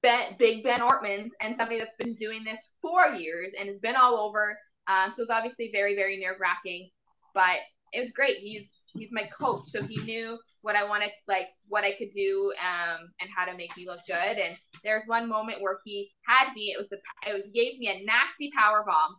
Ben, 0.02 0.36
Big 0.38 0.62
Ben 0.62 0.80
Ortmans 0.80 1.30
and 1.40 1.56
somebody 1.56 1.78
that's 1.78 1.96
been 1.96 2.14
doing 2.14 2.44
this 2.44 2.70
for 2.80 3.14
years 3.14 3.52
and 3.58 3.68
has 3.68 3.78
been 3.78 3.96
all 3.96 4.16
over. 4.16 4.56
Um, 4.86 5.12
so 5.14 5.22
it's 5.22 5.30
obviously 5.30 5.70
very 5.72 5.94
very 5.94 6.18
nerve 6.18 6.36
wracking, 6.40 6.90
but 7.34 7.56
it 7.92 8.00
was 8.00 8.10
great. 8.10 8.36
He's 8.36 8.82
he's 8.94 9.08
my 9.12 9.24
coach, 9.24 9.62
so 9.66 9.82
he 9.82 9.96
knew 10.04 10.38
what 10.62 10.76
I 10.76 10.84
wanted, 10.84 11.10
like 11.26 11.48
what 11.68 11.84
I 11.84 11.92
could 11.98 12.10
do, 12.14 12.52
um, 12.60 13.10
and 13.20 13.28
how 13.34 13.44
to 13.44 13.56
make 13.56 13.76
me 13.76 13.86
look 13.86 14.00
good. 14.06 14.38
And 14.38 14.56
there's 14.84 15.04
one 15.06 15.28
moment 15.28 15.60
where 15.60 15.78
he 15.84 16.10
had 16.26 16.52
me. 16.54 16.74
It 16.74 16.78
was 16.78 16.88
the 16.88 16.98
it 17.26 17.32
was, 17.32 17.42
gave 17.52 17.78
me 17.78 17.88
a 17.88 18.04
nasty 18.06 18.50
power 18.56 18.84
bomb, 18.86 19.14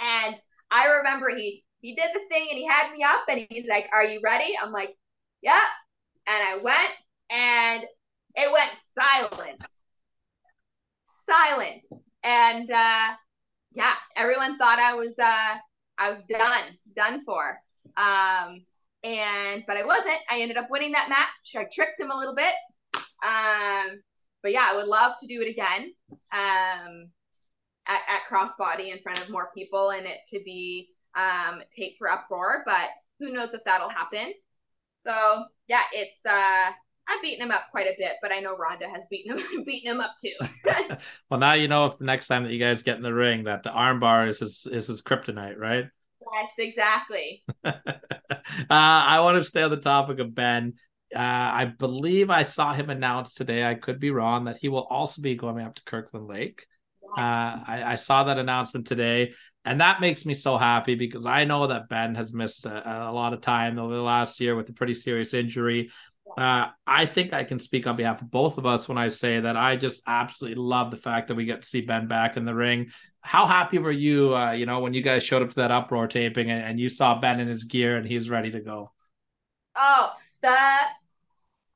and 0.00 0.36
I 0.70 0.86
remember 0.98 1.30
he 1.30 1.64
he 1.80 1.94
did 1.94 2.10
the 2.14 2.20
thing 2.28 2.48
and 2.50 2.58
he 2.58 2.66
had 2.66 2.92
me 2.92 3.02
up 3.02 3.24
and 3.28 3.46
he's 3.50 3.68
like, 3.68 3.88
"Are 3.92 4.04
you 4.04 4.20
ready?" 4.22 4.56
I'm 4.60 4.72
like, 4.72 4.96
"Yeah," 5.42 5.60
and 6.26 6.48
I 6.48 6.56
went 6.62 6.92
and 7.30 7.84
it 8.36 8.52
went 8.52 8.70
silent, 8.94 9.62
silent, 11.26 11.86
and 12.22 12.70
uh, 12.70 13.14
yeah, 13.72 13.94
everyone 14.16 14.58
thought 14.58 14.78
I 14.78 14.94
was 14.94 15.14
uh 15.18 15.56
I 15.98 16.10
was 16.10 16.22
done, 16.28 16.78
done 16.96 17.24
for. 17.24 17.60
Um, 17.96 18.64
and 19.04 19.62
but 19.66 19.76
I 19.76 19.84
wasn't. 19.84 20.18
I 20.30 20.40
ended 20.40 20.56
up 20.56 20.70
winning 20.70 20.92
that 20.92 21.08
match. 21.08 21.56
I 21.56 21.68
tricked 21.72 22.00
him 22.00 22.10
a 22.10 22.16
little 22.16 22.34
bit. 22.34 22.54
Um, 23.22 24.00
but 24.42 24.52
yeah, 24.52 24.66
I 24.70 24.76
would 24.76 24.86
love 24.86 25.12
to 25.20 25.26
do 25.26 25.42
it 25.42 25.50
again. 25.50 25.92
Um, 26.32 27.10
at, 27.86 28.00
at 28.08 28.22
crossbody 28.30 28.92
in 28.92 29.02
front 29.02 29.20
of 29.20 29.30
more 29.30 29.50
people 29.54 29.90
and 29.90 30.06
it 30.06 30.18
to 30.30 30.40
be 30.44 30.88
um 31.16 31.60
tape 31.74 31.94
for 31.98 32.10
uproar, 32.10 32.62
but 32.66 32.88
who 33.18 33.32
knows 33.32 33.52
if 33.54 33.64
that'll 33.64 33.88
happen. 33.88 34.32
So 35.04 35.44
yeah, 35.68 35.82
it's 35.92 36.24
uh 36.24 36.70
I've 37.08 37.22
beaten 37.22 37.44
him 37.44 37.50
up 37.50 37.64
quite 37.72 37.86
a 37.86 37.94
bit, 37.98 38.12
but 38.22 38.30
I 38.30 38.38
know 38.38 38.56
Ronda 38.56 38.88
has 38.88 39.04
beaten 39.10 39.36
him 39.36 39.64
beaten 39.64 39.92
him 39.92 40.00
up 40.00 40.14
too. 40.22 40.34
Well, 41.30 41.40
now 41.40 41.52
you 41.52 41.68
know 41.68 41.86
if 41.86 41.98
the 41.98 42.04
next 42.04 42.26
time 42.26 42.44
that 42.44 42.52
you 42.52 42.58
guys 42.58 42.82
get 42.82 42.96
in 42.96 43.02
the 43.02 43.14
ring 43.14 43.44
that 43.44 43.62
the 43.62 43.70
armbar 43.70 44.28
is 44.28 44.40
his 44.40 44.66
is 44.70 44.88
his 44.88 45.02
kryptonite, 45.02 45.56
right? 45.56 45.84
yes, 46.32 46.52
exactly. 46.58 47.42
uh, 47.64 47.74
I 48.70 49.20
want 49.20 49.36
to 49.36 49.44
stay 49.44 49.62
on 49.62 49.70
the 49.70 49.76
topic 49.76 50.18
of 50.18 50.34
Ben. 50.34 50.74
Uh, 51.14 51.18
I 51.18 51.64
believe 51.64 52.30
I 52.30 52.44
saw 52.44 52.72
him 52.72 52.90
announce 52.90 53.34
today. 53.34 53.64
I 53.64 53.74
could 53.74 53.98
be 53.98 54.10
wrong 54.10 54.44
that 54.44 54.58
he 54.58 54.68
will 54.68 54.84
also 54.84 55.22
be 55.22 55.34
going 55.34 55.64
up 55.64 55.74
to 55.76 55.84
Kirkland 55.84 56.28
Lake. 56.28 56.66
Uh, 57.16 57.64
I, 57.66 57.82
I 57.86 57.96
saw 57.96 58.24
that 58.24 58.38
announcement 58.38 58.86
today, 58.86 59.34
and 59.64 59.80
that 59.80 60.00
makes 60.00 60.24
me 60.24 60.34
so 60.34 60.56
happy 60.56 60.94
because 60.94 61.26
I 61.26 61.44
know 61.44 61.66
that 61.66 61.88
Ben 61.88 62.14
has 62.14 62.32
missed 62.32 62.66
a, 62.66 63.08
a 63.08 63.12
lot 63.12 63.32
of 63.32 63.40
time 63.40 63.78
over 63.78 63.94
the 63.94 64.02
last 64.02 64.40
year 64.40 64.56
with 64.56 64.68
a 64.68 64.72
pretty 64.72 64.94
serious 64.94 65.34
injury. 65.34 65.90
Uh, 66.38 66.68
I 66.86 67.06
think 67.06 67.32
I 67.32 67.44
can 67.44 67.58
speak 67.58 67.86
on 67.86 67.96
behalf 67.96 68.22
of 68.22 68.30
both 68.30 68.56
of 68.56 68.64
us 68.64 68.88
when 68.88 68.98
I 68.98 69.08
say 69.08 69.40
that 69.40 69.56
I 69.56 69.76
just 69.76 70.02
absolutely 70.06 70.62
love 70.62 70.90
the 70.90 70.96
fact 70.96 71.28
that 71.28 71.34
we 71.34 71.44
get 71.44 71.62
to 71.62 71.68
see 71.68 71.80
Ben 71.80 72.06
back 72.06 72.36
in 72.36 72.44
the 72.44 72.54
ring. 72.54 72.90
How 73.20 73.46
happy 73.46 73.78
were 73.78 73.90
you, 73.90 74.36
uh, 74.36 74.52
you 74.52 74.64
know, 74.64 74.80
when 74.80 74.94
you 74.94 75.02
guys 75.02 75.22
showed 75.22 75.42
up 75.42 75.50
to 75.50 75.56
that 75.56 75.72
uproar 75.72 76.06
taping 76.06 76.50
and, 76.50 76.62
and 76.62 76.80
you 76.80 76.88
saw 76.88 77.18
Ben 77.18 77.40
in 77.40 77.48
his 77.48 77.64
gear 77.64 77.96
and 77.96 78.06
he's 78.06 78.30
ready 78.30 78.50
to 78.52 78.60
go? 78.60 78.92
Oh, 79.76 80.12
the 80.42 80.56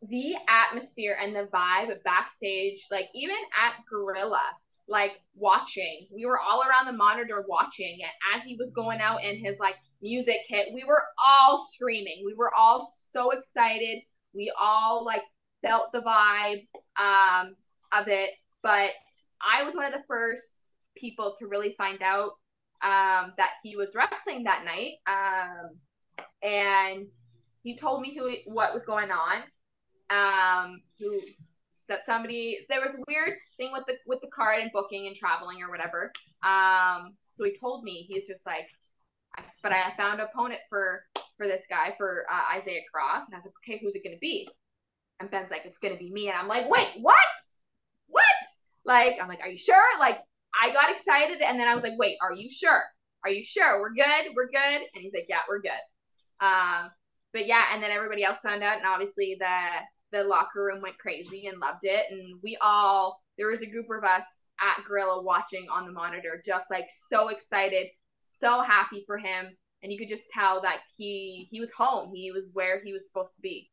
the 0.09 0.35
atmosphere 0.49 1.16
and 1.20 1.35
the 1.35 1.49
vibe 1.53 2.03
backstage, 2.05 2.87
like 2.91 3.09
even 3.14 3.37
at 3.61 3.72
Gorilla, 3.89 4.43
like 4.89 5.12
watching. 5.35 6.07
We 6.12 6.26
were 6.26 6.41
all 6.41 6.62
around 6.62 6.87
the 6.87 6.93
monitor 6.97 7.45
watching, 7.49 7.99
and 8.03 8.39
as 8.41 8.45
he 8.45 8.57
was 8.57 8.72
going 8.72 9.01
out 9.01 9.24
and 9.24 9.39
his 9.39 9.59
like 9.59 9.76
music 10.03 10.39
hit, 10.49 10.68
we 10.74 10.85
were 10.87 11.03
all 11.24 11.66
screaming. 11.72 12.22
We 12.24 12.35
were 12.35 12.53
all 12.55 12.87
so 12.95 13.30
excited. 13.30 14.03
We 14.35 14.53
all 14.59 15.05
like 15.05 15.22
felt 15.64 15.93
the 15.93 16.03
vibe 16.03 16.66
um 17.01 17.57
of 17.93 18.09
it. 18.09 18.30
But 18.62 18.91
I 19.41 19.64
was 19.64 19.74
one 19.74 19.87
of 19.87 19.93
the 19.93 20.05
first 20.09 20.76
people 20.97 21.37
to 21.39 21.47
really 21.47 21.74
find 21.76 22.03
out 22.03 22.32
um 22.82 23.32
that 23.39 23.53
he 23.62 23.76
was 23.76 23.95
wrestling 23.95 24.45
that 24.45 24.64
night. 24.64 24.95
Um 25.07 25.78
and 26.43 27.09
he 27.62 27.76
told 27.76 28.03
me 28.03 28.14
who 28.14 28.53
what 28.53 28.74
was 28.74 28.85
going 28.85 29.11
on. 29.11 29.43
Um, 30.11 30.82
who 31.01 31.18
that 31.89 32.07
somebody 32.07 32.59
there 32.68 32.80
was 32.80 32.95
a 32.95 33.05
weird 33.09 33.39
thing 33.57 33.70
with 33.72 33.85
the 33.87 33.95
with 34.07 34.20
the 34.20 34.30
card 34.35 34.61
and 34.61 34.70
booking 34.72 35.07
and 35.07 35.16
traveling 35.16 35.62
or 35.62 35.70
whatever. 35.70 36.12
Um, 36.43 37.14
so 37.32 37.45
he 37.45 37.57
told 37.59 37.85
me 37.85 38.07
he's 38.09 38.26
just 38.26 38.47
like, 38.47 38.68
but 39.62 39.72
I 39.72 39.93
found 39.97 40.20
an 40.20 40.28
opponent 40.32 40.61
for 40.68 41.03
for 41.37 41.47
this 41.47 41.64
guy 41.68 41.95
for 41.99 42.24
uh, 42.32 42.59
Isaiah 42.59 42.82
Cross, 42.93 43.26
and 43.26 43.35
I 43.35 43.39
was 43.39 43.47
like, 43.47 43.55
okay, 43.64 43.80
who's 43.82 43.95
it 43.95 44.05
gonna 44.05 44.16
be? 44.20 44.49
And 45.20 45.30
Ben's 45.30 45.51
like, 45.51 45.62
it's 45.64 45.78
gonna 45.78 45.97
be 45.97 46.11
me, 46.11 46.28
and 46.28 46.39
I'm 46.39 46.49
like, 46.49 46.70
wait, 46.70 46.89
what? 47.01 47.16
What? 48.09 48.24
Like, 48.85 49.16
I'm 49.20 49.28
like, 49.28 49.41
are 49.41 49.49
you 49.49 49.59
sure? 49.59 49.99
Like, 49.99 50.18
I 50.61 50.72
got 50.72 50.91
excited, 50.91 51.41
and 51.41 51.59
then 51.59 51.68
I 51.68 51.74
was 51.74 51.82
like, 51.82 51.99
wait, 51.99 52.16
are 52.22 52.35
you 52.35 52.51
sure? 52.51 52.82
Are 53.24 53.30
you 53.30 53.43
sure? 53.43 53.80
We're 53.80 53.95
good. 53.95 54.35
We're 54.37 54.51
good. 54.51 54.80
And 54.95 55.03
he's 55.03 55.14
like, 55.14 55.26
yeah, 55.28 55.41
we're 55.49 55.62
good. 55.62 55.70
Um, 56.41 56.91
but 57.32 57.47
yeah, 57.47 57.62
and 57.72 57.82
then 57.82 57.91
everybody 57.91 58.22
else 58.22 58.41
found 58.41 58.62
out, 58.62 58.76
and 58.76 58.87
obviously 58.87 59.37
the 59.39 59.47
the 60.14 60.24
locker 60.24 60.62
room 60.64 60.80
went 60.82 60.98
crazy 60.98 61.46
and 61.46 61.58
loved 61.58 61.84
it, 61.84 62.06
and 62.10 62.38
we 62.42 62.56
all 62.62 63.20
there 63.38 63.48
was 63.48 63.62
a 63.62 63.66
group 63.66 63.86
of 63.90 64.04
us 64.04 64.24
at 64.60 64.84
Gorilla 64.84 65.22
watching 65.22 65.66
on 65.70 65.86
the 65.86 65.92
monitor, 65.92 66.42
just 66.44 66.70
like 66.70 66.88
so 67.08 67.28
excited, 67.28 67.88
so 68.20 68.62
happy 68.62 69.04
for 69.06 69.18
him, 69.18 69.46
and 69.82 69.92
you 69.92 69.98
could 69.98 70.08
just 70.08 70.28
tell 70.32 70.62
that 70.62 70.78
he 70.96 71.48
he 71.50 71.60
was 71.60 71.72
home, 71.72 72.12
he 72.14 72.30
was 72.30 72.50
where 72.52 72.82
he 72.82 72.92
was 72.92 73.06
supposed 73.08 73.34
to 73.34 73.40
be. 73.42 73.70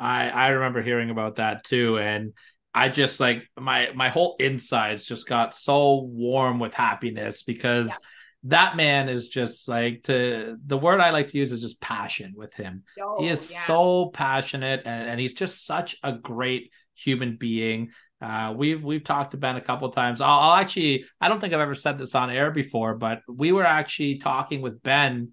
I 0.00 0.28
I 0.30 0.48
remember 0.48 0.82
hearing 0.82 1.10
about 1.10 1.36
that 1.36 1.64
too, 1.64 1.98
and 1.98 2.32
I 2.74 2.88
just 2.88 3.20
like 3.20 3.48
my 3.58 3.90
my 3.94 4.08
whole 4.08 4.36
insides 4.38 5.04
just 5.04 5.26
got 5.26 5.54
so 5.54 6.02
warm 6.02 6.58
with 6.58 6.74
happiness 6.74 7.42
because 7.42 7.88
Yeah. 7.88 7.96
That 8.44 8.76
man 8.76 9.08
is 9.08 9.28
just 9.28 9.68
like 9.68 10.04
to 10.04 10.56
the 10.64 10.78
word 10.78 11.00
I 11.00 11.10
like 11.10 11.28
to 11.28 11.38
use 11.38 11.50
is 11.50 11.62
just 11.62 11.80
passion 11.80 12.34
with 12.36 12.54
him. 12.54 12.84
Oh, 13.00 13.16
he 13.20 13.28
is 13.28 13.50
yeah. 13.50 13.66
so 13.66 14.10
passionate 14.12 14.82
and, 14.84 15.10
and 15.10 15.20
he's 15.20 15.34
just 15.34 15.66
such 15.66 15.96
a 16.02 16.12
great 16.12 16.70
human 16.94 17.36
being. 17.36 17.90
Uh, 18.20 18.54
we've 18.56 18.82
we've 18.82 19.04
talked 19.04 19.32
to 19.32 19.36
Ben 19.36 19.56
a 19.56 19.60
couple 19.60 19.88
times. 19.90 20.20
I'll, 20.20 20.38
I'll 20.38 20.60
actually 20.60 21.04
I 21.20 21.28
don't 21.28 21.40
think 21.40 21.52
I've 21.52 21.60
ever 21.60 21.74
said 21.74 21.98
this 21.98 22.14
on 22.14 22.30
air 22.30 22.50
before, 22.50 22.94
but 22.94 23.22
we 23.28 23.52
were 23.52 23.66
actually 23.66 24.18
talking 24.18 24.60
with 24.60 24.82
Ben 24.82 25.32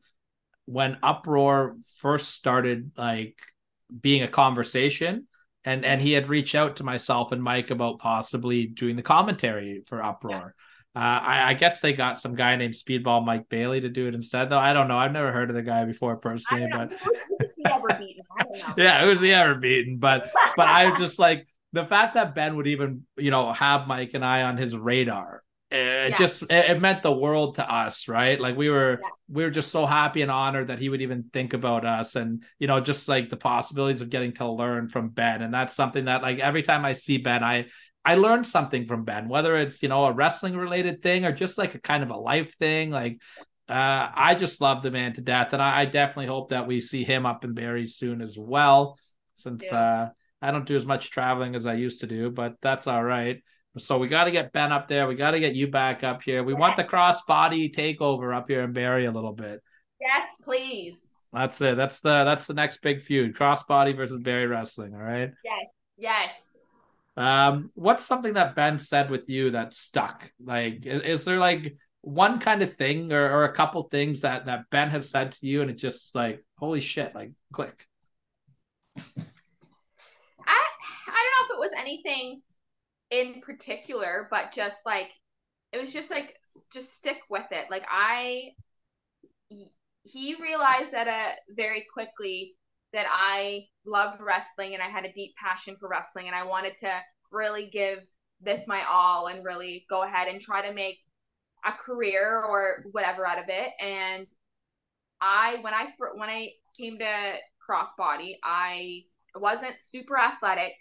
when 0.65 0.97
Uproar 1.03 1.77
first 1.97 2.29
started 2.29 2.91
like 2.97 3.37
being 4.01 4.23
a 4.23 4.27
conversation 4.27 5.27
and 5.63 5.83
and 5.83 6.01
he 6.01 6.13
had 6.13 6.27
reached 6.27 6.55
out 6.55 6.77
to 6.77 6.83
myself 6.83 7.31
and 7.31 7.41
Mike 7.41 7.71
about 7.71 7.99
possibly 7.99 8.67
doing 8.67 8.95
the 8.95 9.01
commentary 9.01 9.83
for 9.85 10.03
Uproar. 10.03 10.55
Uh, 10.95 10.99
I, 10.99 11.49
I 11.49 11.53
guess 11.55 11.81
they 11.81 11.91
got 11.91 12.17
some 12.17 12.35
guy 12.35 12.55
named 12.55 12.73
Speedball 12.73 13.25
Mike 13.25 13.49
Bailey 13.49 13.81
to 13.81 13.89
do 13.89 14.07
it 14.07 14.15
instead, 14.15 14.49
though. 14.49 14.57
I 14.57 14.71
don't 14.73 14.87
know. 14.87 14.97
I've 14.97 15.11
never 15.11 15.31
heard 15.31 15.49
of 15.49 15.55
the 15.55 15.61
guy 15.61 15.83
before 15.83 16.15
personally, 16.15 16.67
but 16.71 16.89
know. 16.91 16.97
Who's, 17.03 17.19
who's 17.27 17.49
he 17.57 17.65
ever 17.65 17.87
beaten? 17.99 18.23
I 18.37 18.43
don't 18.43 18.57
know. 18.57 18.73
yeah, 18.83 19.03
who's 19.05 19.19
he 19.19 19.33
ever 19.33 19.55
beaten? 19.55 19.97
But 19.97 20.31
but 20.55 20.67
I 20.67 20.89
was 20.89 20.99
just 20.99 21.19
like 21.19 21.47
the 21.73 21.85
fact 21.85 22.13
that 22.13 22.33
Ben 22.33 22.55
would 22.55 22.67
even 22.67 23.03
you 23.17 23.31
know 23.31 23.51
have 23.51 23.87
Mike 23.87 24.11
and 24.13 24.23
I 24.23 24.43
on 24.43 24.57
his 24.57 24.77
radar. 24.77 25.43
It 25.71 26.11
Yeah. 26.11 26.17
just 26.17 26.43
it, 26.43 26.51
it 26.71 26.81
meant 26.81 27.01
the 27.01 27.11
world 27.11 27.55
to 27.55 27.69
us, 27.69 28.07
right? 28.07 28.39
Like 28.39 28.55
we 28.55 28.69
were 28.69 28.99
Yeah. 29.01 29.09
we 29.27 29.43
were 29.43 29.49
just 29.49 29.71
so 29.71 29.85
happy 29.85 30.21
and 30.21 30.31
honored 30.31 30.67
that 30.67 30.79
he 30.79 30.87
would 30.87 31.01
even 31.01 31.23
think 31.33 31.53
about 31.53 31.85
us, 31.85 32.15
and 32.15 32.43
you 32.59 32.67
know 32.67 32.79
just 32.79 33.09
like 33.09 33.29
the 33.29 33.37
possibilities 33.37 34.01
of 34.01 34.09
getting 34.09 34.31
to 34.33 34.47
learn 34.49 34.87
from 34.87 35.09
Ben, 35.09 35.41
and 35.41 35.53
that's 35.53 35.73
something 35.75 36.05
that 36.05 36.21
like 36.21 36.39
every 36.39 36.61
time 36.61 36.85
I 36.85 36.93
see 36.93 37.17
Ben, 37.17 37.43
I 37.43 37.65
I 38.05 38.15
learned 38.15 38.45
something 38.45 38.85
from 38.85 39.03
Ben, 39.03 39.27
whether 39.27 39.57
it's 39.57 39.81
you 39.83 39.89
know 39.89 40.05
a 40.05 40.13
wrestling 40.13 40.55
related 40.55 41.01
thing 41.01 41.25
or 41.25 41.31
just 41.31 41.57
like 41.57 41.75
a 41.75 41.79
kind 41.79 42.03
of 42.03 42.09
a 42.09 42.17
life 42.17 42.55
thing, 42.57 42.91
like. 42.91 43.19
Uh, 43.67 44.11
I 44.13 44.35
just 44.35 44.61
love 44.61 44.83
the 44.83 44.91
man 44.91 45.13
to 45.13 45.21
death, 45.21 45.51
and 45.53 45.59
I, 45.59 45.81
I 45.81 45.85
definitely 45.85 46.27
hope 46.27 46.49
that 46.49 46.67
we 46.67 46.81
see 46.81 47.03
him 47.03 47.25
up 47.25 47.43
in 47.43 47.55
Barrie 47.55 47.87
soon 47.87 48.21
as 48.21 48.37
well. 48.37 48.95
Since 49.33 49.65
Yeah. 49.71 49.79
uh, 49.79 50.09
I 50.39 50.51
don't 50.51 50.67
do 50.67 50.75
as 50.75 50.85
much 50.85 51.09
traveling 51.09 51.55
as 51.55 51.65
I 51.65 51.73
used 51.73 52.01
to 52.01 52.05
do, 52.07 52.29
but 52.29 52.57
that's 52.61 52.85
all 52.85 53.03
right. 53.03 53.41
So 53.79 53.97
we 53.97 54.07
got 54.07 54.25
to 54.25 54.31
get 54.31 54.53
Ben 54.53 54.71
up 54.71 54.87
there. 54.87 55.07
We 55.07 55.15
got 55.15 55.31
to 55.31 55.39
get 55.39 55.55
you 55.55 55.67
back 55.67 56.03
up 56.03 56.21
here. 56.21 56.43
We 56.43 56.53
want 56.53 56.77
the 56.77 56.83
cross 56.83 57.23
body 57.23 57.71
takeover 57.71 58.37
up 58.37 58.47
here 58.47 58.61
in 58.61 58.71
Barrie 58.71 59.07
a 59.07 59.11
little 59.11 59.33
bit. 59.33 59.63
Yes, 59.99 60.21
please. 60.43 61.01
That's 61.33 61.59
it. 61.59 61.75
That's 61.75 62.01
the 62.01 62.23
that's 62.23 62.45
the 62.45 62.53
next 62.53 62.83
big 62.83 63.01
feud: 63.01 63.35
crossbody 63.35 63.97
versus 63.97 64.19
Barry 64.21 64.45
wrestling. 64.45 64.93
All 64.93 65.01
right. 65.01 65.31
Yes. 65.43 65.65
Yes. 65.97 66.33
Um, 67.17 67.71
what's 67.75 68.05
something 68.05 68.33
that 68.33 68.55
Ben 68.55 68.77
said 68.79 69.09
with 69.09 69.29
you 69.29 69.51
that 69.51 69.73
stuck? 69.73 70.29
Like, 70.43 70.85
is, 70.85 71.25
there 71.25 71.39
like 71.39 71.77
one 72.01 72.39
kind 72.39 72.61
of 72.61 72.75
thing 72.75 73.11
or, 73.13 73.29
or 73.31 73.43
a 73.45 73.53
couple 73.53 73.83
things 73.83 74.21
that 74.21 74.45
that 74.45 74.69
Ben 74.69 74.89
has 74.89 75.09
said 75.09 75.31
to 75.33 75.47
you, 75.47 75.61
and 75.61 75.71
it's 75.71 75.81
just 75.81 76.13
like, 76.13 76.43
holy 76.57 76.81
shit, 76.81 77.15
like 77.15 77.31
click. 77.53 77.87
I 78.97 79.01
I 80.47 81.23
don't 81.23 81.33
know 81.33 81.45
if 81.45 81.51
it 81.51 81.59
was 81.59 81.71
anything 81.77 82.41
in 83.11 83.41
particular, 83.41 84.27
but 84.29 84.51
just 84.53 84.79
like 84.85 85.09
it 85.71 85.79
was 85.79 85.93
just 85.93 86.09
like 86.09 86.35
just 86.73 86.97
stick 86.97 87.17
with 87.29 87.45
it. 87.51 87.65
Like 87.69 87.85
I 87.89 88.51
he 90.03 90.35
realized 90.41 90.91
that 90.91 91.07
uh 91.07 91.35
very 91.55 91.85
quickly 91.93 92.55
that 92.95 93.05
I 93.11 93.67
loved 93.85 94.21
wrestling 94.21 94.73
and 94.73 94.81
I 94.81 94.87
had 94.87 95.03
a 95.03 95.11
deep 95.11 95.35
passion 95.35 95.75
for 95.79 95.89
wrestling 95.89 96.27
and 96.27 96.35
I 96.35 96.43
wanted 96.45 96.73
to 96.79 96.91
really 97.29 97.69
give 97.71 97.99
this 98.41 98.65
my 98.67 98.83
all 98.89 99.27
and 99.27 99.43
really 99.43 99.85
go 99.89 100.03
ahead 100.03 100.29
and 100.29 100.39
try 100.39 100.65
to 100.65 100.73
make 100.73 100.99
a 101.65 101.73
career 101.73 102.41
or 102.41 102.85
whatever 102.93 103.27
out 103.27 103.37
of 103.37 103.45
it. 103.49 103.71
And 103.81 104.25
I 105.21 105.57
when 105.61 105.73
I 105.73 105.93
when 106.15 106.29
I 106.29 106.49
came 106.79 106.97
to 106.99 107.33
crossbody 107.69 108.37
I 108.43 109.01
wasn't 109.35 109.75
super 109.81 110.17
athletic. 110.17 110.73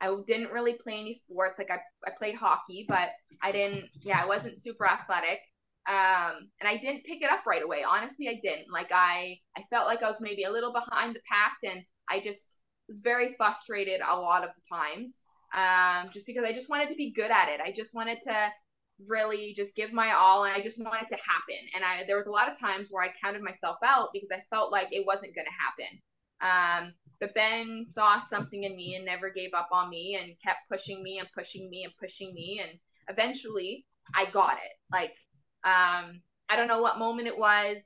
I 0.00 0.14
didn't 0.26 0.52
really 0.52 0.74
play 0.74 1.00
any 1.00 1.14
sports. 1.14 1.58
Like 1.58 1.70
I, 1.70 1.78
I 2.06 2.12
played 2.16 2.36
hockey 2.36 2.86
but 2.88 3.08
I 3.42 3.50
didn't 3.50 3.86
yeah 4.02 4.20
I 4.22 4.26
wasn't 4.26 4.56
super 4.56 4.86
athletic 4.86 5.40
um 5.88 6.48
and 6.60 6.68
I 6.68 6.76
didn't 6.78 7.04
pick 7.04 7.22
it 7.22 7.30
up 7.30 7.46
right 7.46 7.62
away 7.62 7.84
honestly 7.88 8.28
I 8.28 8.40
didn't 8.42 8.70
like 8.72 8.90
I 8.92 9.38
I 9.56 9.62
felt 9.70 9.86
like 9.86 10.02
I 10.02 10.10
was 10.10 10.20
maybe 10.20 10.44
a 10.44 10.50
little 10.50 10.72
behind 10.72 11.14
the 11.14 11.20
pack 11.30 11.56
and 11.62 11.82
I 12.08 12.20
just 12.20 12.58
was 12.88 13.00
very 13.00 13.34
frustrated 13.36 14.00
a 14.00 14.16
lot 14.16 14.44
of 14.44 14.50
the 14.50 14.76
times 14.76 15.16
um 15.54 16.10
just 16.12 16.26
because 16.26 16.44
I 16.44 16.52
just 16.52 16.70
wanted 16.70 16.88
to 16.88 16.94
be 16.96 17.12
good 17.12 17.30
at 17.30 17.48
it 17.48 17.60
I 17.60 17.72
just 17.72 17.94
wanted 17.94 18.18
to 18.24 18.50
really 19.06 19.54
just 19.56 19.74
give 19.74 19.92
my 19.92 20.12
all 20.12 20.44
and 20.44 20.54
I 20.54 20.62
just 20.62 20.82
wanted 20.82 21.08
to 21.08 21.16
happen. 21.16 21.60
And 21.74 21.84
I 21.84 22.04
there 22.06 22.16
was 22.16 22.26
a 22.26 22.30
lot 22.30 22.50
of 22.50 22.58
times 22.58 22.88
where 22.90 23.04
I 23.04 23.12
counted 23.22 23.42
myself 23.42 23.76
out 23.84 24.08
because 24.12 24.30
I 24.32 24.42
felt 24.54 24.72
like 24.72 24.88
it 24.90 25.06
wasn't 25.06 25.34
going 25.34 25.46
to 25.46 25.52
happen. 25.52 26.00
Um, 26.40 26.94
but 27.20 27.34
Ben 27.34 27.84
saw 27.84 28.20
something 28.20 28.64
in 28.64 28.76
me 28.76 28.94
and 28.94 29.04
never 29.04 29.30
gave 29.30 29.50
up 29.54 29.68
on 29.72 29.88
me 29.88 30.18
and 30.20 30.36
kept 30.44 30.68
pushing 30.70 31.02
me 31.02 31.18
and 31.18 31.28
pushing 31.36 31.68
me 31.70 31.84
and 31.84 31.92
pushing 31.98 32.34
me 32.34 32.62
and 32.62 32.78
eventually 33.08 33.84
I 34.14 34.30
got 34.30 34.54
it. 34.54 34.72
Like 34.92 35.12
um, 35.64 36.20
I 36.48 36.56
don't 36.56 36.68
know 36.68 36.82
what 36.82 36.98
moment 36.98 37.28
it 37.28 37.38
was, 37.38 37.76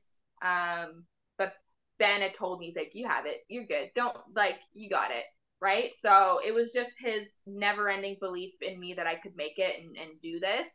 um, 0.43 1.05
but 1.39 1.55
Ben 1.99 2.21
had 2.21 2.35
told 2.35 2.61
me 2.61 2.67
he's 2.67 2.77
like, 2.77 2.93
"You 2.95 3.09
have 3.09 3.27
it. 3.27 3.43
You're 3.49 3.67
good. 3.67 3.91
Don't 3.95 4.17
like 4.35 4.57
you 4.73 4.89
got 4.91 5.11
it." 5.11 5.25
Right. 5.61 5.91
So 6.03 6.41
it 6.47 6.55
was 6.55 6.73
just 6.73 6.93
his 6.99 7.39
never-ending 7.47 8.17
belief 8.21 8.55
in 8.63 8.81
me 8.81 8.95
that 8.95 9.07
I 9.07 9.17
could 9.17 9.37
make 9.37 9.59
it 9.59 9.83
and, 9.83 9.97
and 9.97 10.21
do 10.23 10.41
this 10.41 10.69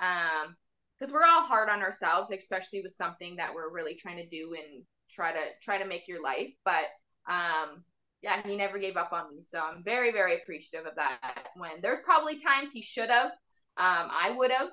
um 0.00 0.56
because 0.98 1.12
we're 1.12 1.24
all 1.24 1.42
hard 1.42 1.68
on 1.68 1.82
ourselves 1.82 2.30
especially 2.30 2.82
with 2.82 2.92
something 2.92 3.36
that 3.36 3.54
we're 3.54 3.70
really 3.72 3.94
trying 3.94 4.16
to 4.16 4.28
do 4.28 4.54
and 4.54 4.84
try 5.10 5.32
to 5.32 5.40
try 5.62 5.78
to 5.78 5.86
make 5.86 6.08
your 6.08 6.22
life 6.22 6.52
but 6.64 6.84
um 7.28 7.84
yeah 8.22 8.40
he 8.42 8.56
never 8.56 8.78
gave 8.78 8.96
up 8.96 9.12
on 9.12 9.34
me 9.34 9.42
so 9.42 9.60
i'm 9.60 9.82
very 9.84 10.12
very 10.12 10.36
appreciative 10.36 10.86
of 10.86 10.94
that 10.96 11.48
when 11.56 11.80
there's 11.82 12.04
probably 12.04 12.38
times 12.40 12.72
he 12.72 12.82
should 12.82 13.10
have 13.10 13.30
um 13.76 14.10
i 14.10 14.34
would 14.36 14.50
have 14.50 14.68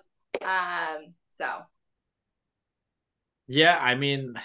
um 0.46 1.14
so 1.40 1.66
Yeah, 3.48 3.78
I 3.78 3.96
mean, 3.96 4.36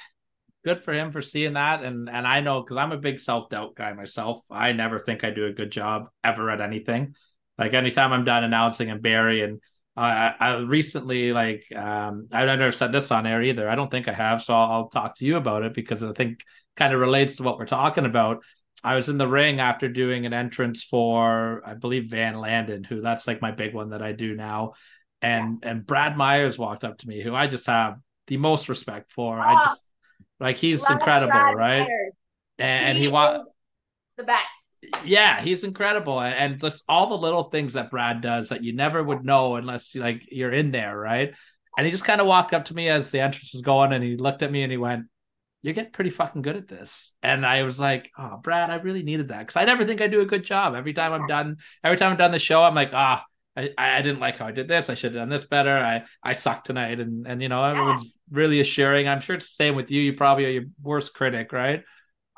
good 0.64 0.84
for 0.84 0.92
him 0.94 1.12
for 1.12 1.22
seeing 1.22 1.54
that, 1.54 1.84
and 1.84 2.08
and 2.10 2.26
I 2.26 2.40
know 2.40 2.62
because 2.62 2.78
I'm 2.78 2.92
a 2.92 2.98
big 2.98 3.20
self 3.20 3.50
doubt 3.50 3.76
guy 3.76 3.92
myself. 3.92 4.44
I 4.50 4.72
never 4.72 4.98
think 4.98 5.24
I 5.24 5.30
do 5.30 5.46
a 5.46 5.52
good 5.52 5.70
job 5.72 6.08
ever 6.24 6.50
at 6.50 6.60
anything. 6.60 7.14
Like 7.58 7.74
anytime 7.74 8.12
I'm 8.12 8.24
done 8.24 8.44
announcing 8.44 8.90
and 8.90 9.02
Barrie 9.02 9.42
and 9.42 9.60
I, 9.96 10.34
I 10.40 10.56
recently 10.58 11.32
like 11.32 11.64
um 11.76 12.28
I've 12.32 12.46
never 12.46 12.72
said 12.72 12.92
this 12.92 13.10
on 13.12 13.26
air 13.26 13.42
either. 13.42 13.68
I 13.68 13.74
don't 13.76 13.90
think 13.90 14.08
I 14.08 14.12
have, 14.14 14.42
so 14.42 14.54
I'll, 14.54 14.72
I'll 14.72 14.88
talk 14.88 15.16
to 15.18 15.24
you 15.26 15.36
about 15.36 15.64
it 15.64 15.74
because 15.74 16.02
I 16.04 16.12
think 16.12 16.40
kind 16.76 16.94
of 16.94 17.00
relates 17.00 17.36
to 17.36 17.42
what 17.44 17.58
we're 17.58 17.66
talking 17.66 18.06
about. 18.06 18.44
I 18.84 18.96
was 18.96 19.08
in 19.08 19.18
the 19.18 19.28
ring 19.28 19.60
after 19.60 19.88
doing 19.88 20.26
an 20.26 20.34
entrance 20.34 20.84
for 20.84 21.62
I 21.66 21.74
believe 21.74 22.10
Van 22.10 22.38
Landen, 22.40 22.84
who 22.84 23.00
that's 23.00 23.26
like 23.26 23.40
my 23.42 23.52
big 23.52 23.74
one 23.74 23.90
that 23.90 24.02
I 24.02 24.12
do 24.12 24.34
now, 24.34 24.74
and 25.24 25.64
and 25.64 25.86
Brad 25.86 26.16
Myers 26.16 26.58
walked 26.58 26.84
up 26.84 26.98
to 26.98 27.08
me, 27.08 27.22
who 27.22 27.34
I 27.34 27.46
just 27.46 27.66
have 27.66 27.98
the 28.26 28.36
most 28.36 28.68
respect 28.68 29.12
for. 29.12 29.38
I 29.38 29.56
Oh, 29.56 29.56
just 29.56 29.84
like 30.40 30.56
he's 30.56 30.90
incredible, 30.90 31.40
Brad 31.40 31.54
right? 31.54 31.86
Myers. 31.88 32.12
And, 32.58 32.98
He 32.98 33.04
he 33.04 33.08
wa- 33.08 33.38
is 33.38 33.46
the 34.16 34.24
best 34.24 34.50
yeah, 35.04 35.40
he's 35.40 35.64
incredible, 35.64 36.20
and, 36.20 36.34
and 36.34 36.60
just 36.60 36.84
all 36.88 37.08
the 37.08 37.16
little 37.18 37.44
things 37.44 37.74
that 37.74 37.90
Brad 37.90 38.20
does 38.20 38.50
that 38.50 38.62
you 38.62 38.72
never 38.74 39.02
would 39.02 39.24
know 39.24 39.56
unless 39.56 39.94
like 39.94 40.28
you're 40.30 40.52
in 40.52 40.70
there, 40.70 40.96
right? 40.96 41.34
And 41.76 41.84
he 41.86 41.90
just 41.90 42.04
kind 42.04 42.20
of 42.20 42.26
walked 42.26 42.54
up 42.54 42.66
to 42.66 42.74
me 42.74 42.88
as 42.88 43.10
the 43.10 43.20
entrance 43.20 43.52
was 43.52 43.62
going, 43.62 43.92
and 43.92 44.04
he 44.04 44.16
looked 44.16 44.42
at 44.42 44.52
me 44.52 44.62
and 44.62 44.70
he 44.70 44.78
went, 44.78 45.06
"You're 45.62 45.74
getting 45.74 45.92
pretty 45.92 46.10
fucking 46.10 46.42
good 46.42 46.56
at 46.56 46.68
this." 46.68 47.12
And 47.22 47.46
I 47.46 47.62
was 47.64 47.80
like, 47.80 48.10
"Oh, 48.18 48.38
Brad, 48.38 48.70
I 48.70 48.76
really 48.76 49.02
needed 49.02 49.28
that 49.28 49.40
because 49.40 49.56
I 49.56 49.64
never 49.64 49.84
think 49.84 50.00
I 50.00 50.06
do 50.06 50.20
a 50.20 50.26
good 50.26 50.44
job. 50.44 50.74
Every 50.74 50.92
time 50.94 51.12
I'm 51.12 51.26
done, 51.26 51.56
every 51.82 51.98
time 51.98 52.12
I'm 52.12 52.18
done 52.18 52.32
the 52.32 52.38
show, 52.38 52.62
I'm 52.62 52.74
like, 52.74 52.90
ah." 52.92 53.24
I, 53.56 53.70
I 53.78 54.02
didn't 54.02 54.20
like 54.20 54.38
how 54.38 54.46
I 54.46 54.52
did 54.52 54.68
this. 54.68 54.90
I 54.90 54.94
should 54.94 55.14
have 55.14 55.22
done 55.22 55.28
this 55.28 55.44
better. 55.44 55.76
I, 55.76 56.04
I 56.22 56.32
suck 56.32 56.64
tonight. 56.64 57.00
And, 57.00 57.26
and, 57.26 57.40
you 57.40 57.48
know, 57.48 57.64
everyone's 57.64 58.12
really 58.30 58.60
assuring. 58.60 59.08
I'm 59.08 59.20
sure 59.20 59.36
it's 59.36 59.46
the 59.46 59.64
same 59.64 59.76
with 59.76 59.90
you. 59.90 60.00
You 60.00 60.14
probably 60.14 60.46
are 60.46 60.50
your 60.50 60.64
worst 60.82 61.14
critic, 61.14 61.52
right? 61.52 61.82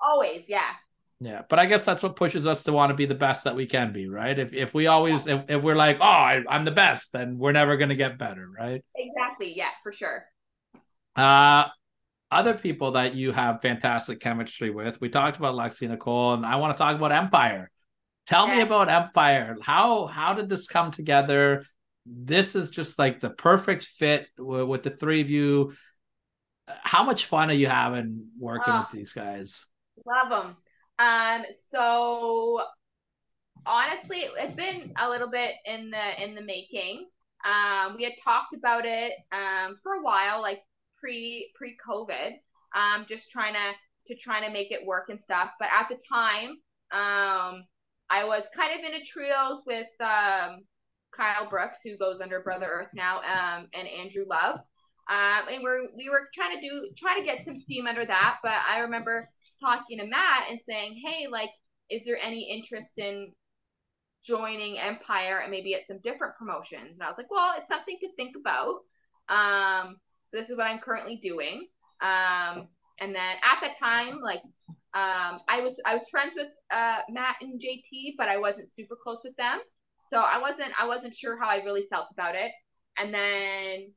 always 0.02 0.48
yeah 0.48 0.72
Yeah, 1.20 1.42
but 1.48 1.58
I 1.58 1.66
guess 1.66 1.84
that's 1.84 2.02
what 2.02 2.16
pushes 2.16 2.46
us 2.46 2.64
to 2.64 2.72
want 2.72 2.90
to 2.90 2.94
be 2.94 3.06
the 3.06 3.14
best 3.14 3.44
that 3.44 3.56
we 3.56 3.66
can 3.66 3.92
be, 3.92 4.08
right? 4.08 4.38
If 4.38 4.52
if 4.52 4.74
we 4.74 4.86
always 4.86 5.26
if, 5.26 5.44
if 5.48 5.62
we're 5.62 5.76
like, 5.76 5.96
oh, 6.00 6.04
I, 6.04 6.42
I'm 6.48 6.64
the 6.64 6.70
best, 6.70 7.12
then 7.12 7.38
we're 7.38 7.52
never 7.52 7.76
going 7.76 7.88
to 7.88 7.96
get 7.96 8.18
better, 8.18 8.46
right? 8.48 8.84
exactly 8.94 9.54
yeah 9.56 9.70
for 9.82 9.92
sure 9.92 10.24
Uh 11.16 11.66
other 12.30 12.54
people 12.54 12.92
that 12.92 13.14
you 13.14 13.32
have 13.32 13.62
fantastic 13.62 14.20
chemistry 14.20 14.70
with. 14.70 15.00
We 15.00 15.08
talked 15.08 15.36
about 15.38 15.54
Lexi 15.54 15.88
Nicole, 15.88 16.34
and 16.34 16.44
I 16.44 16.56
want 16.56 16.74
to 16.74 16.78
talk 16.78 16.96
about 16.96 17.12
Empire. 17.12 17.70
Tell 18.26 18.48
me 18.48 18.60
about 18.60 18.88
Empire. 18.88 19.56
How 19.62 20.06
how 20.06 20.34
did 20.34 20.48
this 20.48 20.66
come 20.66 20.90
together? 20.90 21.64
This 22.04 22.54
is 22.54 22.70
just 22.70 22.98
like 22.98 23.20
the 23.20 23.30
perfect 23.30 23.84
fit 23.84 24.28
with, 24.38 24.66
with 24.68 24.82
the 24.82 24.90
three 24.90 25.20
of 25.20 25.30
you. 25.30 25.74
How 26.66 27.04
much 27.04 27.26
fun 27.26 27.50
are 27.50 27.54
you 27.54 27.68
having 27.68 28.28
working 28.38 28.72
Oh. 28.74 28.80
with 28.80 28.90
these 28.98 29.12
guys? 29.12 29.64
Love 30.04 30.30
them. 30.30 30.56
Um, 30.98 31.44
so 31.70 32.60
honestly, 33.64 34.20
it's 34.38 34.54
been 34.54 34.92
a 34.98 35.08
little 35.08 35.30
bit 35.30 35.54
in 35.64 35.90
the 35.90 36.22
in 36.22 36.34
the 36.34 36.42
making. 36.42 37.06
Um, 37.44 37.96
we 37.96 38.02
had 38.02 38.14
talked 38.22 38.54
about 38.54 38.84
it 38.84 39.12
um 39.30 39.78
for 39.82 39.94
a 39.94 40.02
while, 40.02 40.42
like 40.42 40.60
pre 40.98 41.52
pre 41.54 41.76
COVID. 41.86 42.34
Um, 42.74 43.06
just 43.08 43.30
trying 43.30 43.54
to 43.54 43.72
to 44.08 44.20
trying 44.20 44.44
to 44.44 44.50
make 44.52 44.72
it 44.72 44.84
work 44.86 45.08
and 45.10 45.20
stuff. 45.20 45.50
But 45.60 45.68
at 45.72 45.88
the 45.88 45.98
time, 46.08 46.56
um, 46.92 47.64
I 48.08 48.24
was 48.24 48.44
kind 48.54 48.78
of 48.78 48.84
in 48.84 49.00
a 49.00 49.04
trios 49.04 49.62
with 49.66 49.88
um 50.00 50.60
Kyle 51.16 51.48
Brooks, 51.48 51.78
who 51.82 51.96
goes 51.98 52.20
under 52.20 52.40
Brother 52.40 52.66
Earth 52.66 52.90
now, 52.94 53.18
um, 53.18 53.68
and 53.72 53.88
Andrew 53.88 54.24
Love. 54.28 54.60
Um, 55.08 55.48
and 55.48 55.62
we're 55.62 55.88
we 55.96 56.08
were 56.10 56.28
trying 56.34 56.56
to 56.56 56.60
do 56.60 56.90
trying 56.96 57.20
to 57.20 57.24
get 57.24 57.44
some 57.44 57.56
steam 57.56 57.86
under 57.86 58.04
that, 58.04 58.38
but 58.42 58.56
I 58.68 58.80
remember 58.80 59.26
talking 59.60 59.98
to 59.98 60.06
Matt 60.06 60.50
and 60.50 60.60
saying, 60.60 61.00
"Hey, 61.04 61.26
like, 61.28 61.50
is 61.90 62.04
there 62.04 62.18
any 62.20 62.50
interest 62.50 62.98
in 62.98 63.32
joining 64.24 64.78
Empire 64.78 65.38
and 65.38 65.50
maybe 65.52 65.74
at 65.74 65.86
some 65.86 66.00
different 66.02 66.34
promotions?" 66.36 66.98
And 66.98 67.02
I 67.02 67.08
was 67.08 67.18
like, 67.18 67.30
"Well, 67.30 67.54
it's 67.56 67.68
something 67.68 67.96
to 68.00 68.10
think 68.16 68.34
about. 68.36 68.80
Um, 69.28 69.96
this 70.32 70.50
is 70.50 70.56
what 70.56 70.66
I'm 70.66 70.80
currently 70.80 71.18
doing." 71.18 71.68
Um, 72.00 72.68
and 72.98 73.14
then 73.14 73.36
at 73.44 73.60
the 73.60 73.74
time, 73.78 74.20
like, 74.20 74.42
um, 74.96 75.36
I 75.46 75.60
was 75.60 75.78
I 75.84 75.92
was 75.92 76.08
friends 76.08 76.32
with 76.34 76.48
uh, 76.70 77.00
Matt 77.10 77.36
and 77.42 77.60
JT, 77.60 78.14
but 78.16 78.28
I 78.28 78.38
wasn't 78.38 78.70
super 78.70 78.96
close 78.96 79.20
with 79.22 79.36
them, 79.36 79.60
so 80.08 80.20
I 80.20 80.40
wasn't 80.40 80.72
I 80.80 80.86
wasn't 80.86 81.14
sure 81.14 81.38
how 81.38 81.48
I 81.48 81.62
really 81.64 81.86
felt 81.90 82.06
about 82.12 82.34
it. 82.34 82.50
And 82.98 83.12
then 83.12 83.92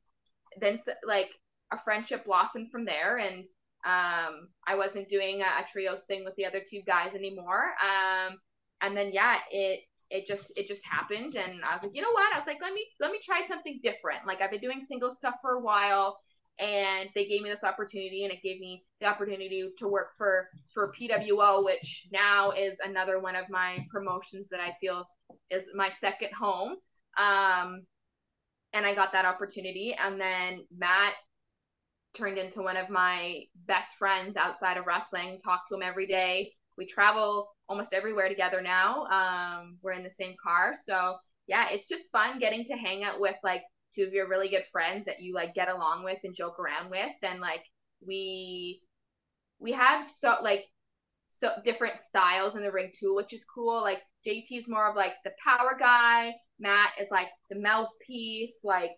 then 0.60 0.78
like 1.06 1.30
a 1.72 1.78
friendship 1.84 2.26
blossomed 2.26 2.70
from 2.70 2.84
there. 2.84 3.16
And 3.16 3.44
um 3.86 4.48
i 4.68 4.74
wasn't 4.74 5.08
doing 5.08 5.40
a, 5.40 5.62
a 5.62 5.66
trios 5.72 6.04
thing 6.04 6.22
with 6.22 6.34
the 6.36 6.44
other 6.44 6.60
two 6.60 6.82
guys 6.86 7.14
anymore. 7.14 7.72
Um 7.82 8.36
and 8.82 8.94
then 8.94 9.10
yeah 9.10 9.38
it 9.50 9.80
it 10.10 10.26
just 10.26 10.52
it 10.58 10.66
just 10.66 10.84
happened. 10.86 11.34
And 11.34 11.64
i 11.64 11.76
was 11.76 11.84
like 11.84 11.94
you 11.94 12.02
know 12.02 12.12
what? 12.12 12.34
I 12.34 12.38
was 12.38 12.46
like 12.46 12.60
let 12.60 12.74
me 12.74 12.84
let 13.00 13.10
me 13.10 13.20
try 13.24 13.40
something 13.48 13.80
different. 13.82 14.26
Like 14.26 14.42
i've 14.42 14.50
been 14.50 14.60
doing 14.60 14.84
single 14.86 15.12
stuff 15.14 15.36
for 15.40 15.52
a 15.52 15.62
while 15.62 16.18
and 16.60 17.08
they 17.14 17.26
gave 17.26 17.42
me 17.42 17.50
this 17.50 17.64
opportunity 17.64 18.24
and 18.24 18.32
it 18.32 18.42
gave 18.42 18.60
me 18.60 18.84
the 19.00 19.06
opportunity 19.06 19.70
to 19.78 19.88
work 19.88 20.08
for 20.16 20.48
for 20.72 20.92
pwo 21.00 21.64
which 21.64 22.06
now 22.12 22.50
is 22.50 22.78
another 22.84 23.18
one 23.18 23.34
of 23.34 23.48
my 23.48 23.78
promotions 23.90 24.46
that 24.50 24.60
i 24.60 24.74
feel 24.80 25.04
is 25.50 25.64
my 25.74 25.88
second 25.88 26.30
home 26.32 26.76
um 27.18 27.82
and 28.72 28.86
I 28.86 28.94
got 28.94 29.12
that 29.12 29.24
opportunity. 29.24 29.94
And 29.94 30.20
then 30.20 30.66
Matt 30.76 31.14
turned 32.14 32.38
into 32.38 32.62
one 32.62 32.76
of 32.76 32.90
my 32.90 33.42
best 33.66 33.96
friends 33.98 34.36
outside 34.36 34.76
of 34.76 34.86
wrestling. 34.86 35.40
Talk 35.42 35.68
to 35.68 35.76
him 35.76 35.82
every 35.82 36.06
day. 36.06 36.52
We 36.76 36.86
travel 36.86 37.48
almost 37.68 37.92
everywhere 37.92 38.28
together 38.28 38.60
now. 38.60 39.04
Um, 39.06 39.78
we're 39.82 39.92
in 39.92 40.02
the 40.02 40.10
same 40.10 40.34
car, 40.42 40.72
so 40.86 41.16
yeah, 41.46 41.68
it's 41.70 41.88
just 41.88 42.10
fun 42.10 42.38
getting 42.38 42.64
to 42.66 42.74
hang 42.74 43.04
out 43.04 43.20
with 43.20 43.36
like 43.42 43.62
two 43.94 44.04
of 44.04 44.12
your 44.12 44.28
really 44.28 44.48
good 44.48 44.64
friends 44.72 45.06
that 45.06 45.20
you 45.20 45.34
like 45.34 45.54
get 45.54 45.68
along 45.68 46.04
with 46.04 46.18
and 46.24 46.34
joke 46.34 46.58
around 46.58 46.90
with, 46.90 47.14
and 47.22 47.40
like 47.40 47.62
we 48.06 48.80
we 49.58 49.72
have 49.72 50.06
so 50.08 50.36
like 50.42 50.64
so 51.30 51.50
different 51.64 51.98
styles 51.98 52.54
in 52.54 52.62
the 52.62 52.72
ring 52.72 52.90
too, 52.98 53.14
which 53.14 53.32
is 53.32 53.44
cool. 53.44 53.80
Like 53.80 54.00
jt 54.26 54.46
is 54.50 54.68
more 54.68 54.88
of 54.88 54.96
like 54.96 55.12
the 55.24 55.32
power 55.42 55.76
guy. 55.78 56.34
Matt 56.58 56.90
is 57.00 57.08
like 57.10 57.28
the 57.48 57.58
mouthpiece, 57.58 58.58
like 58.64 58.96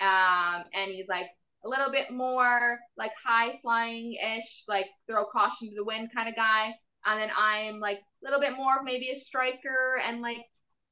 um, 0.00 0.64
and 0.72 0.90
he's 0.90 1.08
like 1.08 1.26
a 1.64 1.68
little 1.68 1.90
bit 1.90 2.10
more 2.10 2.78
like 2.96 3.12
high 3.22 3.58
flying 3.62 4.14
ish, 4.14 4.64
like 4.66 4.86
throw 5.06 5.24
caution 5.26 5.68
to 5.68 5.74
the 5.76 5.84
wind 5.84 6.10
kind 6.14 6.28
of 6.28 6.36
guy. 6.36 6.74
And 7.04 7.20
then 7.20 7.30
I'm 7.36 7.80
like 7.80 7.98
a 7.98 8.24
little 8.24 8.40
bit 8.40 8.56
more 8.56 8.78
of 8.78 8.84
maybe 8.84 9.10
a 9.10 9.16
striker 9.16 10.00
and 10.06 10.20
like 10.20 10.38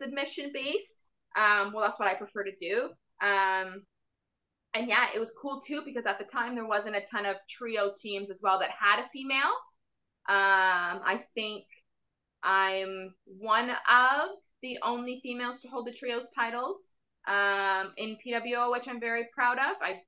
submission 0.01 0.51
based. 0.53 0.86
Um, 1.36 1.72
well, 1.72 1.84
that's 1.84 1.99
what 1.99 2.09
I 2.09 2.14
prefer 2.14 2.44
to 2.44 2.53
do. 2.61 2.90
Um, 3.21 3.83
and 4.75 4.89
yeah, 4.89 5.07
it 5.14 5.19
was 5.19 5.33
cool 5.41 5.62
too 5.66 5.83
because 5.85 6.07
at 6.07 6.19
the 6.19 6.25
time 6.25 6.55
there 6.55 6.66
wasn't 6.66 6.97
a 6.97 7.03
ton 7.11 7.27
of 7.27 7.37
trio 7.49 7.93
teams 8.01 8.31
as 8.31 8.41
well 8.43 8.59
that 8.61 8.71
had 8.71 9.01
a 9.01 9.09
female. 9.12 9.55
Um, 10.29 11.01
I 11.05 11.25
think 11.35 11.64
I'm 12.43 13.14
one 13.25 13.71
of 13.71 14.31
the 14.62 14.79
only 14.83 15.21
females 15.23 15.61
to 15.61 15.69
hold 15.69 15.87
the 15.87 15.95
trios 15.95 16.29
titles 16.35 16.83
um, 17.27 17.93
in 17.97 18.16
PWO, 18.25 18.71
which 18.73 18.89
I'm 18.89 19.01
very 19.01 19.29
proud 19.35 19.59
of. 19.59 19.77
I 19.83 20.01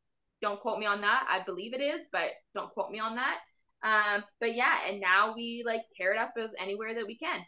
don't 0.42 0.60
quote 0.60 0.78
me 0.78 0.86
on 0.86 1.00
that. 1.00 1.26
I 1.28 1.44
believe 1.44 1.74
it 1.74 1.80
is, 1.80 2.06
but 2.12 2.30
don't 2.54 2.70
quote 2.70 2.90
me 2.90 2.98
on 2.98 3.16
that. 3.16 3.38
Um, 3.82 4.24
but 4.40 4.54
yeah, 4.54 4.76
and 4.88 5.00
now 5.00 5.34
we 5.34 5.62
like 5.64 5.82
tear 5.96 6.12
it 6.12 6.18
up 6.18 6.34
as 6.38 6.50
anywhere 6.60 6.94
that 6.94 7.06
we 7.06 7.16
can. 7.16 7.40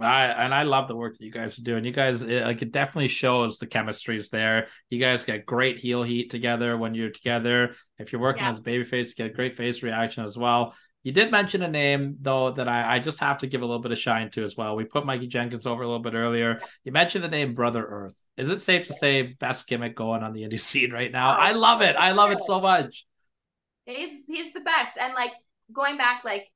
I 0.00 0.26
and 0.26 0.54
I 0.54 0.62
love 0.62 0.86
the 0.86 0.94
work 0.94 1.14
that 1.18 1.24
you 1.24 1.32
guys 1.32 1.58
are 1.58 1.62
doing. 1.62 1.84
You 1.84 1.92
guys 1.92 2.22
it, 2.22 2.44
like 2.44 2.62
it 2.62 2.70
definitely 2.72 3.08
shows 3.08 3.58
the 3.58 3.66
chemistry 3.66 4.16
is 4.18 4.30
there. 4.30 4.68
You 4.90 5.00
guys 5.00 5.24
get 5.24 5.44
great 5.44 5.78
heel 5.78 6.02
heat 6.02 6.30
together 6.30 6.76
when 6.76 6.94
you're 6.94 7.10
together. 7.10 7.74
If 7.98 8.12
you're 8.12 8.20
working 8.20 8.44
Yeah. 8.44 8.52
as 8.52 8.60
babyface, 8.60 9.08
you 9.08 9.14
get 9.16 9.34
great 9.34 9.56
face 9.56 9.82
reaction 9.82 10.24
as 10.24 10.38
well. 10.38 10.74
You 11.02 11.12
did 11.12 11.30
mention 11.30 11.62
a 11.62 11.68
name 11.68 12.16
though 12.20 12.50
that 12.52 12.68
I, 12.68 12.96
I 12.96 12.98
just 12.98 13.18
have 13.20 13.38
to 13.38 13.46
give 13.46 13.62
a 13.62 13.66
little 13.66 13.82
bit 13.82 13.92
of 13.92 13.98
shine 13.98 14.30
to 14.32 14.44
as 14.44 14.56
well. 14.56 14.76
We 14.76 14.84
put 14.84 15.06
Mikey 15.06 15.26
Jenkins 15.26 15.66
over 15.66 15.82
a 15.82 15.86
little 15.86 16.02
bit 16.02 16.14
earlier. 16.14 16.60
You 16.84 16.92
mentioned 16.92 17.24
the 17.24 17.28
name 17.28 17.54
Brother 17.54 17.84
Earth. 17.84 18.16
Is 18.36 18.50
it 18.50 18.62
safe 18.62 18.86
to 18.88 18.94
say 18.94 19.22
best 19.22 19.66
gimmick 19.66 19.96
going 19.96 20.22
on 20.22 20.32
the 20.32 20.42
indie 20.42 20.60
scene 20.68 20.92
right 20.92 21.10
now? 21.10 21.30
Oh, 21.30 21.40
I 21.40 21.52
love 21.52 21.82
it. 21.82 21.96
I 21.96 22.12
love 22.12 22.30
it 22.30 22.42
so 22.42 22.60
much. 22.60 23.06
He's 23.86 24.10
he's 24.26 24.52
the 24.52 24.60
best. 24.60 24.96
And 25.00 25.14
like 25.14 25.32
going 25.72 25.96
back, 25.96 26.22
like 26.24 26.46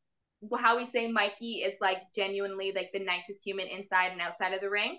how 0.59 0.77
we 0.77 0.85
say 0.85 1.11
Mikey 1.11 1.63
is 1.63 1.75
like 1.81 1.99
genuinely 2.15 2.73
like 2.75 2.91
the 2.93 3.05
nicest 3.05 3.45
human 3.45 3.67
inside 3.67 4.13
and 4.13 4.21
outside 4.21 4.53
of 4.53 4.61
the 4.61 4.71
ring. 4.71 4.99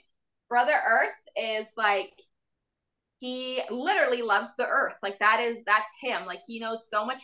Brother 0.49 0.79
Earth 0.85 1.15
is 1.35 1.67
like 1.77 2.11
he 3.19 3.61
literally 3.71 4.21
loves 4.21 4.55
the 4.57 4.67
earth. 4.67 4.95
Like 5.01 5.17
that 5.19 5.39
is 5.39 5.57
that's 5.65 5.91
him. 6.01 6.25
Like 6.25 6.41
he 6.45 6.59
knows 6.59 6.89
so 6.89 7.05
much 7.05 7.23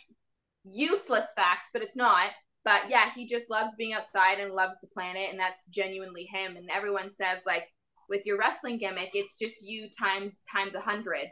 useless 0.63 1.26
facts, 1.36 1.67
but 1.74 1.82
it's 1.82 1.97
not. 1.97 2.30
But 2.63 2.89
yeah, 2.89 3.11
he 3.13 3.28
just 3.28 3.49
loves 3.49 3.76
being 3.76 3.93
outside 3.93 4.39
and 4.39 4.53
loves 4.53 4.78
the 4.80 4.88
planet, 4.88 5.30
and 5.30 5.39
that's 5.39 5.63
genuinely 5.70 6.24
him. 6.24 6.55
And 6.55 6.70
everyone 6.70 7.09
says 7.09 7.39
like 7.45 7.65
with 8.09 8.26
your 8.26 8.38
wrestling 8.38 8.78
gimmick, 8.78 9.11
it's 9.13 9.38
just 9.38 9.67
you 9.67 9.89
times 9.97 10.38
times 10.49 10.74
a 10.74 10.80
hundred, 10.80 11.28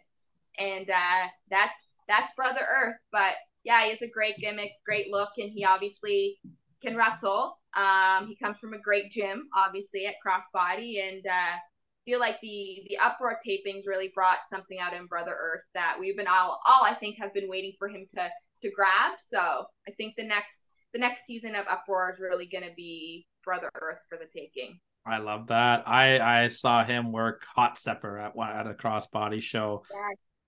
and 0.59 0.89
uh, 0.89 1.27
that's 1.49 1.93
that's 2.09 2.35
Brother 2.35 2.61
Earth. 2.61 2.97
But 3.11 3.35
yeah, 3.63 3.83
he 3.85 3.91
has 3.91 4.01
a 4.01 4.09
great 4.09 4.37
gimmick, 4.37 4.71
great 4.85 5.11
look, 5.11 5.29
and 5.37 5.49
he 5.49 5.63
obviously 5.63 6.39
can 6.83 6.95
wrestle. 6.95 7.59
Um, 7.75 8.27
he 8.27 8.35
comes 8.35 8.59
from 8.59 8.73
a 8.73 8.79
great 8.79 9.11
gym, 9.11 9.47
obviously 9.55 10.05
at 10.05 10.15
Crossbody, 10.25 11.01
and 11.07 11.25
uh, 11.25 11.57
feel 12.05 12.19
like 12.19 12.39
the 12.41 12.85
the 12.89 12.97
uproar 12.97 13.37
tapings 13.45 13.85
really 13.85 14.11
brought 14.15 14.39
something 14.49 14.79
out 14.79 14.93
in 14.93 15.07
Brother 15.07 15.35
Earth 15.39 15.63
that 15.73 15.97
we've 15.99 16.17
been 16.17 16.27
all 16.27 16.59
all 16.65 16.83
I 16.83 16.95
think 16.95 17.17
have 17.19 17.33
been 17.33 17.49
waiting 17.49 17.73
for 17.77 17.87
him 17.87 18.05
to 18.15 18.29
to 18.63 18.71
grab. 18.71 19.17
So 19.21 19.65
I 19.87 19.91
think 19.97 20.15
the 20.15 20.25
next 20.25 20.55
the 20.93 20.99
next 20.99 21.25
season 21.25 21.53
of 21.55 21.65
Uproar 21.67 22.13
is 22.13 22.19
really 22.19 22.47
going 22.47 22.63
to 22.63 22.73
be 22.75 23.27
Brother 23.43 23.69
Earth 23.81 24.05
for 24.09 24.17
the 24.17 24.25
taking. 24.25 24.79
I 25.05 25.19
love 25.19 25.47
that. 25.47 25.87
I 25.87 26.43
I 26.43 26.47
saw 26.47 26.85
him 26.85 27.11
work 27.11 27.45
Hot 27.55 27.77
Stepper 27.77 28.17
at 28.17 28.35
one 28.35 28.49
at 28.49 28.67
a 28.67 28.73
crossbody 28.73 29.41
show. 29.41 29.83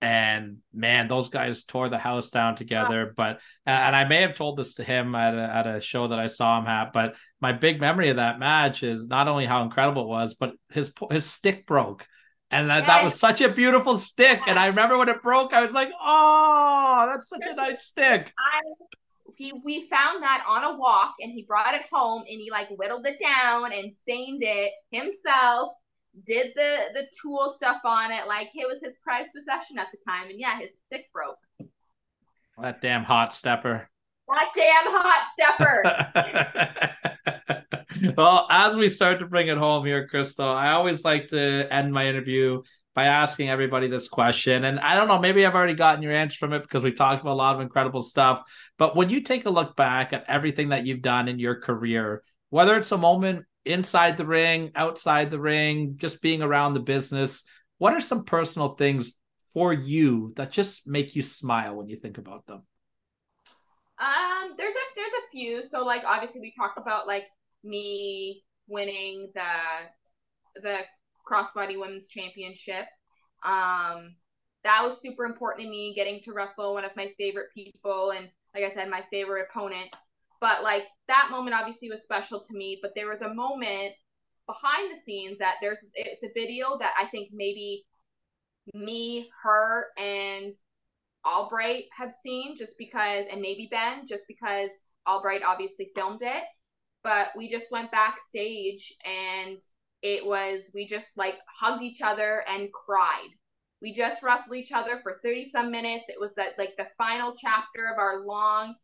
And 0.02 0.58
man, 0.72 1.08
those 1.08 1.28
guys 1.28 1.64
tore 1.64 1.88
the 1.88 1.98
house 1.98 2.30
down 2.30 2.54
ah. 2.54 2.56
together. 2.56 3.12
But 3.16 3.40
and 3.66 3.94
I 3.94 4.04
may 4.04 4.22
have 4.22 4.34
told 4.34 4.56
this 4.56 4.74
to 4.74 4.84
him 4.84 5.14
at 5.14 5.34
a, 5.34 5.54
at 5.54 5.66
a 5.66 5.80
show 5.80 6.08
that 6.08 6.18
I 6.18 6.26
saw 6.26 6.60
him 6.60 6.66
at. 6.66 6.92
But 6.92 7.16
my 7.40 7.52
big 7.52 7.80
memory 7.80 8.08
of 8.08 8.16
that 8.16 8.38
match 8.38 8.82
is 8.82 9.06
not 9.06 9.28
only 9.28 9.46
how 9.46 9.62
incredible 9.62 10.02
it 10.02 10.08
was, 10.08 10.34
but 10.34 10.54
his 10.70 10.92
his 11.10 11.26
stick 11.26 11.66
broke, 11.66 12.06
and 12.50 12.70
that, 12.70 12.86
that 12.86 13.04
was 13.04 13.18
such 13.18 13.40
a 13.40 13.48
beautiful 13.48 13.98
stick. 13.98 14.40
And 14.46 14.58
I 14.58 14.66
remember 14.66 14.96
when 14.96 15.08
it 15.08 15.22
broke, 15.22 15.52
I 15.52 15.62
was 15.62 15.72
like, 15.72 15.90
"Oh, 16.00 17.04
that's 17.06 17.28
such 17.28 17.44
a 17.50 17.54
nice 17.54 17.82
stick." 17.82 18.32
I 18.38 18.86
he 19.40 19.54
we 19.64 19.88
found 19.88 20.22
that 20.22 20.44
on 20.46 20.64
a 20.64 20.78
walk 20.78 21.14
and 21.20 21.32
he 21.32 21.44
brought 21.48 21.74
it 21.74 21.82
home 21.90 22.20
and 22.28 22.40
he 22.40 22.50
like 22.50 22.68
whittled 22.70 23.06
it 23.06 23.18
down 23.18 23.72
and 23.72 23.90
stained 23.90 24.42
it 24.42 24.70
himself 24.90 25.72
did 26.26 26.52
the 26.54 26.76
the 26.94 27.06
tool 27.22 27.52
stuff 27.54 27.80
on 27.84 28.10
it 28.10 28.26
like 28.26 28.48
it 28.54 28.66
was 28.68 28.80
his 28.82 28.98
prized 29.02 29.30
possession 29.34 29.78
at 29.78 29.86
the 29.92 29.98
time 30.06 30.28
and 30.28 30.38
yeah 30.38 30.58
his 30.58 30.70
stick 30.86 31.06
broke 31.12 31.38
That 32.60 32.80
damn 32.80 33.04
Hot 33.04 33.32
Stepper. 33.32 33.88
that 34.28 34.48
damn 34.54 34.92
hot 34.92 35.26
stepper 35.32 35.82
well, 38.16 38.46
as 38.50 38.76
we 38.76 38.88
start 38.88 39.18
to 39.20 39.26
bring 39.26 39.48
it 39.48 39.58
home 39.58 39.84
here, 39.84 40.08
Krystal, 40.08 40.54
I 40.54 40.72
always 40.72 41.04
like 41.04 41.28
to 41.28 41.66
end 41.72 41.92
my 41.92 42.06
interview 42.06 42.62
by 42.94 43.04
asking 43.04 43.48
everybody 43.48 43.88
this 43.88 44.08
question. 44.08 44.64
And 44.64 44.80
I 44.80 44.96
don't 44.96 45.08
know, 45.08 45.18
maybe 45.18 45.44
I've 45.46 45.54
already 45.54 45.74
gotten 45.74 46.02
your 46.02 46.12
answer 46.12 46.38
from 46.38 46.52
it 46.52 46.62
because 46.62 46.82
we've 46.82 46.96
talked 46.96 47.20
about 47.22 47.32
a 47.32 47.34
lot 47.34 47.54
of 47.54 47.60
incredible 47.60 48.02
stuff. 48.02 48.42
But 48.78 48.96
when 48.96 49.10
you 49.10 49.20
take 49.22 49.46
a 49.46 49.50
look 49.50 49.76
back 49.76 50.12
at 50.12 50.24
everything 50.28 50.70
that 50.70 50.86
you've 50.86 51.02
done 51.02 51.28
in 51.28 51.38
your 51.38 51.60
career, 51.60 52.22
whether 52.50 52.76
it's 52.76 52.92
a 52.92 52.98
moment 52.98 53.46
inside 53.64 54.16
the 54.16 54.26
ring, 54.26 54.72
outside 54.74 55.30
the 55.30 55.40
ring, 55.40 55.94
just 55.96 56.22
being 56.22 56.42
around 56.42 56.74
the 56.74 56.80
business, 56.80 57.42
what 57.78 57.94
are 57.94 58.00
some 58.00 58.24
personal 58.24 58.74
things 58.74 59.14
for 59.52 59.72
you 59.72 60.32
that 60.36 60.50
just 60.52 60.86
make 60.86 61.16
you 61.16 61.22
smile 61.22 61.74
when 61.76 61.88
you 61.88 61.96
think 61.96 62.18
about 62.18 62.46
them? 62.46 62.62
Um, 63.98 64.54
there's 64.56 64.74
a 64.74 64.84
there's 64.96 65.12
a 65.12 65.30
few. 65.30 65.62
So 65.62 65.84
like 65.84 66.02
obviously 66.06 66.40
we 66.40 66.54
talked 66.56 66.78
about 66.78 67.06
like 67.06 67.24
me 67.62 68.44
winning 68.66 69.30
the 69.34 70.60
the 70.62 70.78
crossbody 71.28 71.78
women's 71.78 72.08
championship. 72.08 72.86
Um, 73.44 74.14
that 74.64 74.82
was 74.82 75.00
super 75.00 75.24
important 75.24 75.64
to 75.64 75.70
me 75.70 75.94
getting 75.94 76.20
to 76.24 76.32
wrestle 76.32 76.74
one 76.74 76.84
of 76.84 76.96
my 76.96 77.12
favorite 77.18 77.48
people 77.54 78.12
and 78.12 78.30
like 78.54 78.64
I 78.64 78.74
said, 78.74 78.90
my 78.90 79.04
favorite 79.10 79.46
opponent. 79.50 79.94
But 80.40 80.62
like 80.62 80.84
that 81.08 81.28
moment 81.30 81.56
obviously 81.56 81.90
was 81.90 82.02
special 82.02 82.40
to 82.40 82.56
me. 82.56 82.78
But 82.82 82.92
there 82.94 83.08
was 83.08 83.22
a 83.22 83.34
moment 83.34 83.94
behind 84.46 84.90
the 84.90 85.00
scenes 85.00 85.38
that 85.38 85.56
there's 85.60 85.78
it's 85.94 86.22
a 86.22 86.32
video 86.34 86.78
that 86.78 86.92
I 86.98 87.06
think 87.06 87.30
maybe 87.32 87.84
me, 88.74 89.28
her, 89.42 89.86
and 89.98 90.54
Albright 91.24 91.84
have 91.96 92.12
seen 92.12 92.56
just 92.56 92.74
because, 92.78 93.26
and 93.30 93.40
maybe 93.40 93.68
Ben, 93.70 94.06
just 94.06 94.24
because 94.28 94.70
Albright 95.08 95.42
obviously 95.42 95.90
filmed 95.94 96.22
it. 96.22 96.44
But 97.02 97.28
we 97.36 97.50
just 97.50 97.70
went 97.70 97.90
backstage 97.90 98.94
and 99.04 99.58
it 100.02 100.24
was, 100.24 100.70
we 100.74 100.86
just 100.86 101.08
like 101.16 101.38
hugged 101.58 101.82
each 101.82 102.02
other 102.02 102.44
and 102.48 102.72
cried. 102.72 103.28
We 103.80 103.94
just 103.94 104.22
wrestled 104.22 104.56
each 104.56 104.72
other 104.72 105.00
for 105.02 105.20
30 105.22 105.48
some 105.48 105.70
minutes. 105.70 106.04
It 106.08 106.20
was 106.20 106.32
that 106.36 106.58
like 106.58 106.74
the 106.76 106.88
final 106.98 107.34
chapter 107.40 107.90
of 107.90 107.98
our 107.98 108.26
long, 108.26 108.74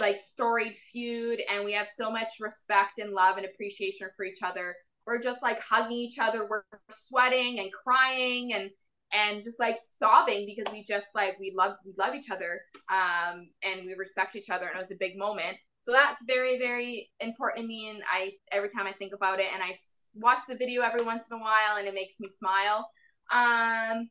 like 0.00 0.18
storied 0.18 0.74
feud. 0.92 1.40
And 1.50 1.64
we 1.64 1.72
have 1.74 1.88
so 1.94 2.10
much 2.10 2.34
respect 2.40 2.98
and 2.98 3.12
love 3.12 3.36
and 3.36 3.46
appreciation 3.46 4.08
for 4.16 4.24
each 4.24 4.42
other. 4.42 4.74
We're 5.06 5.22
just 5.22 5.42
like 5.42 5.60
hugging 5.60 5.96
each 5.96 6.18
other. 6.18 6.46
We're 6.48 6.64
sweating 6.90 7.60
and 7.60 7.70
crying 7.72 8.52
and 8.52 8.70
and 9.12 9.42
just 9.42 9.60
like 9.60 9.78
sobbing 9.78 10.46
because 10.46 10.72
we 10.72 10.84
just 10.84 11.08
like 11.14 11.38
we 11.38 11.52
love 11.56 11.76
we 11.84 11.92
love 11.98 12.14
each 12.14 12.30
other 12.30 12.60
um 12.90 13.48
and 13.62 13.86
we 13.86 13.94
respect 13.96 14.36
each 14.36 14.50
other 14.50 14.66
and 14.66 14.76
it 14.76 14.82
was 14.82 14.90
a 14.90 14.96
big 14.98 15.16
moment 15.16 15.56
so 15.84 15.92
that's 15.92 16.24
very 16.26 16.58
very 16.58 17.10
important 17.20 17.64
to 17.64 17.68
me 17.68 17.88
and 17.90 18.02
i 18.12 18.32
every 18.52 18.68
time 18.68 18.86
i 18.86 18.92
think 18.92 19.12
about 19.14 19.38
it 19.38 19.46
and 19.52 19.62
i 19.62 19.76
watch 20.14 20.40
the 20.48 20.56
video 20.56 20.82
every 20.82 21.04
once 21.04 21.24
in 21.30 21.38
a 21.38 21.40
while 21.40 21.76
and 21.78 21.86
it 21.86 21.94
makes 21.94 22.18
me 22.20 22.28
smile 22.28 22.88
um 23.32 24.08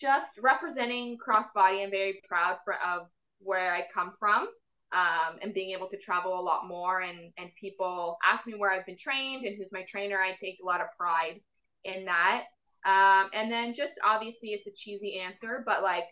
just 0.00 0.38
representing 0.42 1.16
crossbody 1.24 1.84
i'm 1.84 1.90
very 1.90 2.20
proud 2.26 2.56
for, 2.64 2.74
of 2.74 3.06
where 3.40 3.72
i 3.74 3.84
come 3.94 4.12
from 4.18 4.48
um, 4.92 5.38
and 5.40 5.54
being 5.54 5.74
able 5.76 5.88
to 5.88 5.96
travel 5.96 6.38
a 6.38 6.40
lot 6.40 6.66
more 6.66 7.00
and 7.00 7.32
and 7.38 7.50
people 7.58 8.18
ask 8.26 8.46
me 8.46 8.54
where 8.56 8.70
i've 8.70 8.86
been 8.86 8.98
trained 8.98 9.44
and 9.44 9.56
who's 9.56 9.72
my 9.72 9.82
trainer 9.88 10.18
i 10.18 10.36
take 10.40 10.58
a 10.62 10.66
lot 10.66 10.80
of 10.80 10.86
pride 10.96 11.40
in 11.84 12.04
that 12.04 12.44
um, 12.84 13.30
and 13.32 13.50
then 13.50 13.74
just 13.74 13.94
obviously 14.04 14.50
it's 14.50 14.66
a 14.66 14.72
cheesy 14.72 15.20
answer, 15.20 15.62
but 15.64 15.82
like 15.82 16.04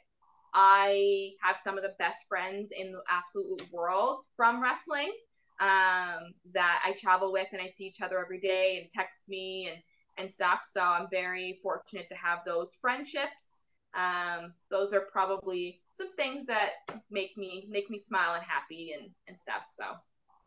I 0.55 1.33
have 1.43 1.57
some 1.63 1.77
of 1.77 1.83
the 1.83 1.95
best 1.99 2.27
friends 2.29 2.71
in 2.77 2.93
the 2.93 3.01
absolute 3.09 3.63
world 3.73 4.25
from 4.37 4.63
wrestling 4.63 5.13
um, 5.61 6.33
that 6.55 6.81
I 6.85 6.95
travel 6.99 7.33
with 7.33 7.49
and 7.53 7.61
I 7.61 7.69
see 7.69 7.85
each 7.85 8.01
other 8.01 8.21
every 8.21 8.41
day 8.41 8.81
and 8.81 8.91
text 8.95 9.23
me 9.29 9.69
and, 9.73 9.83
and 10.17 10.33
stuff. 10.33 10.61
So 10.71 10.81
I'm 10.81 11.09
very 11.11 11.59
fortunate 11.63 12.09
to 12.09 12.15
have 12.15 12.39
those 12.47 12.77
friendships. 12.81 13.60
Um, 13.95 14.53
those 14.71 14.93
are 14.93 15.03
probably 15.13 15.81
some 15.95 16.15
things 16.15 16.47
that 16.47 16.71
make 17.11 17.37
me 17.37 17.67
make 17.69 17.91
me 17.91 17.99
smile 17.99 18.35
and 18.35 18.45
happy 18.45 18.95
and, 18.99 19.11
and 19.27 19.37
stuff. 19.39 19.63
So 19.77 19.85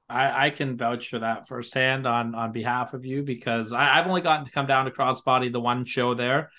I, 0.09 0.47
I 0.47 0.49
can 0.49 0.77
vouch 0.77 1.09
for 1.09 1.19
that 1.19 1.47
firsthand 1.47 2.05
on 2.07 2.35
on 2.35 2.51
behalf 2.51 2.93
of 2.93 3.05
you 3.05 3.23
because 3.23 3.73
I, 3.73 3.99
I've 3.99 4.07
only 4.07 4.21
gotten 4.21 4.45
to 4.45 4.51
come 4.51 4.67
down 4.67 4.85
to 4.85 4.91
Crossbody 4.91 5.51
the 5.51 5.59
one 5.59 5.85
show 5.85 6.13
there, 6.13 6.51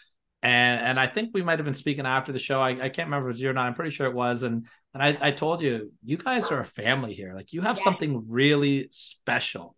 and 0.42 0.80
and 0.80 1.00
I 1.00 1.06
think 1.06 1.30
we 1.32 1.42
might 1.42 1.58
have 1.58 1.64
been 1.64 1.74
speaking 1.74 2.06
after 2.06 2.32
the 2.32 2.38
show. 2.38 2.60
I, 2.60 2.70
I 2.70 2.88
can't 2.88 3.06
remember 3.08 3.28
if 3.28 3.32
it 3.32 3.36
was 3.36 3.40
you 3.40 3.50
or 3.50 3.52
not. 3.52 3.66
I'm 3.66 3.74
pretty 3.74 3.90
sure 3.90 4.06
it 4.06 4.14
was. 4.14 4.42
And 4.42 4.66
and 4.92 5.02
I, 5.02 5.18
I 5.20 5.30
told 5.32 5.62
you, 5.62 5.92
you 6.04 6.16
guys 6.16 6.50
are 6.50 6.60
a 6.60 6.64
family 6.64 7.14
here. 7.14 7.34
Like 7.34 7.52
you 7.52 7.62
have 7.62 7.78
Yeah. 7.78 7.84
something 7.84 8.24
really 8.28 8.88
special, 8.90 9.76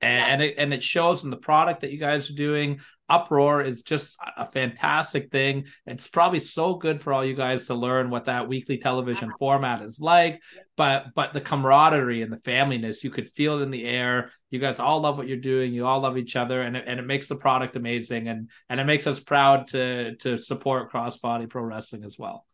and 0.00 0.18
Yeah. 0.18 0.26
and 0.26 0.42
it 0.42 0.54
and 0.58 0.74
it 0.74 0.82
shows 0.82 1.24
in 1.24 1.30
the 1.30 1.36
product 1.36 1.80
that 1.82 1.92
you 1.92 1.98
guys 1.98 2.30
are 2.30 2.34
doing. 2.34 2.80
Uproar 3.08 3.62
is 3.62 3.82
just 3.82 4.16
a 4.36 4.50
fantastic 4.50 5.30
thing. 5.30 5.66
It's 5.86 6.08
probably 6.08 6.40
so 6.40 6.74
good 6.74 7.00
for 7.00 7.12
all 7.12 7.24
you 7.24 7.34
guys 7.34 7.66
to 7.66 7.74
learn 7.74 8.10
what 8.10 8.26
that 8.26 8.48
weekly 8.48 8.78
television 8.78 9.32
format 9.32 9.82
is 9.82 10.00
like 10.00 10.40
but 10.76 11.06
but 11.14 11.32
the 11.32 11.40
camaraderie 11.40 12.22
and 12.22 12.32
the 12.32 12.38
familyness 12.38 13.02
you 13.02 13.10
could 13.10 13.28
feel 13.30 13.58
it 13.58 13.62
in 13.62 13.70
the 13.70 13.84
air 13.84 14.30
you 14.50 14.58
guys 14.58 14.78
all 14.78 15.00
love 15.00 15.18
what 15.18 15.28
you're 15.28 15.36
doing 15.36 15.72
you 15.72 15.86
all 15.86 16.00
love 16.00 16.16
each 16.16 16.36
other 16.36 16.62
and 16.62 16.76
it, 16.76 16.84
and 16.86 17.00
it 17.00 17.06
makes 17.06 17.26
the 17.28 17.36
product 17.36 17.76
amazing 17.76 18.28
and 18.28 18.50
and 18.68 18.80
it 18.80 18.84
makes 18.84 19.06
us 19.06 19.20
proud 19.20 19.66
to 19.66 20.14
to 20.16 20.38
support 20.38 20.90
crossbody 20.90 21.48
pro 21.48 21.62
wrestling 21.62 22.04
as 22.04 22.18
well 22.18 22.46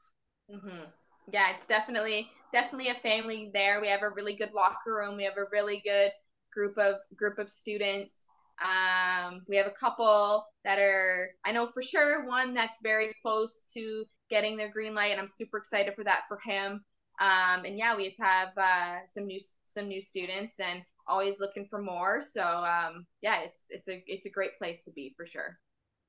hmm 0.51 0.85
Yeah, 1.33 1.55
it's 1.57 1.67
definitely 1.67 2.31
definitely 2.53 2.89
a 2.89 2.95
family 3.03 3.51
there. 3.53 3.81
We 3.81 3.89
have 3.89 4.03
a 4.03 4.11
really 4.11 4.37
good 4.37 4.53
locker 4.53 4.95
room. 4.95 5.17
We 5.17 5.25
have 5.25 5.37
a 5.37 5.47
really 5.51 5.83
good 5.85 6.13
group 6.53 6.79
of 6.79 6.97
group 7.17 7.39
of 7.39 7.51
students. 7.51 8.24
Um, 8.63 9.43
we 9.49 9.57
have 9.57 9.67
a 9.67 9.71
couple 9.71 10.47
that 10.65 10.79
are, 10.79 11.31
I 11.45 11.53
know 11.53 11.69
for 11.73 11.83
sure, 11.83 12.27
one 12.27 12.55
that's 12.55 12.79
very 12.83 13.15
close 13.23 13.63
to 13.75 14.05
getting 14.31 14.57
their 14.57 14.71
green 14.71 14.95
light, 14.95 15.13
and 15.13 15.21
I'm 15.21 15.29
super 15.29 15.59
excited 15.59 15.95
for 15.95 16.05
that 16.05 16.23
for 16.29 16.39
him. 16.45 16.85
Um, 17.21 17.65
and 17.65 17.79
yeah, 17.79 17.97
we 17.97 18.17
have 18.21 18.49
uh, 18.57 18.97
some 19.13 19.27
new 19.27 19.41
some 19.65 19.89
new 19.89 20.03
students, 20.03 20.61
and 20.61 20.83
always 21.07 21.41
looking 21.41 21.67
for 21.69 21.81
more. 21.81 22.23
So 22.29 22.43
um, 22.43 23.07
yeah, 23.23 23.41
it's 23.43 23.67
it's 23.71 23.89
a 23.89 24.03
it's 24.07 24.27
a 24.27 24.31
great 24.31 24.57
place 24.59 24.83
to 24.85 24.91
be 24.93 25.15
for 25.17 25.27
sure. 25.27 25.59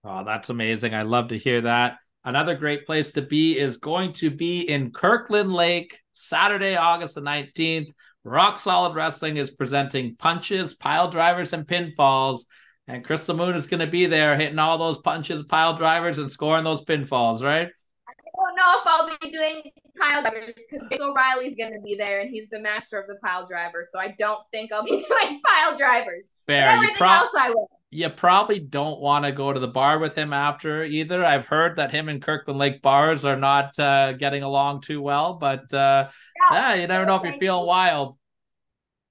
Oh, 0.04 0.24
that's 0.24 0.50
amazing. 0.50 0.94
I 0.94 1.02
love 1.02 1.30
to 1.30 1.38
hear 1.38 1.62
that. 1.62 1.98
Another 2.24 2.56
great 2.56 2.86
place 2.86 3.12
to 3.14 3.22
be 3.22 3.58
is 3.58 3.78
going 3.78 4.12
to 4.14 4.32
be 4.32 4.62
in 4.62 4.92
Kirkland 4.92 5.54
Lake, 5.54 6.00
Saturday, 6.14 6.76
August 6.76 7.16
the 7.16 7.22
19th. 7.22 7.92
Rock 8.26 8.60
Solid 8.60 8.96
Wrestling 8.96 9.38
is 9.38 9.52
presenting 9.52 10.16
punches, 10.16 10.74
pile 10.74 11.10
drivers, 11.10 11.54
and 11.54 11.66
pinfalls. 11.66 12.42
And 12.88 13.06
Krystal 13.06 13.36
Moon 13.36 13.56
is 13.56 13.68
going 13.68 13.82
to 13.82 13.88
be 13.88 14.08
there 14.08 14.36
hitting 14.36 14.58
all 14.58 14.80
those 14.80 14.98
punches, 14.98 15.44
pile 15.46 15.76
drivers, 15.76 16.18
and 16.18 16.32
scoring 16.32 16.64
those 16.64 16.84
pinfalls, 16.84 17.44
right? 17.44 17.68
I 18.08 18.14
don't 18.36 18.56
know 18.56 18.80
if 18.80 18.88
I'll 18.88 19.18
be 19.22 19.32
doing 19.32 19.72
pile 19.98 20.22
drivers 20.24 20.56
because 20.56 20.88
Jake 20.90 21.02
O'Reilly's 21.02 21.56
going 21.56 21.74
to 21.74 21.82
be 21.82 21.96
there, 21.96 22.22
and 22.22 22.30
he's 22.32 22.50
the 22.50 22.60
master 22.60 23.00
of 23.00 23.08
the 23.08 23.16
pile 23.24 23.48
driver. 23.48 23.86
So 23.90 24.00
I 24.00 24.16
don't 24.18 24.42
think 24.52 24.74
I'll 24.74 24.84
be 24.84 24.90
doing 25.08 25.42
pile 25.44 25.78
drivers. 25.78 26.26
But 26.48 26.54
Fair. 26.54 26.70
You, 26.70 26.76
everything 26.76 26.96
pro- 26.98 27.10
else 27.10 27.32
I 27.38 27.50
will. 27.52 27.70
You 27.96 28.10
probably 28.10 28.60
don't 28.60 29.00
want 29.00 29.24
to 29.24 29.32
go 29.32 29.54
to 29.54 29.60
the 29.60 29.70
bar 29.70 30.00
with 30.00 30.16
him 30.16 30.34
after 30.34 30.84
either. 30.84 31.24
I've 31.24 31.48
heard 31.48 31.78
that 31.78 31.92
him 31.92 32.10
and 32.10 32.22
Kirkland 32.22 32.60
Lake 32.60 32.82
bars 32.82 33.24
are 33.24 33.38
not 33.38 33.80
uh, 33.80 34.12
getting 34.12 34.44
along 34.44 34.82
too 34.82 35.02
well, 35.02 35.36
but 35.36 35.74
uh, 35.74 36.10
yeah, 36.52 36.74
you 36.74 36.88
never 36.88 37.06
know 37.06 37.16
if 37.16 37.24
you're 37.24 37.40
feeling 37.40 37.66
wild. 37.66 38.18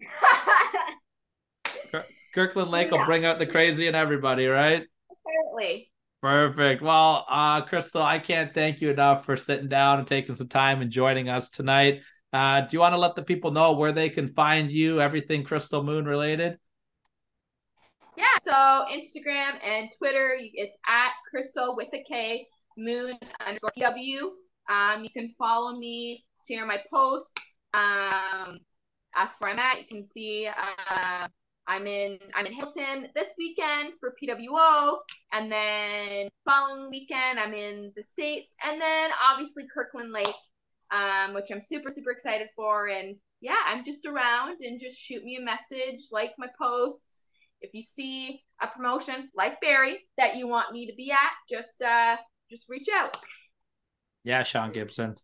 Kirkland 2.34 2.70
Lake 2.70 2.90
will 2.90 3.06
bring 3.06 3.24
out 3.24 3.38
the 3.38 3.46
crazy 3.46 3.86
in 3.86 3.94
everybody, 3.94 4.46
right? 4.46 4.84
Apparently. 5.10 5.90
Perfect. 6.20 6.82
Well, 6.82 7.24
uh, 7.28 7.64
Krystal, 7.64 8.02
I 8.02 8.18
can't 8.18 8.52
thank 8.52 8.82
you 8.82 8.90
enough 8.90 9.24
for 9.24 9.36
sitting 9.36 9.68
down 9.68 9.98
and 9.98 10.06
taking 10.06 10.34
some 10.34 10.48
time 10.48 10.82
and 10.82 10.90
joining 10.90 11.30
us 11.30 11.48
tonight. 11.48 12.02
Uh, 12.34 12.62
do 12.62 12.68
you 12.72 12.80
want 12.80 12.92
to 12.92 12.98
let 12.98 13.14
the 13.14 13.22
people 13.22 13.50
know 13.50 13.72
where 13.72 13.92
they 13.92 14.10
can 14.10 14.34
find 14.34 14.70
you, 14.70 15.00
everything 15.00 15.44
Krystal 15.44 15.84
Moon 15.84 16.04
related? 16.04 16.58
Yeah, 18.16 18.26
so 18.44 18.52
Instagram 18.92 19.58
and 19.64 19.90
Twitter, 19.98 20.36
it's 20.38 20.78
at 20.88 21.10
Crystal 21.28 21.74
with 21.76 21.88
a 21.92 22.04
K, 22.04 22.46
Moon 22.78 23.18
underscore 23.44 23.72
PW. 23.76 24.30
Um, 24.68 25.02
you 25.02 25.10
can 25.10 25.34
follow 25.36 25.76
me, 25.76 26.24
share 26.48 26.64
my 26.64 26.78
posts. 26.92 27.32
Um, 27.72 28.60
ask 29.16 29.40
where 29.40 29.50
I'm 29.50 29.58
at. 29.58 29.80
You 29.80 29.86
can 29.88 30.04
see 30.04 30.46
uh, 30.48 31.26
I'm 31.66 31.86
in 31.88 32.18
I'm 32.34 32.46
in 32.46 32.52
Hilton 32.52 33.08
this 33.16 33.30
weekend 33.36 33.94
for 33.98 34.14
PWO, 34.22 34.98
and 35.32 35.50
then 35.50 36.28
following 36.44 36.90
weekend 36.90 37.40
I'm 37.40 37.54
in 37.54 37.92
the 37.96 38.02
states, 38.02 38.54
and 38.64 38.80
then 38.80 39.10
obviously 39.28 39.64
Kirkland 39.72 40.12
Lake, 40.12 40.28
um, 40.92 41.34
which 41.34 41.50
I'm 41.50 41.60
super 41.60 41.90
super 41.90 42.12
excited 42.12 42.48
for. 42.54 42.88
And 42.88 43.16
yeah, 43.40 43.56
I'm 43.66 43.84
just 43.84 44.06
around 44.06 44.58
and 44.60 44.80
just 44.80 44.98
shoot 44.98 45.24
me 45.24 45.36
a 45.36 45.44
message, 45.44 46.06
like 46.12 46.32
my 46.38 46.48
posts 46.56 47.02
if 47.64 47.70
you 47.72 47.82
see 47.82 48.40
a 48.62 48.66
promotion 48.68 49.30
like 49.34 49.60
Barrie 49.60 49.98
that 50.18 50.36
you 50.36 50.46
want 50.46 50.72
me 50.72 50.86
to 50.86 50.94
be 50.94 51.10
at, 51.10 51.32
just 51.48 51.80
uh 51.82 52.16
just 52.50 52.68
reach 52.68 52.88
out. 52.94 53.16
Yeah, 54.22 54.42
Sean 54.42 54.72
Gibson. 54.72 55.16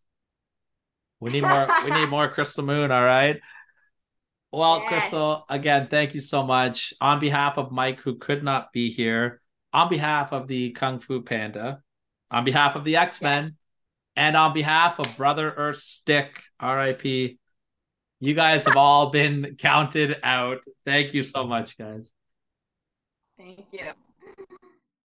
We 1.20 1.30
need 1.30 1.42
more. 1.42 1.68
we 1.84 1.90
need 1.90 2.08
more 2.08 2.28
Krystal 2.34 2.64
Moon. 2.64 2.90
All 2.90 3.04
right. 3.04 3.38
Well, 4.52 4.80
Yes. 4.90 5.12
Krystal, 5.12 5.42
again, 5.48 5.88
thank 5.90 6.14
you 6.14 6.20
so 6.20 6.42
much. 6.42 6.92
On 7.00 7.20
behalf 7.20 7.56
of 7.56 7.70
Mike, 7.70 8.00
who 8.00 8.16
could 8.16 8.42
not 8.42 8.72
be 8.72 8.90
here, 8.90 9.40
on 9.72 9.88
behalf 9.88 10.32
of 10.32 10.48
the 10.48 10.70
Kung 10.72 10.98
Fu 10.98 11.22
Panda, 11.22 11.82
on 12.30 12.44
behalf 12.44 12.74
of 12.74 12.84
the 12.84 12.96
X 12.96 13.22
Men, 13.22 13.56
and 14.16 14.36
on 14.36 14.52
behalf 14.52 14.98
of 14.98 15.16
Brother 15.16 15.52
Earth 15.56 15.76
Stick, 15.76 16.42
RIP, 16.60 17.04
you 18.22 18.34
guys 18.34 18.64
have 18.64 18.76
all 18.76 19.10
been 19.10 19.56
counted 19.58 20.18
out. 20.22 20.58
Thank 20.84 21.14
you 21.14 21.22
so 21.22 21.46
much, 21.46 21.78
guys. 21.78 22.10
Thank 23.40 23.66
you. 23.72 24.09